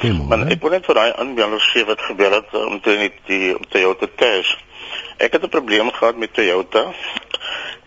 Maar 0.02 0.48
ek 0.50 0.62
wil 0.62 0.74
net 0.74 0.86
vir 0.88 0.98
daai 0.98 1.12
aanbeller 1.20 1.62
sê 1.62 1.84
wat 1.86 2.00
gebeur 2.02 2.32
het 2.34 2.54
om 2.58 2.80
te 2.82 2.96
net 2.98 3.18
die 3.28 3.52
om 3.54 3.66
Toyota 3.70 4.08
Cash. 4.16 4.56
Ek 5.18 5.32
het 5.32 5.44
'n 5.44 5.48
probleem 5.48 5.92
gehad 5.92 6.16
met 6.16 6.34
Toyota. 6.34 6.92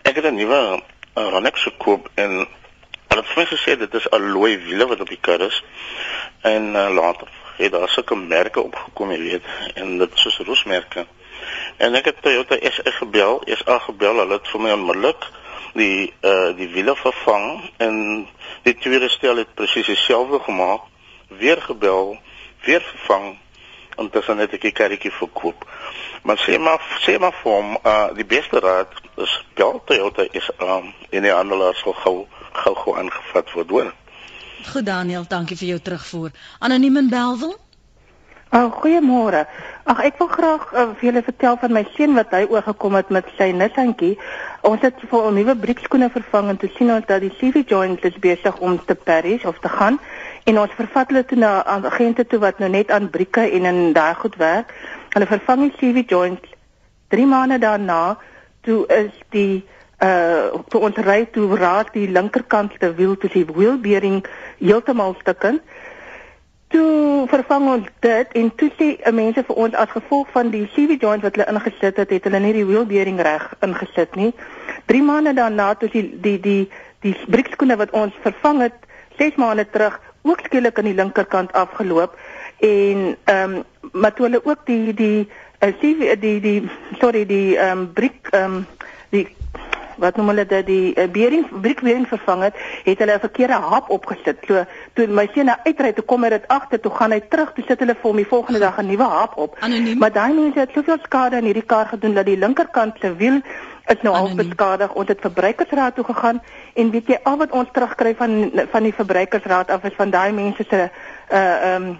Ek 0.02 0.16
het 0.16 0.24
'n 0.24 0.34
nuwe 0.34 0.80
uh, 1.16 1.28
Ronex 1.28 1.62
gekoop 1.62 2.08
en 2.14 2.30
hulle 3.08 3.20
het 3.22 3.26
vir 3.26 3.42
my 3.42 3.46
gesê 3.46 3.76
dit 3.78 3.94
is 3.94 4.10
alloy 4.10 4.56
wiele 4.64 4.86
wat 4.86 5.00
op 5.00 5.08
die 5.08 5.20
kar 5.20 5.40
is 5.40 5.62
en 6.40 6.72
uh, 6.74 6.88
later 6.94 7.28
het 7.56 7.72
daar 7.72 7.88
sulke 7.88 8.16
merke 8.16 8.62
opgekom, 8.62 9.10
jy 9.10 9.18
weet, 9.18 9.44
en 9.74 9.98
dit 9.98 10.10
soos 10.14 10.38
roesmerke. 10.38 11.06
En 11.76 11.94
ek 11.94 12.04
het 12.10 12.22
Toyota 12.22 12.56
SA 12.60 12.90
gebel, 13.00 13.42
SA 13.60 13.78
gebel, 13.78 14.22
hulle 14.22 14.38
het 14.38 14.48
vir 14.48 14.60
my 14.64 14.72
onmiddellik 14.76 15.26
die 15.76 16.12
uh 16.24 16.52
die 16.56 16.68
wiele 16.72 16.96
vervang 16.96 17.48
en 17.76 17.96
die 18.64 18.74
tweede 18.80 19.08
stel 19.12 19.36
het 19.36 19.54
presies 19.54 19.86
dieselfde 19.86 20.40
gemaak, 20.46 20.86
weer 21.28 21.60
gebel, 21.62 22.16
weer 22.64 22.80
vervang 22.80 23.36
intussen 23.96 24.38
het 24.38 24.52
ek 24.52 24.66
die 24.68 24.74
karretjie 24.76 25.12
verkoop. 25.12 25.64
Maar 26.22 26.40
sê 26.44 26.58
maar 26.60 26.80
sê 27.04 27.18
maar 27.20 27.36
vir 27.42 27.52
hom, 27.52 27.76
uh 27.84 28.08
die 28.16 28.28
beste 28.28 28.60
raad 28.60 28.92
is 29.16 29.36
bel 29.54 29.80
Toyota 29.84 30.26
is 30.32 30.48
um 30.60 30.92
in 31.10 31.28
die 31.28 31.32
handelaars 31.32 31.84
gou 31.84 31.94
gou 32.02 32.74
gou 32.82 32.96
aangevat 32.98 33.52
word. 33.68 33.94
Goed 34.66 34.86
Daniel, 34.86 35.24
dankie 35.28 35.56
vir 35.56 35.76
jou 35.76 35.80
terugvoer. 35.80 36.32
Anoniem 36.58 36.96
in 36.96 37.08
Belwel? 37.12 37.54
Oh, 38.56 38.70
goeiemôre. 38.72 39.42
Ag 39.84 39.98
ek 40.00 40.14
wil 40.16 40.30
graag 40.32 40.62
uh, 40.72 40.84
vir 40.96 41.10
julle 41.10 41.22
vertel 41.26 41.58
van 41.60 41.74
my 41.76 41.82
seun 41.92 42.14
wat 42.16 42.30
hy 42.32 42.46
oorgekom 42.48 42.94
het 42.96 43.10
met 43.12 43.26
sy 43.36 43.50
Nissantjie. 43.52 44.14
Ons 44.64 44.80
het 44.86 45.02
vir 45.10 45.26
'n 45.28 45.36
nuwe 45.36 45.54
briekskoene 45.64 46.08
vervang 46.14 46.48
en 46.48 46.56
toe 46.56 46.70
sien 46.78 46.88
ons 46.94 47.04
dat 47.04 47.20
die 47.20 47.34
CV 47.36 47.66
joint 47.68 48.00
is 48.08 48.16
besig 48.16 48.56
om 48.64 48.78
te 48.86 48.94
perish 48.94 49.44
of 49.44 49.60
te 49.60 49.68
gaan 49.68 50.00
en 50.48 50.58
ons 50.58 50.72
vervat 50.72 51.12
hulle 51.12 51.24
toe 51.24 51.38
na 51.38 51.52
agente 51.68 52.24
toe 52.24 52.40
wat 52.40 52.58
nou 52.58 52.70
net 52.70 52.90
aan 52.90 53.10
brieke 53.10 53.44
en 53.44 53.64
in 53.64 53.92
daai 53.92 54.14
goed 54.14 54.36
werk. 54.40 54.72
Hulle 55.12 55.26
vervang 55.26 55.68
die 55.68 55.76
CV 55.76 56.08
joint 56.08 56.44
3 57.12 57.26
maande 57.26 57.58
daarna 57.58 58.16
toe 58.62 58.86
is 58.88 59.12
die 59.36 59.66
uh 60.00 60.64
toe 60.68 60.80
ons 60.80 60.96
ry 60.96 61.26
toe 61.32 61.56
raak 61.56 61.92
die 61.92 62.08
linkerkant 62.08 62.72
se 62.80 62.94
wiel 62.94 63.16
toe 63.16 63.30
die 63.32 63.44
wheel 63.44 63.76
bearing 63.76 64.24
heeltemal 64.58 65.14
stukkend. 65.20 65.60
Toe 66.68 67.26
vervang 67.30 67.68
ons 67.70 67.90
dit 68.00 68.32
en 68.40 68.48
toe 68.58 68.70
sê 68.78 68.88
mense 69.14 69.42
vir 69.48 69.60
ons 69.64 69.74
as 69.74 69.92
gevolg 69.94 70.30
van 70.34 70.50
die 70.50 70.64
CV 70.74 70.96
joint 71.02 71.22
wat 71.22 71.36
hulle 71.38 71.46
ingesit 71.52 72.00
het, 72.02 72.10
het 72.10 72.26
hulle 72.26 72.40
nie 72.42 72.56
die 72.56 72.66
wheel 72.66 72.86
bearing 72.90 73.20
reg 73.22 73.44
ingesit 73.66 74.16
nie. 74.18 74.32
3 74.90 75.02
maande 75.06 75.34
daarna 75.38 75.74
toe 75.74 75.90
die 75.92 76.04
die 76.24 76.38
die 76.42 76.62
die 77.06 77.14
briekskoene 77.30 77.76
wat 77.78 77.94
ons 77.94 78.14
vervang 78.24 78.64
het 78.66 78.86
6 79.18 79.38
maande 79.42 79.66
terug 79.70 80.00
ook 80.26 80.42
skielik 80.46 80.78
aan 80.78 80.90
die 80.90 80.98
linkerkant 80.98 81.52
afgeloop 81.52 82.18
en 82.58 83.16
ehm 83.24 83.56
um, 83.56 83.64
maar 83.92 84.14
toe 84.14 84.26
hulle 84.26 84.40
ook 84.44 84.66
die 84.66 84.94
die 84.94 85.28
uh, 85.62 85.70
CV 85.80 86.16
die 86.20 86.40
die 86.40 86.60
sorry 87.00 87.26
die 87.26 87.56
ehm 87.56 87.78
um, 87.78 87.92
briek 87.92 88.28
ehm 88.30 88.54
um, 88.54 88.66
die 89.14 89.26
wat 89.96 90.16
noem 90.16 90.28
hulle 90.28 90.46
dit 90.46 90.66
die 90.66 90.94
uh, 90.94 91.06
bearing 91.12 91.46
briekbearing 91.50 92.08
vervang 92.08 92.42
het, 92.42 92.54
het 92.84 92.98
hulle 92.98 93.14
'n 93.14 93.20
verkeerde 93.20 93.52
hap 93.52 93.90
opgesit. 93.90 94.38
So 94.46 94.64
toe 94.94 95.06
my 95.06 95.28
seun 95.34 95.50
uitry 95.64 95.92
toe 95.92 96.04
kom 96.04 96.22
hy 96.22 96.30
dit 96.30 96.48
agter 96.48 96.80
toe 96.80 96.92
gaan 96.92 97.12
hy 97.12 97.20
terug 97.20 97.52
toe 97.52 97.64
sit 97.68 97.78
hulle 97.78 97.94
vir 97.94 98.10
hom 98.10 98.16
die 98.16 98.32
volgende 98.34 98.60
dag 98.60 98.78
'n 98.78 98.86
nuwe 98.86 99.08
hap 99.08 99.36
op. 99.36 99.56
Anoniem. 99.60 99.98
Maar 99.98 100.12
daai 100.12 100.32
mense 100.32 100.58
het 100.58 100.70
soveel 100.74 100.98
skade 101.02 101.36
aan 101.36 101.44
hierdie 101.44 101.66
kar 101.66 101.86
gedoen 101.86 102.14
dat 102.14 102.26
die 102.26 102.38
linkerkant 102.38 102.94
se 103.00 103.16
wiel 103.16 103.40
is 103.86 104.02
nou 104.02 104.14
al 104.14 104.34
beskadig. 104.34 104.92
Ons 104.92 105.08
het 105.08 105.20
verbruikersraad 105.20 105.94
toe 105.94 106.04
gegaan 106.04 106.42
en 106.74 106.90
weet 106.90 107.06
jy 107.06 107.18
al 107.22 107.36
wat 107.36 107.50
ons 107.50 107.68
terugkry 107.72 108.14
van 108.14 108.50
van 108.70 108.82
die 108.82 108.94
verbruikersraad 108.94 109.70
af 109.70 109.84
is 109.84 109.96
van 109.96 110.10
daai 110.10 110.32
mense 110.32 110.64
se 110.68 110.88
uh 111.30 111.64
ehm 111.66 111.82
um, 111.82 111.98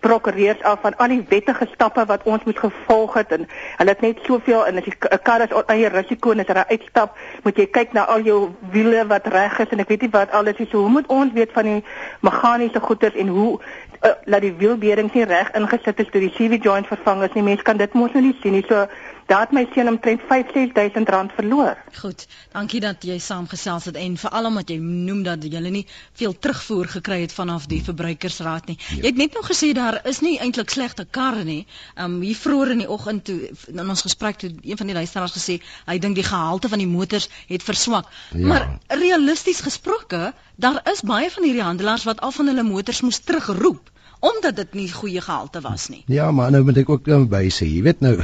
prokureurs 0.00 0.62
af 0.62 0.80
van 0.80 0.96
al 0.96 1.08
die 1.08 1.24
wettige 1.28 1.66
stappe 1.72 2.04
wat 2.04 2.22
ons 2.22 2.44
moet 2.44 2.58
gevolg 2.58 3.14
het 3.14 3.32
en 3.32 3.46
hulle 3.76 3.90
het 3.90 4.00
net 4.00 4.18
soveel 4.22 4.66
en 4.66 4.76
as 4.76 4.84
die 4.84 5.18
kar 5.24 5.40
is 5.40 5.54
eie 5.72 5.88
risiko 5.88 6.34
en 6.34 6.42
as 6.44 6.50
hy 6.52 6.64
uitstap 6.74 7.16
moet 7.44 7.56
jy 7.56 7.66
kyk 7.72 7.94
na 7.96 8.04
al 8.12 8.24
jou 8.26 8.40
wiele 8.74 9.06
wat 9.08 9.26
reg 9.32 9.58
is 9.64 9.72
en 9.72 9.80
ek 9.80 9.88
weet 9.88 10.04
nie 10.04 10.12
wat 10.12 10.34
alles 10.36 10.60
is. 10.60 10.68
So 10.70 10.84
hoe 10.84 10.92
moet 10.92 11.08
ons 11.08 11.32
weet 11.32 11.52
van 11.56 11.64
die 11.64 11.78
meganiese 12.20 12.80
goeders 12.80 13.16
en 13.16 13.32
hoe 13.32 13.52
uh, 13.56 14.12
laat 14.24 14.44
die 14.44 14.54
wielbeerings 14.60 15.16
nie 15.16 15.24
reg 15.24 15.52
ingesit 15.56 16.00
is 16.04 16.12
toe 16.12 16.20
die 16.20 16.32
CV 16.36 16.60
joint 16.62 16.88
vervang 16.90 17.24
is 17.24 17.32
nie? 17.34 17.46
Mense 17.46 17.64
kan 17.64 17.80
dit 17.80 17.96
mos 17.96 18.12
nou 18.12 18.24
nie 18.24 18.36
sien 18.42 18.56
nie. 18.58 18.64
So 18.68 18.84
Daar 19.30 19.44
het 19.46 19.52
my 19.54 19.62
seun 19.70 19.88
omtrent 19.88 20.22
5-6000 20.26 21.06
rand 21.06 21.32
verloor. 21.32 21.76
Goed. 22.00 22.26
Dankie 22.50 22.80
dat 22.82 23.04
jy 23.06 23.18
saamgesels 23.22 23.84
het 23.86 23.98
en 24.00 24.16
veral 24.18 24.48
omdat 24.48 24.72
jy 24.72 24.78
noem 24.82 25.20
dat 25.22 25.44
jy 25.46 25.60
nie 25.70 25.84
veel 26.18 26.34
terugvoer 26.34 26.90
gekry 26.96 27.20
het 27.20 27.32
vanaf 27.32 27.68
die 27.70 27.78
verbruikersraad 27.86 28.66
nie. 28.66 28.76
Ja. 28.88 28.96
Jy 28.96 29.12
het 29.12 29.20
net 29.22 29.38
nog 29.38 29.46
gesê 29.52 29.70
daar 29.76 30.00
is 30.10 30.18
nie 30.26 30.34
eintlik 30.42 30.74
slegte 30.74 31.06
karre 31.06 31.44
nie. 31.46 31.60
Um 31.94 32.18
hier 32.26 32.40
vroeër 32.40 32.74
in 32.74 32.82
die 32.82 32.90
oggend 32.90 33.24
toe 33.30 33.38
in 33.70 33.84
ons 33.86 34.02
gesprek 34.02 34.42
toe 34.42 34.50
een 34.50 34.82
van 34.82 34.90
die 34.90 34.98
luisteraars 34.98 35.38
gesê 35.38 35.60
hy 35.86 35.98
dink 36.02 36.18
die 36.18 36.26
gehalte 36.26 36.72
van 36.74 36.82
die 36.82 36.90
motors 36.90 37.30
het 37.46 37.62
verswak. 37.62 38.10
Ja. 38.34 38.46
Maar 38.46 38.66
realisties 38.98 39.62
gesproke, 39.62 40.32
daar 40.56 40.82
is 40.90 41.06
baie 41.06 41.30
van 41.30 41.46
hierdie 41.46 41.68
handelaars 41.68 42.10
wat 42.10 42.20
al 42.20 42.34
van 42.34 42.50
hulle 42.50 42.66
motors 42.66 43.06
moes 43.06 43.22
terugroep 43.22 43.94
omdat 44.20 44.56
dit 44.56 44.74
nie 44.74 44.88
goeie 44.92 45.20
gehalte 45.20 45.60
was 45.64 45.88
nie. 45.88 46.02
Ja, 46.06 46.30
maar 46.30 46.50
nou 46.50 46.62
moet 46.64 46.76
ek 46.82 46.90
ook 46.92 47.04
dan 47.08 47.28
by 47.32 47.46
sê, 47.48 47.66
jy 47.68 47.82
weet 47.86 48.00
nou 48.04 48.16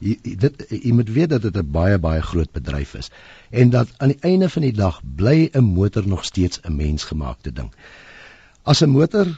jy, 0.00 0.16
dit 0.22 0.64
jy 0.70 0.92
moet 0.96 1.10
weet 1.12 1.32
dat 1.36 1.42
dit 1.44 1.56
'n 1.56 1.70
baie 1.70 1.98
baie 1.98 2.22
groot 2.22 2.52
bedryf 2.52 2.94
is 2.94 3.10
en 3.50 3.70
dat 3.70 3.88
aan 3.98 4.14
die 4.14 4.22
einde 4.30 4.48
van 4.48 4.62
die 4.62 4.72
dag 4.72 5.00
bly 5.16 5.50
'n 5.52 5.64
motor 5.64 6.06
nog 6.06 6.24
steeds 6.24 6.60
'n 6.62 6.76
mensgemaakte 6.76 7.52
ding. 7.52 7.70
As 8.62 8.80
'n 8.82 8.90
motor 8.90 9.28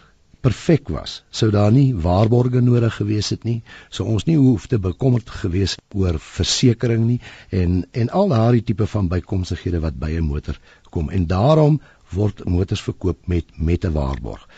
perfek 0.41 0.89
was, 0.89 1.25
sou 1.31 1.51
daar 1.51 1.73
nie 1.73 1.95
waarborge 1.95 2.61
nodig 2.61 2.95
gewees 2.95 3.31
het 3.35 3.45
nie, 3.45 3.63
sou 3.91 4.07
ons 4.09 4.25
nie 4.25 4.37
hoef 4.37 4.67
te 4.67 4.79
bekommerd 4.79 5.31
gewees 5.31 5.77
oor 5.95 6.19
versekerings 6.19 7.07
nie 7.07 7.21
en 7.51 7.87
en 7.93 8.11
al 8.11 8.29
daardie 8.29 8.63
tipe 8.63 8.87
van 8.87 9.09
bykomstighede 9.09 9.81
wat 9.81 9.99
by 9.99 10.11
'n 10.11 10.29
motor 10.29 10.59
kom 10.91 11.11
en 11.11 11.27
daarom 11.27 11.81
word 12.13 12.45
motors 12.45 12.83
verkoop 12.83 13.27
met 13.27 13.45
met 13.59 13.85
'n 13.85 13.93
waarborg. 13.93 14.49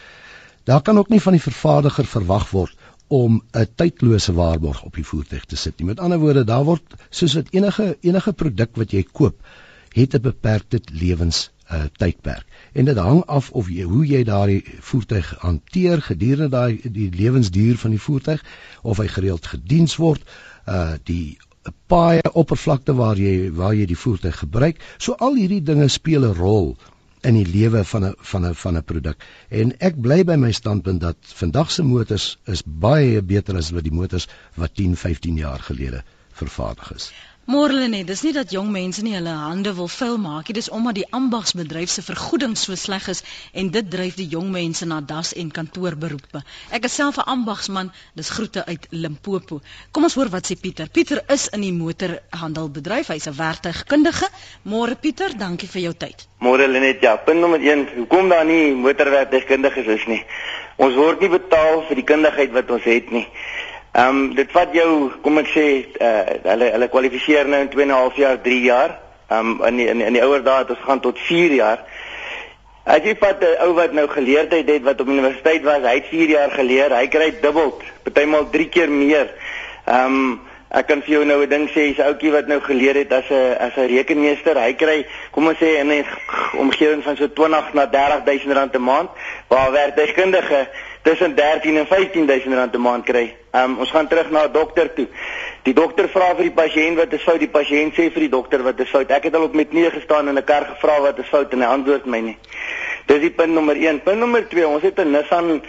Daar 0.69 0.83
kan 0.83 0.99
ook 0.99 1.09
nie 1.09 1.21
van 1.21 1.33
die 1.33 1.43
vervaardiger 1.43 2.05
verwag 2.05 2.51
word 2.51 2.77
om 3.07 3.43
'n 3.57 3.69
tydlose 3.75 4.33
waarborg 4.33 4.83
op 4.85 4.95
die 4.95 5.05
voertuig 5.11 5.45
te 5.45 5.57
sit 5.57 5.79
nie. 5.79 5.87
Met 5.87 6.01
ander 6.01 6.19
woorde, 6.19 6.45
daar 6.45 6.65
word 6.65 6.83
soos 7.11 7.33
dit 7.33 7.49
enige 7.55 7.97
enige 8.01 8.33
produk 8.33 8.77
wat 8.77 8.91
jy 8.93 9.03
koop, 9.03 9.47
het 9.93 10.15
'n 10.15 10.21
beperkte 10.21 10.81
lewens 10.93 11.51
uh, 11.73 11.85
tydperk. 11.97 12.45
En 12.73 12.85
dit 12.85 12.97
hang 12.97 13.25
af 13.25 13.51
of 13.51 13.69
jy 13.69 13.83
hoe 13.83 14.07
jy 14.07 14.25
daardie 14.25 14.65
voertuig 14.81 15.35
hanteer 15.39 16.03
gedurende 16.03 16.49
daai 16.49 16.81
die 16.83 17.11
lewensduur 17.11 17.77
van 17.77 17.91
die 17.91 18.01
voertuig 18.01 18.45
of 18.83 18.97
hy 18.99 19.07
gereeld 19.07 19.47
gediens 19.47 19.97
word, 19.97 20.23
uh 20.67 20.93
die 21.05 21.39
paai 21.87 22.21
oppervlakte 22.33 22.95
waar 22.95 23.17
jy 23.17 23.53
waar 23.53 23.75
jy 23.75 23.87
die 23.87 24.03
voertuig 24.05 24.39
gebruik. 24.39 24.85
So 24.99 25.13
al 25.13 25.35
hierdie 25.35 25.63
dinge 25.63 25.89
speel 25.89 26.29
'n 26.29 26.35
rol 26.35 26.77
in 27.23 27.35
die 27.35 27.47
lewe 27.47 27.85
van 27.85 28.05
'n 28.05 28.15
van 28.33 28.47
'n 28.47 28.55
van 28.55 28.77
'n 28.77 28.85
produk. 28.85 29.25
En 29.49 29.73
ek 29.81 30.01
bly 30.01 30.25
by 30.25 30.37
my 30.37 30.53
standpunt 30.53 31.01
dat 31.01 31.17
vandag 31.21 31.71
se 31.71 31.83
motors 31.83 32.39
is 32.45 32.63
baie 32.65 33.23
beter 33.23 33.57
as 33.57 33.71
wat 33.71 33.83
die 33.83 33.93
motors 33.93 34.29
wat 34.55 34.75
10, 34.75 34.97
15 34.97 35.37
jaar 35.37 35.59
gelede 35.61 36.03
vervaardig 36.33 36.95
is. 36.95 37.13
Morlene, 37.49 38.03
dis 38.05 38.21
nie 38.27 38.35
dat 38.37 38.51
jong 38.53 38.67
mense 38.69 39.01
nie 39.01 39.15
hulle 39.15 39.33
hande 39.33 39.71
wil 39.73 39.87
vuil 39.89 40.19
maak 40.21 40.51
nie, 40.51 40.55
dis 40.59 40.67
omdat 40.79 40.99
die 40.99 41.07
ambagsbedryf 41.17 41.89
se 41.89 42.03
vergoeding 42.05 42.57
so 42.61 42.77
sleg 42.77 43.07
is 43.09 43.23
en 43.57 43.71
dit 43.73 43.87
dryf 43.89 44.19
die 44.19 44.27
jong 44.35 44.51
mense 44.53 44.85
na 44.91 44.99
das 45.01 45.31
en 45.33 45.49
kantoorberoepe. 45.59 46.43
Ek 46.77 46.85
is 46.85 46.99
self 47.01 47.17
'n 47.17 47.25
ambagsman, 47.37 47.89
dis 48.21 48.29
groete 48.37 48.67
uit 48.67 48.85
Limpopo. 48.91 49.63
Kom 49.93 50.05
ons 50.05 50.19
hoor 50.21 50.29
wat 50.29 50.45
sê 50.45 50.59
Pieter. 50.61 50.91
Pieter 50.93 51.23
is 51.37 51.49
in 51.49 51.65
die 51.65 51.73
motorhandelbedryf, 51.73 53.09
hy's 53.15 53.29
'n 53.33 53.39
werktuigkundige. 53.41 54.29
Môre 54.65 55.01
Pieter, 55.01 55.33
dankie 55.39 55.69
vir 55.69 55.83
jou 55.83 55.95
tyd. 55.95 56.29
Môre 56.41 56.69
Lenet, 56.69 57.01
ja, 57.01 57.17
punt 57.17 57.41
nommer 57.41 57.61
1, 57.61 57.89
hoekom 57.97 58.29
daar 58.29 58.45
nie 58.45 58.75
motorwerktuigkundiges 58.75 59.87
is 59.87 60.07
nie? 60.07 60.23
Ons 60.77 60.95
word 60.95 61.21
nie 61.21 61.29
betaal 61.29 61.81
vir 61.89 61.97
die 61.97 62.05
kundigheid 62.05 62.53
wat 62.53 62.71
ons 62.71 62.85
het 62.85 63.11
nie. 63.11 63.27
Ehm 63.93 64.09
um, 64.09 64.35
dit 64.35 64.51
vat 64.53 64.73
jou, 64.73 65.11
kom 65.23 65.39
ek 65.39 65.49
sê, 65.49 65.67
uh, 66.01 66.25
hulle 66.45 66.67
hulle 66.75 66.89
kwalifiseer 66.93 67.49
nou 67.49 67.61
in 67.65 67.71
2 67.73 67.83
en 67.83 67.89
'n 67.89 68.01
half 68.01 68.17
jaar, 68.17 68.41
3 68.43 68.61
jaar. 68.63 68.99
Ehm 69.31 69.61
um, 69.61 69.65
in 69.67 69.77
die, 69.77 69.87
in 69.89 69.99
die, 69.99 70.07
in 70.07 70.13
die 70.13 70.23
ouer 70.23 70.43
dae 70.43 70.59
het 70.59 70.71
ons 70.71 70.85
gaan 70.85 71.01
tot 71.01 71.19
4 71.19 71.53
jaar. 71.53 71.79
As 72.85 73.05
jy 73.05 73.17
vat 73.21 73.41
'n 73.41 73.57
ou 73.65 73.73
wat 73.75 73.93
nou 73.93 74.07
geleerdheid 74.09 74.69
het 74.69 74.83
wat 74.83 75.01
op 75.01 75.09
universiteit 75.09 75.63
was, 75.63 75.83
hy 75.83 75.95
het 75.95 76.07
4 76.09 76.29
jaar 76.29 76.51
geleer, 76.51 76.93
hy 76.97 77.09
kry 77.09 77.33
dubbel, 77.41 77.81
partymal 78.03 78.51
3 78.51 78.69
keer 78.69 78.91
meer. 78.91 79.33
Ehm 79.87 80.05
um, 80.05 80.41
ek 80.69 80.87
kan 80.87 81.01
vir 81.03 81.13
jou 81.13 81.25
nou 81.25 81.43
'n 81.43 81.49
ding 81.49 81.69
sê, 81.69 81.97
'n 81.97 82.03
ouetjie 82.03 82.33
wat 82.33 82.47
nou 82.47 82.61
geleer 82.61 82.95
het 82.95 83.13
as 83.13 83.29
'n 83.31 83.57
as 83.59 83.77
'n 83.77 83.89
rekenmeester, 83.89 84.57
hy 84.57 84.73
kry, 84.73 85.07
kom 85.33 85.49
ons 85.49 85.59
sê 85.59 85.81
in 85.81 85.93
'n 85.93 86.05
omgewing 86.59 87.03
van 87.03 87.17
so 87.17 87.27
20 87.29 87.73
na 87.73 87.87
30000 87.87 88.53
rand 88.53 88.75
'n 88.75 88.83
maand, 88.83 89.11
waar 89.49 89.73
werktuigkundige 89.73 90.69
tussen 91.03 91.35
13 91.35 91.77
en 91.77 91.87
15000 91.87 92.55
rand 92.55 92.75
'n 92.75 92.81
maand 92.81 93.05
kry. 93.05 93.37
Um, 93.53 93.79
ons 93.79 93.91
gaan 93.91 94.09
terug 94.09 94.31
na 94.31 94.45
'n 94.45 94.53
dokter 94.53 94.93
toe. 94.95 95.07
Die 95.63 95.75
dokter 95.75 96.09
vra 96.09 96.35
vir 96.35 96.43
die 96.43 96.59
pasiënt 96.63 96.97
wat 96.97 97.13
is 97.13 97.23
fout, 97.23 97.39
die 97.39 97.49
pasiënt 97.49 97.95
sê 97.95 98.11
vir 98.13 98.21
die 98.21 98.29
dokter 98.29 98.63
wat 98.63 98.81
is 98.81 98.89
fout. 98.89 99.11
Ek 99.11 99.25
het 99.25 99.35
al 99.35 99.43
op 99.43 99.55
met 99.55 99.69
knieë 99.69 99.91
gestaan 99.91 100.29
en 100.29 100.39
'n 100.39 100.45
kar 100.45 100.65
gevra 100.65 101.01
wat 101.01 101.19
is 101.19 101.29
fout 101.29 101.53
en 101.53 101.61
hy 101.61 101.67
antwoord 101.67 102.07
my 102.07 102.21
nie. 102.21 102.39
Dis 103.07 103.21
die 103.21 103.31
punt 103.31 103.53
nommer 103.53 103.77
1. 103.77 104.03
Punt 104.03 104.19
nommer 104.19 104.49
2, 104.49 104.67
ons 104.67 104.83
het 104.83 104.99
'n 104.99 105.11
Nissan 105.11 105.63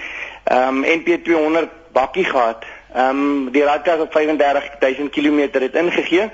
um, 0.51 0.83
NP200 0.83 1.69
bakkie 1.91 2.25
gehad. 2.25 2.63
Ehm 2.93 3.09
um, 3.09 3.51
die 3.51 3.63
radkas 3.63 3.99
op 3.99 4.11
35000 4.11 5.11
km 5.11 5.39
het 5.51 5.75
ingegee. 5.75 6.29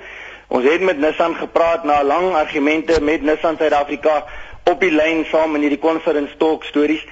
Ons 0.48 0.64
het 0.64 0.82
met 0.82 0.98
Nissan 0.98 1.36
gepraat 1.36 1.84
na 1.84 2.04
lang 2.04 2.34
argumente 2.34 3.02
met 3.02 3.22
Nissan 3.22 3.58
Suid-Afrika 3.58 4.26
op 4.70 4.82
die 4.82 4.92
lyn 4.92 5.26
saam 5.30 5.56
in 5.56 5.66
hierdie 5.66 5.82
conference 5.82 6.38
talk 6.38 6.64
stories. 6.64 7.04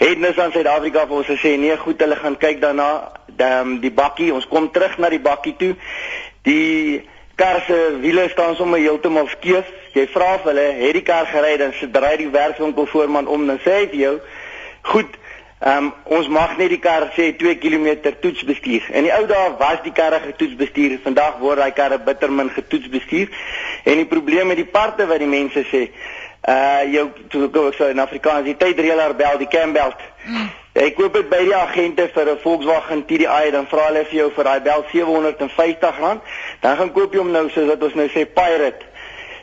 Het 0.00 0.18
Nissan 0.18 0.52
Suid-Afrika 0.54 1.06
vir 1.06 1.20
ons 1.20 1.30
gesê 1.30 1.54
nee, 1.60 1.76
goed, 1.78 2.00
hulle 2.02 2.18
gaan 2.18 2.38
kyk 2.40 2.60
daarna 2.64 2.88
die, 3.26 3.78
die 3.84 3.94
bakkie. 3.94 4.32
Ons 4.34 4.48
kom 4.50 4.70
terug 4.74 4.98
na 4.98 5.10
die 5.12 5.22
bakkie 5.22 5.54
toe. 5.60 5.74
Die 6.48 7.04
kar 7.38 7.62
se 7.68 7.78
wiele 8.02 8.26
staan 8.32 8.56
sommer 8.58 8.82
heeltemal 8.82 9.30
skeef. 9.36 9.70
Jy 9.94 10.08
vra 10.10 10.34
of 10.40 10.50
hulle 10.50 10.66
het 10.80 10.98
die 10.98 11.06
kar 11.06 11.30
gery 11.30 11.54
dan 11.62 11.72
se 11.78 11.90
draai 11.94 12.16
die 12.24 12.32
werkswinkel 12.34 12.90
voorman 12.90 13.30
om 13.30 13.46
dan 13.46 13.62
sê 13.62 13.80
hy 13.82 13.86
vir 13.94 14.00
jou, 14.02 14.18
"Goed, 14.92 15.18
Um, 15.58 15.88
ons 16.04 16.28
mag 16.30 16.52
net 16.54 16.70
die 16.70 16.78
kar 16.78 17.08
sê 17.16 17.32
2 17.34 17.56
km 17.58 18.12
toets 18.22 18.44
bestuur. 18.46 18.84
In 18.94 19.08
die 19.08 19.10
ou 19.10 19.24
dae 19.26 19.56
was 19.58 19.80
die 19.82 19.90
karre 19.90 20.20
getoets 20.22 20.54
bestuur. 20.54 21.00
Vandag 21.02 21.40
word 21.42 21.58
daai 21.58 21.74
karre 21.74 21.98
bitter 21.98 22.30
min 22.30 22.50
getoets 22.54 22.86
bestuur. 22.88 23.26
En 23.82 23.98
die 23.98 24.06
probleem 24.06 24.46
met 24.46 24.60
die 24.60 24.68
parte 24.70 25.06
wat 25.10 25.18
die 25.18 25.26
mense 25.26 25.64
sê, 25.66 25.88
uh 26.46 26.82
jou 26.92 27.08
toe 27.28 27.48
ek 27.68 27.74
sou 27.74 27.88
in 27.90 27.98
Afrikaans 27.98 28.44
die 28.44 28.56
tydreëler 28.56 29.14
bel 29.16 29.38
die 29.38 29.48
Campbell. 29.48 29.92
Mm. 30.26 30.48
Ek 30.78 30.94
koop 30.94 31.14
dit 31.14 31.26
by 31.30 31.40
die 31.42 31.54
agente 31.54 32.08
vir 32.14 32.30
'n 32.30 32.38
Volkswagen 32.38 33.04
TDI 33.06 33.50
dan 33.50 33.66
vra 33.66 33.86
hulle 33.88 34.04
vir 34.04 34.18
jou 34.18 34.30
vir 34.30 34.44
daai 34.44 34.60
bel 34.60 34.84
R750. 34.84 36.20
Dan 36.60 36.76
gaan 36.76 36.92
koop 36.92 37.12
jy 37.12 37.18
hom 37.18 37.32
nou 37.32 37.48
soos 37.50 37.66
wat 37.66 37.82
ons 37.82 37.94
nou 37.94 38.08
sê 38.08 38.24
Pirate. 38.26 38.86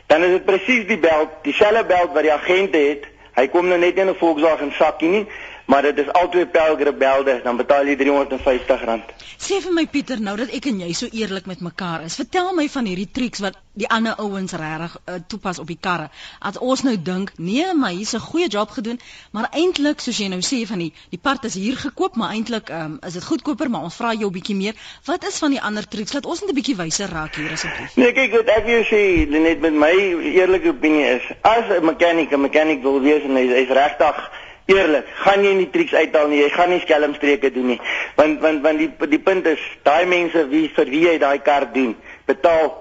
Dan 0.06 0.22
is 0.22 0.30
dit 0.30 0.44
presies 0.44 0.86
die 0.86 0.98
bel, 0.98 1.28
dieselfde 1.42 1.84
bel 1.84 2.08
wat 2.12 2.22
die 2.22 2.32
agente 2.32 2.78
het. 2.78 3.04
Hy 3.34 3.46
kom 3.48 3.68
nou 3.68 3.78
net 3.78 3.98
in 3.98 4.08
'n 4.08 4.14
Volkswagen 4.14 4.72
sakkie 4.72 5.08
nie 5.08 5.26
maar 5.66 5.82
dit 5.82 5.98
is 5.98 6.12
altyd 6.12 6.50
pelgrim 6.50 6.98
belde 6.98 7.40
dan 7.42 7.56
betaal 7.56 7.86
jy 7.90 7.96
R350. 7.96 9.14
Sê 9.36 9.58
vir 9.60 9.72
my 9.74 9.84
Pieter 9.90 10.20
nou 10.22 10.36
dat 10.38 10.52
ek 10.54 10.68
en 10.70 10.78
jy 10.80 10.92
so 10.96 11.10
eerlik 11.12 11.46
met 11.50 11.60
mekaar 11.60 12.06
is. 12.06 12.16
Vertel 12.16 12.52
my 12.54 12.68
van 12.72 12.86
hierdie 12.88 13.08
triks 13.12 13.42
wat 13.44 13.58
die 13.76 13.88
ander 13.92 14.16
ouens 14.22 14.54
regtig 14.56 14.94
uh, 14.96 15.18
toepas 15.28 15.58
op 15.60 15.68
die 15.68 15.78
karre. 15.80 16.08
As 16.40 16.56
ons 16.58 16.84
nou 16.86 16.94
dink, 16.96 17.32
nee, 17.36 17.66
maar 17.74 17.92
hier's 17.92 18.14
'n 18.14 18.24
goeie 18.24 18.48
job 18.48 18.70
gedoen, 18.70 19.00
maar 19.32 19.50
eintlik 19.52 20.00
soos 20.00 20.18
jy 20.18 20.28
nou 20.28 20.40
sê 20.40 20.64
van 20.66 20.78
die 20.78 20.92
die 21.10 21.18
part 21.18 21.44
is 21.44 21.54
hier 21.54 21.76
gekoop, 21.76 22.16
maar 22.16 22.32
eintlik 22.32 22.70
um, 22.70 22.98
is 23.06 23.12
dit 23.12 23.24
goedkoper, 23.24 23.70
maar 23.70 23.82
ons 23.82 23.94
vra 23.94 24.14
jou 24.14 24.30
'n 24.30 24.32
bietjie 24.32 24.56
meer. 24.56 24.74
Wat 25.04 25.26
is 25.26 25.38
van 25.38 25.50
die 25.50 25.60
ander 25.60 25.88
triks? 25.88 26.12
Laat 26.12 26.26
ons 26.26 26.40
net 26.40 26.50
'n 26.50 26.54
bietjie 26.54 26.76
wyser 26.76 27.10
raak 27.10 27.34
hier 27.34 27.52
asseblief. 27.52 27.96
Nee, 27.96 28.12
kyk, 28.12 28.32
wat 28.32 28.48
ek 28.48 28.64
wil 28.64 28.84
sê, 28.84 29.28
net 29.28 29.60
met 29.60 29.74
my 29.74 29.92
eerlike 29.92 30.68
opinie 30.68 31.06
is, 31.18 31.22
as 31.42 31.68
'n 31.68 31.84
mechanic 31.84 32.32
'n 32.32 32.40
mechanic 32.40 32.82
wil 32.82 33.00
wees 33.00 33.22
en 33.22 33.36
hy 33.36 33.44
is 33.52 33.68
regtig 33.68 34.30
Eerlik, 34.66 35.06
gaan 35.22 35.44
jy 35.46 35.52
nie 35.54 35.68
triks 35.70 35.94
uithaal 35.94 36.26
nie. 36.26 36.40
Jy 36.42 36.48
gaan 36.50 36.72
nie 36.74 36.80
skelmstreke 36.82 37.52
doen 37.54 37.68
nie. 37.70 37.80
Want 38.18 38.40
want 38.42 38.64
want 38.64 38.82
die 38.82 38.90
die 39.12 39.22
punt 39.22 39.46
is, 39.46 39.62
daai 39.86 40.06
mense 40.10 40.42
wie 40.50 40.66
vir 40.74 40.90
wie 40.90 41.02
jy 41.04 41.18
daai 41.22 41.38
kar 41.46 41.68
doen, 41.74 41.92
betaal 42.26 42.72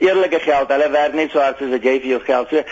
eerlike 0.00 0.40
geld. 0.40 0.72
Hulle 0.72 0.88
werk 0.94 1.12
net 1.18 1.34
so 1.34 1.42
hard 1.44 1.60
soos 1.60 1.74
wat 1.74 1.84
jy 1.84 1.98
vir 2.00 2.14
jou 2.14 2.20
geld. 2.24 2.54
So 2.54 2.64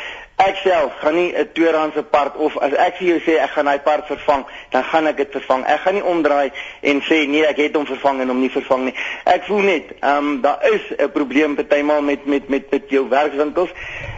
ek 0.44 0.62
self 0.62 0.96
gaan 1.02 1.14
nie 1.14 1.34
'n 1.36 1.52
tweedehandse 1.52 2.02
part 2.08 2.36
of 2.36 2.56
as 2.58 2.72
ek 2.72 2.96
vir 3.02 3.08
jou 3.08 3.20
sê 3.26 3.36
ek 3.42 3.50
gaan 3.50 3.68
daai 3.68 3.84
part 3.84 4.06
vervang, 4.06 4.46
dan 4.70 4.84
gaan 4.84 5.06
ek 5.06 5.16
dit 5.16 5.30
vervang. 5.32 5.66
Ek 5.66 5.80
gaan 5.80 5.94
nie 5.94 6.04
omdraai 6.04 6.50
en 6.80 7.02
sê 7.02 7.26
nee, 7.28 7.44
ek 7.44 7.56
het 7.56 7.76
hom 7.76 7.86
vervang 7.86 8.20
en 8.20 8.28
hom 8.28 8.40
nie 8.40 8.50
vervang 8.50 8.84
nie. 8.84 8.94
Ek 9.24 9.44
voel 9.44 9.60
net, 9.60 9.92
ehm 10.00 10.16
um, 10.16 10.40
daar 10.40 10.58
is 10.72 10.82
'n 10.98 11.12
probleem 11.12 11.54
partymal 11.54 12.00
met 12.02 12.24
met 12.26 12.48
met 12.48 12.70
met 12.70 12.88
jou 12.88 13.08
werkswinkels. 13.08 13.70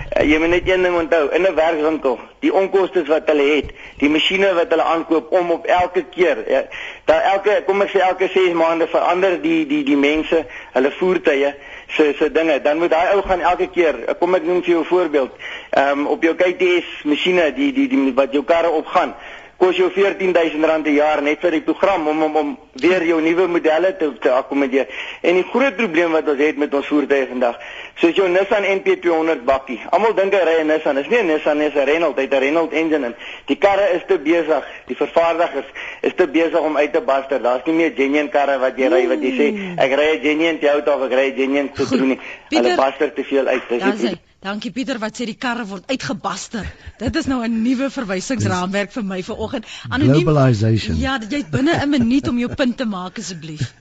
Uh, 0.07 0.23
jy 0.23 0.39
moet 0.39 0.53
net 0.53 0.69
een 0.69 0.83
ding 0.83 0.95
onthou, 0.95 1.29
in 1.35 1.43
'n 1.43 1.55
werkswinkel, 1.55 2.19
die 2.39 2.53
onkoste 2.53 3.03
wat 3.05 3.27
hulle 3.27 3.43
het, 3.43 3.73
die 3.99 4.09
masjiene 4.09 4.55
wat 4.55 4.71
hulle 4.71 4.83
aankoop 4.83 5.33
om 5.33 5.51
op 5.51 5.67
elke 5.67 6.05
keer, 6.11 6.45
ja, 6.49 6.63
daar 7.05 7.23
elke 7.33 7.63
kom 7.67 7.83
ek 7.83 7.91
sê 7.91 7.99
elke 8.01 8.29
6 8.29 8.53
maande 8.53 8.87
verander 8.87 9.41
die 9.43 9.67
die 9.67 9.83
die 9.85 9.97
mense 9.97 10.45
hulle 10.73 10.91
voertuie 10.91 11.55
se 11.89 12.15
se 12.19 12.33
dinge, 12.33 12.61
dan 12.63 12.79
moet 12.79 12.91
daai 12.91 13.15
ou 13.15 13.23
gaan 13.23 13.41
elke 13.41 13.67
keer, 13.67 13.95
kom 14.19 14.35
ek 14.35 14.43
noem 14.43 14.63
vir 14.63 14.71
jou 14.71 14.81
'n 14.81 14.93
voorbeeld. 14.93 15.33
Ehm 15.71 15.99
um, 15.99 16.07
op 16.07 16.23
jou 16.23 16.35
KTS 16.35 17.03
masjiene, 17.05 17.53
die 17.55 17.73
die 17.73 17.89
die 17.89 18.13
wat 18.15 18.33
jou 18.33 18.45
karre 18.45 18.71
opgaan 18.71 19.15
kos 19.57 19.77
jou 19.77 19.89
R14000 19.91 20.87
'n 20.87 20.93
jaar 20.93 21.23
net 21.23 21.41
vir 21.41 21.51
die 21.51 21.63
program 21.63 22.09
om 22.09 22.23
om 22.23 22.37
om 22.37 22.59
weer 22.73 23.03
jou 23.05 23.21
nuwe 23.21 23.47
modelle 23.47 23.97
te 23.97 24.13
te 24.21 24.31
akkommodeer. 24.31 24.87
En 25.23 25.35
die 25.35 25.47
groot 25.53 25.77
probleem 25.77 26.13
wat 26.13 26.29
ons 26.29 26.39
het 26.39 26.57
met 26.57 26.75
ons 26.75 26.87
voertuie 26.87 27.27
vandag, 27.27 27.57
soos 28.01 28.17
jou 28.17 28.29
Nissan 28.29 28.65
NP200 28.65 29.45
bakkie. 29.49 29.79
Almal 29.91 30.15
dink 30.17 30.35
hy 30.35 30.43
ry 30.45 30.57
'n 30.61 30.69
Nissan, 30.69 30.97
dis 30.97 31.09
nie 31.09 31.23
'n 31.23 31.27
Nissan 31.27 31.59
nie, 31.59 31.71
dis 31.71 31.81
'n 31.81 31.87
Renault, 31.87 32.17
hy 32.17 32.23
het 32.23 32.35
'n 32.35 32.41
Renault 32.41 32.73
engine 32.73 33.07
in. 33.07 33.15
Die 33.47 33.57
karre 33.57 33.89
is 33.97 34.03
te 34.09 34.19
besig, 34.19 34.65
die 34.87 34.97
vervaardigers 34.97 35.67
is 36.03 36.15
te 36.15 36.27
besig 36.27 36.61
om 36.61 36.77
uit 36.77 36.93
te 36.93 37.01
baster. 37.01 37.43
Daar's 37.43 37.65
nie 37.67 37.75
meer 37.75 37.93
genuine 37.97 38.29
karre 38.29 38.59
wat 38.59 38.77
jy 38.77 38.89
ry 38.89 39.07
wat 39.09 39.21
jy 39.21 39.33
sê 39.33 39.47
ek 39.79 39.93
ry 39.93 40.17
'n 40.17 40.21
genuine 40.21 40.71
auto 40.71 40.93
of 40.93 41.11
ek 41.11 41.13
ry 41.13 41.27
'n 41.31 41.37
genuine 41.37 41.71
Citroen 41.75 42.09
nie. 42.09 42.21
Hulle 42.51 42.77
baster 42.77 43.13
te 43.13 43.25
veel 43.25 43.47
uit. 43.47 43.63
Dis 43.69 44.17
Dankie 44.47 44.71
Pieter 44.71 45.01
wat 45.03 45.17
sê 45.19 45.25
die 45.27 45.35
karre 45.35 45.65
word 45.67 45.89
uitgebaster. 45.91 46.67
Dit 47.01 47.17
is 47.17 47.27
nou 47.27 47.43
'n 47.43 47.63
nuwe 47.63 47.91
verwysingsraamwerk 47.91 48.93
vir 48.93 49.05
my 49.05 49.23
vanoggend. 49.23 49.65
Anoniem. 49.89 50.15
Globalization. 50.15 50.97
Ja, 50.97 51.19
jy 51.19 51.39
het 51.39 51.51
binne 51.51 51.73
'n 51.83 51.89
minuut 51.89 52.29
om 52.29 52.39
jou 52.39 52.55
punt 52.55 52.77
te 52.77 52.85
maak 52.85 53.19
asseblief. 53.19 53.73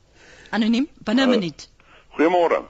Anoniem, 0.54 0.88
binne 1.04 1.26
'n 1.26 1.28
uh, 1.28 1.34
minuut. 1.34 1.68
Goeiemôre. 2.16 2.62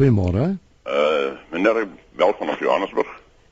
Goeiemôre. 0.00 0.56
Uh, 0.88 1.32
meneer 1.52 1.88
Bel 2.16 2.34
van 2.38 2.48
Johannesburg. 2.58 3.08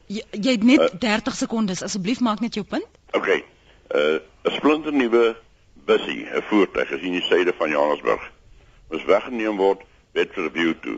Jy, 0.08 0.22
jy 0.30 0.54
het 0.54 0.62
net 0.64 0.80
uh, 0.80 0.94
30 1.02 1.34
sekondes. 1.36 1.82
Asseblief 1.84 2.22
maak 2.24 2.40
net 2.40 2.56
jou 2.56 2.64
punt. 2.64 2.88
OK. 3.12 3.28
uh, 3.28 4.16
'n 4.48 4.54
splinter 4.54 4.94
nuwe 4.96 5.36
bussie, 5.84 6.24
'n 6.24 6.46
voertuig 6.48 6.94
is 6.96 7.04
in 7.04 7.18
die 7.18 7.26
suide 7.28 7.52
van 7.58 7.68
Johannesburg. 7.68 8.24
Moes 8.88 9.04
weggeneem 9.04 9.60
word 9.60 9.84
Bedford 10.16 10.56
View 10.56 10.72
toe. 10.80 10.96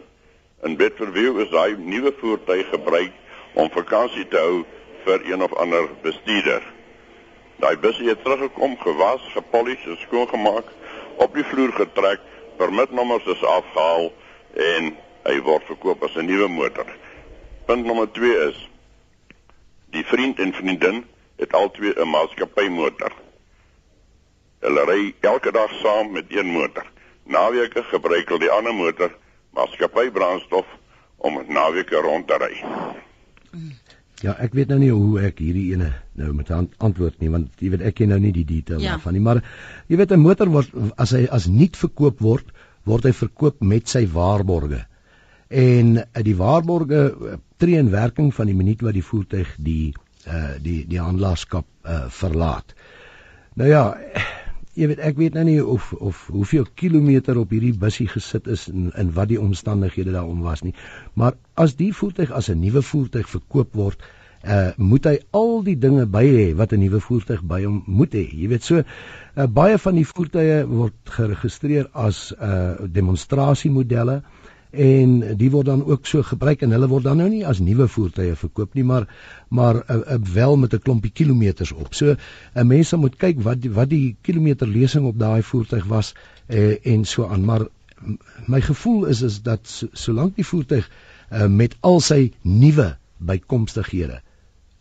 In 0.62 0.76
Bedfordview 0.76 1.42
is 1.42 1.50
daai 1.50 1.74
nuwe 1.76 2.14
voertuig 2.22 2.70
gebruik 2.70 3.12
om 3.58 3.74
vakansie 3.74 4.28
te 4.28 4.38
hou 4.38 4.64
vir 5.04 5.26
een 5.32 5.42
of 5.42 5.54
ander 5.58 5.90
bestuurder. 6.06 6.62
Daai 7.58 7.76
bus 7.76 7.98
het 7.98 8.22
teruggekom, 8.22 8.78
gewas, 8.78 9.26
gepolish 9.34 9.82
en 9.86 9.98
skoongemaak, 10.06 10.70
op 11.16 11.34
die 11.34 11.44
vloer 11.44 11.72
getrek, 11.72 12.20
permitnommers 12.56 13.26
is 13.26 13.42
afgehaal 13.42 14.12
en 14.54 14.94
hy 15.30 15.38
word 15.46 15.64
verkoop 15.70 16.02
as 16.04 16.16
'n 16.16 16.26
nuwe 16.26 16.48
motor. 16.48 16.86
Punt 17.66 17.86
nommer 17.86 18.08
2 18.12 18.48
is 18.48 18.58
die 19.94 20.04
vriend 20.04 20.38
en 20.38 20.52
vriendin 20.52 21.04
het 21.38 21.54
albei 21.54 21.94
'n 21.94 22.08
maatskappy 22.08 22.68
motor. 22.68 23.12
Hulle 24.60 24.84
ry 24.84 25.14
elke 25.20 25.52
dag 25.52 25.70
saam 25.82 26.12
met 26.12 26.26
een 26.28 26.46
motor. 26.46 26.86
Naweke 27.24 27.82
gebruik 27.82 28.28
hulle 28.28 28.40
die 28.40 28.50
ander 28.50 28.74
motor 28.74 29.10
maatskappy 29.56 30.10
brandstof 30.10 30.66
om 31.16 31.40
naweke 31.48 31.96
rond 31.96 32.26
te 32.26 32.36
ry. 32.38 32.54
Ja, 34.20 34.34
ek 34.36 34.52
weet 34.52 34.68
nou 34.68 34.78
nie 34.78 34.90
hoe 34.92 35.20
ek 35.24 35.38
hierdie 35.40 35.72
ene 35.72 35.94
nou 36.20 36.34
met 36.36 36.50
antwoord 36.52 37.20
nie 37.20 37.30
want 37.32 37.48
jy 37.58 37.70
weet 37.70 37.86
ek 37.88 37.94
ken 37.94 38.12
nou 38.12 38.18
nie 38.20 38.34
die 38.36 38.44
detail 38.44 38.80
ja. 38.80 38.90
daarvan 38.90 39.16
nie, 39.16 39.24
maar 39.24 39.40
jy 39.88 39.96
weet 39.96 40.12
'n 40.12 40.20
motor 40.20 40.48
word 40.48 40.68
as 40.96 41.14
hy 41.16 41.24
as 41.30 41.46
nuut 41.48 41.76
verkoop 41.76 42.20
word, 42.20 42.52
word 42.84 43.04
hy 43.04 43.12
verkoop 43.12 43.60
met 43.60 43.88
sy 43.88 44.04
waarborge. 44.06 44.84
En 45.50 45.96
uh, 45.96 46.22
die 46.22 46.36
waarborge 46.38 47.00
uh, 47.10 47.38
tree 47.58 47.78
in 47.78 47.90
werking 47.90 48.34
van 48.34 48.46
die 48.46 48.54
minuut 48.54 48.82
wat 48.86 48.94
die 48.94 49.04
voertuig 49.04 49.56
die 49.58 49.92
uh 50.28 50.52
die 50.62 50.84
die 50.86 51.00
handelaarskap 51.00 51.66
uh 51.88 52.04
verlaat. 52.12 52.74
Nou 53.58 53.68
ja, 53.68 53.82
jy 54.78 54.86
weet 54.92 55.02
ek 55.02 55.18
weet 55.18 55.34
nou 55.34 55.44
nie 55.48 55.58
of 55.64 55.90
of 55.92 56.22
hoeveel 56.30 56.68
kilometer 56.78 57.40
op 57.40 57.50
hierdie 57.50 57.74
bussie 57.74 58.06
gesit 58.08 58.46
is 58.46 58.68
en 58.70 58.92
in 59.00 59.12
wat 59.16 59.32
die 59.32 59.40
omstandighede 59.40 60.14
daarom 60.14 60.44
was 60.46 60.62
nie. 60.62 60.74
Maar 61.14 61.34
as 61.54 61.74
die 61.76 61.90
voertuig 61.96 62.30
as 62.30 62.50
'n 62.50 62.60
nuwe 62.60 62.82
voertuig 62.82 63.28
verkoop 63.28 63.74
word, 63.74 64.02
uh 64.44 64.70
moet 64.76 65.04
hy 65.04 65.16
al 65.36 65.62
die 65.64 65.76
dinge 65.76 66.06
by 66.06 66.24
hê 66.24 66.46
wat 66.56 66.72
'n 66.72 66.80
nuwe 66.80 67.00
voertuig 67.00 67.42
by 67.42 67.64
hom 67.64 67.82
moet 67.86 68.14
hê. 68.14 68.28
Jy 68.30 68.48
weet 68.48 68.62
so 68.62 68.78
uh, 68.78 69.46
baie 69.46 69.78
van 69.78 69.94
die 69.94 70.06
voertuie 70.06 70.62
word 70.66 70.94
geregistreer 71.16 71.90
as 71.92 72.32
uh 72.38 72.86
demonstrasiemodelle 72.86 74.22
en 74.70 75.36
die 75.36 75.50
word 75.50 75.66
dan 75.66 75.84
ook 75.84 76.06
so 76.06 76.22
gebruik 76.22 76.62
en 76.62 76.70
hulle 76.70 76.88
word 76.88 77.04
dan 77.04 77.18
nou 77.18 77.28
nie 77.28 77.42
as 77.46 77.58
nuwe 77.58 77.88
voertuie 77.88 78.36
verkoop 78.38 78.74
nie 78.74 78.84
maar 78.84 79.06
maar 79.48 79.82
uh, 79.82 79.96
uh, 79.96 80.18
wel 80.34 80.56
met 80.56 80.74
'n 80.74 80.78
klompie 80.78 81.10
kilometers 81.10 81.72
op. 81.72 81.94
So 81.94 82.14
'n 82.14 82.18
uh, 82.54 82.62
mense 82.62 82.96
moet 82.96 83.16
kyk 83.16 83.42
wat 83.42 83.60
die, 83.62 83.70
wat 83.70 83.90
die 83.90 84.16
kilometerlesing 84.22 85.06
op 85.06 85.18
daai 85.18 85.42
voertuig 85.42 85.84
was 85.84 86.14
uh, 86.48 86.86
en 86.86 87.04
so 87.04 87.26
aan 87.26 87.44
maar 87.44 87.66
my 88.46 88.60
gevoel 88.60 89.04
is 89.04 89.22
is 89.22 89.42
dat 89.42 89.60
so, 89.62 89.86
solank 89.92 90.36
die 90.36 90.46
voertuig 90.46 90.90
uh, 91.32 91.46
met 91.46 91.76
al 91.80 92.00
sy 92.00 92.32
nuwe 92.42 92.96
bykomstighede 93.18 94.20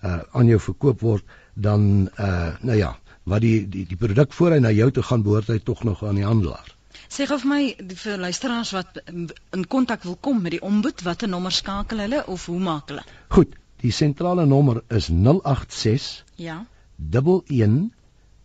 uh, 0.04 0.20
aan 0.32 0.48
jou 0.48 0.60
verkoop 0.60 1.02
word 1.02 1.24
dan 1.54 2.10
uh, 2.20 2.56
nou 2.62 2.78
ja 2.78 2.98
wat 3.24 3.42
die 3.42 3.70
die, 3.70 3.86
die 3.86 3.98
produk 3.98 4.34
voor 4.34 4.52
hy 4.52 4.60
na 4.60 4.72
jou 4.72 4.92
toe 4.92 5.04
gaan 5.04 5.24
behoort 5.24 5.48
hy 5.48 5.60
tog 5.60 5.84
nog 5.84 6.04
aan 6.04 6.16
die 6.16 6.26
handelaar. 6.26 6.79
Sê 7.10 7.26
gou 7.30 7.38
vir 7.42 7.50
my 7.50 7.64
vir 8.04 8.18
luisteraars 8.22 8.72
wat 8.78 9.00
in 9.10 9.66
kontak 9.68 10.04
wil 10.06 10.18
kom 10.28 10.42
met 10.42 10.52
die 10.58 10.62
ombud, 10.62 11.02
watter 11.08 11.30
nommer 11.30 11.52
skakel 11.52 12.00
hulle 12.06 12.26
of 12.28 12.46
hoe 12.46 12.60
maak 12.62 12.88
hulle? 12.94 13.04
Goed, 13.34 13.56
die 13.82 13.92
sentrale 13.92 14.46
nommer 14.46 14.84
is 14.90 15.10
086 15.10 16.24
Ja. 16.38 16.66
11 17.12 17.90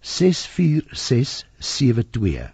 64672. 0.00 2.52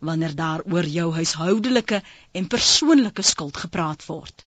wanneer 0.00 0.34
daar 0.42 0.60
oor 0.68 0.86
jou 0.98 1.08
huishoudelike 1.16 1.98
en 2.32 2.46
persoonlike 2.56 3.22
skuld 3.32 3.56
gepraat 3.64 4.02
word 4.12 4.36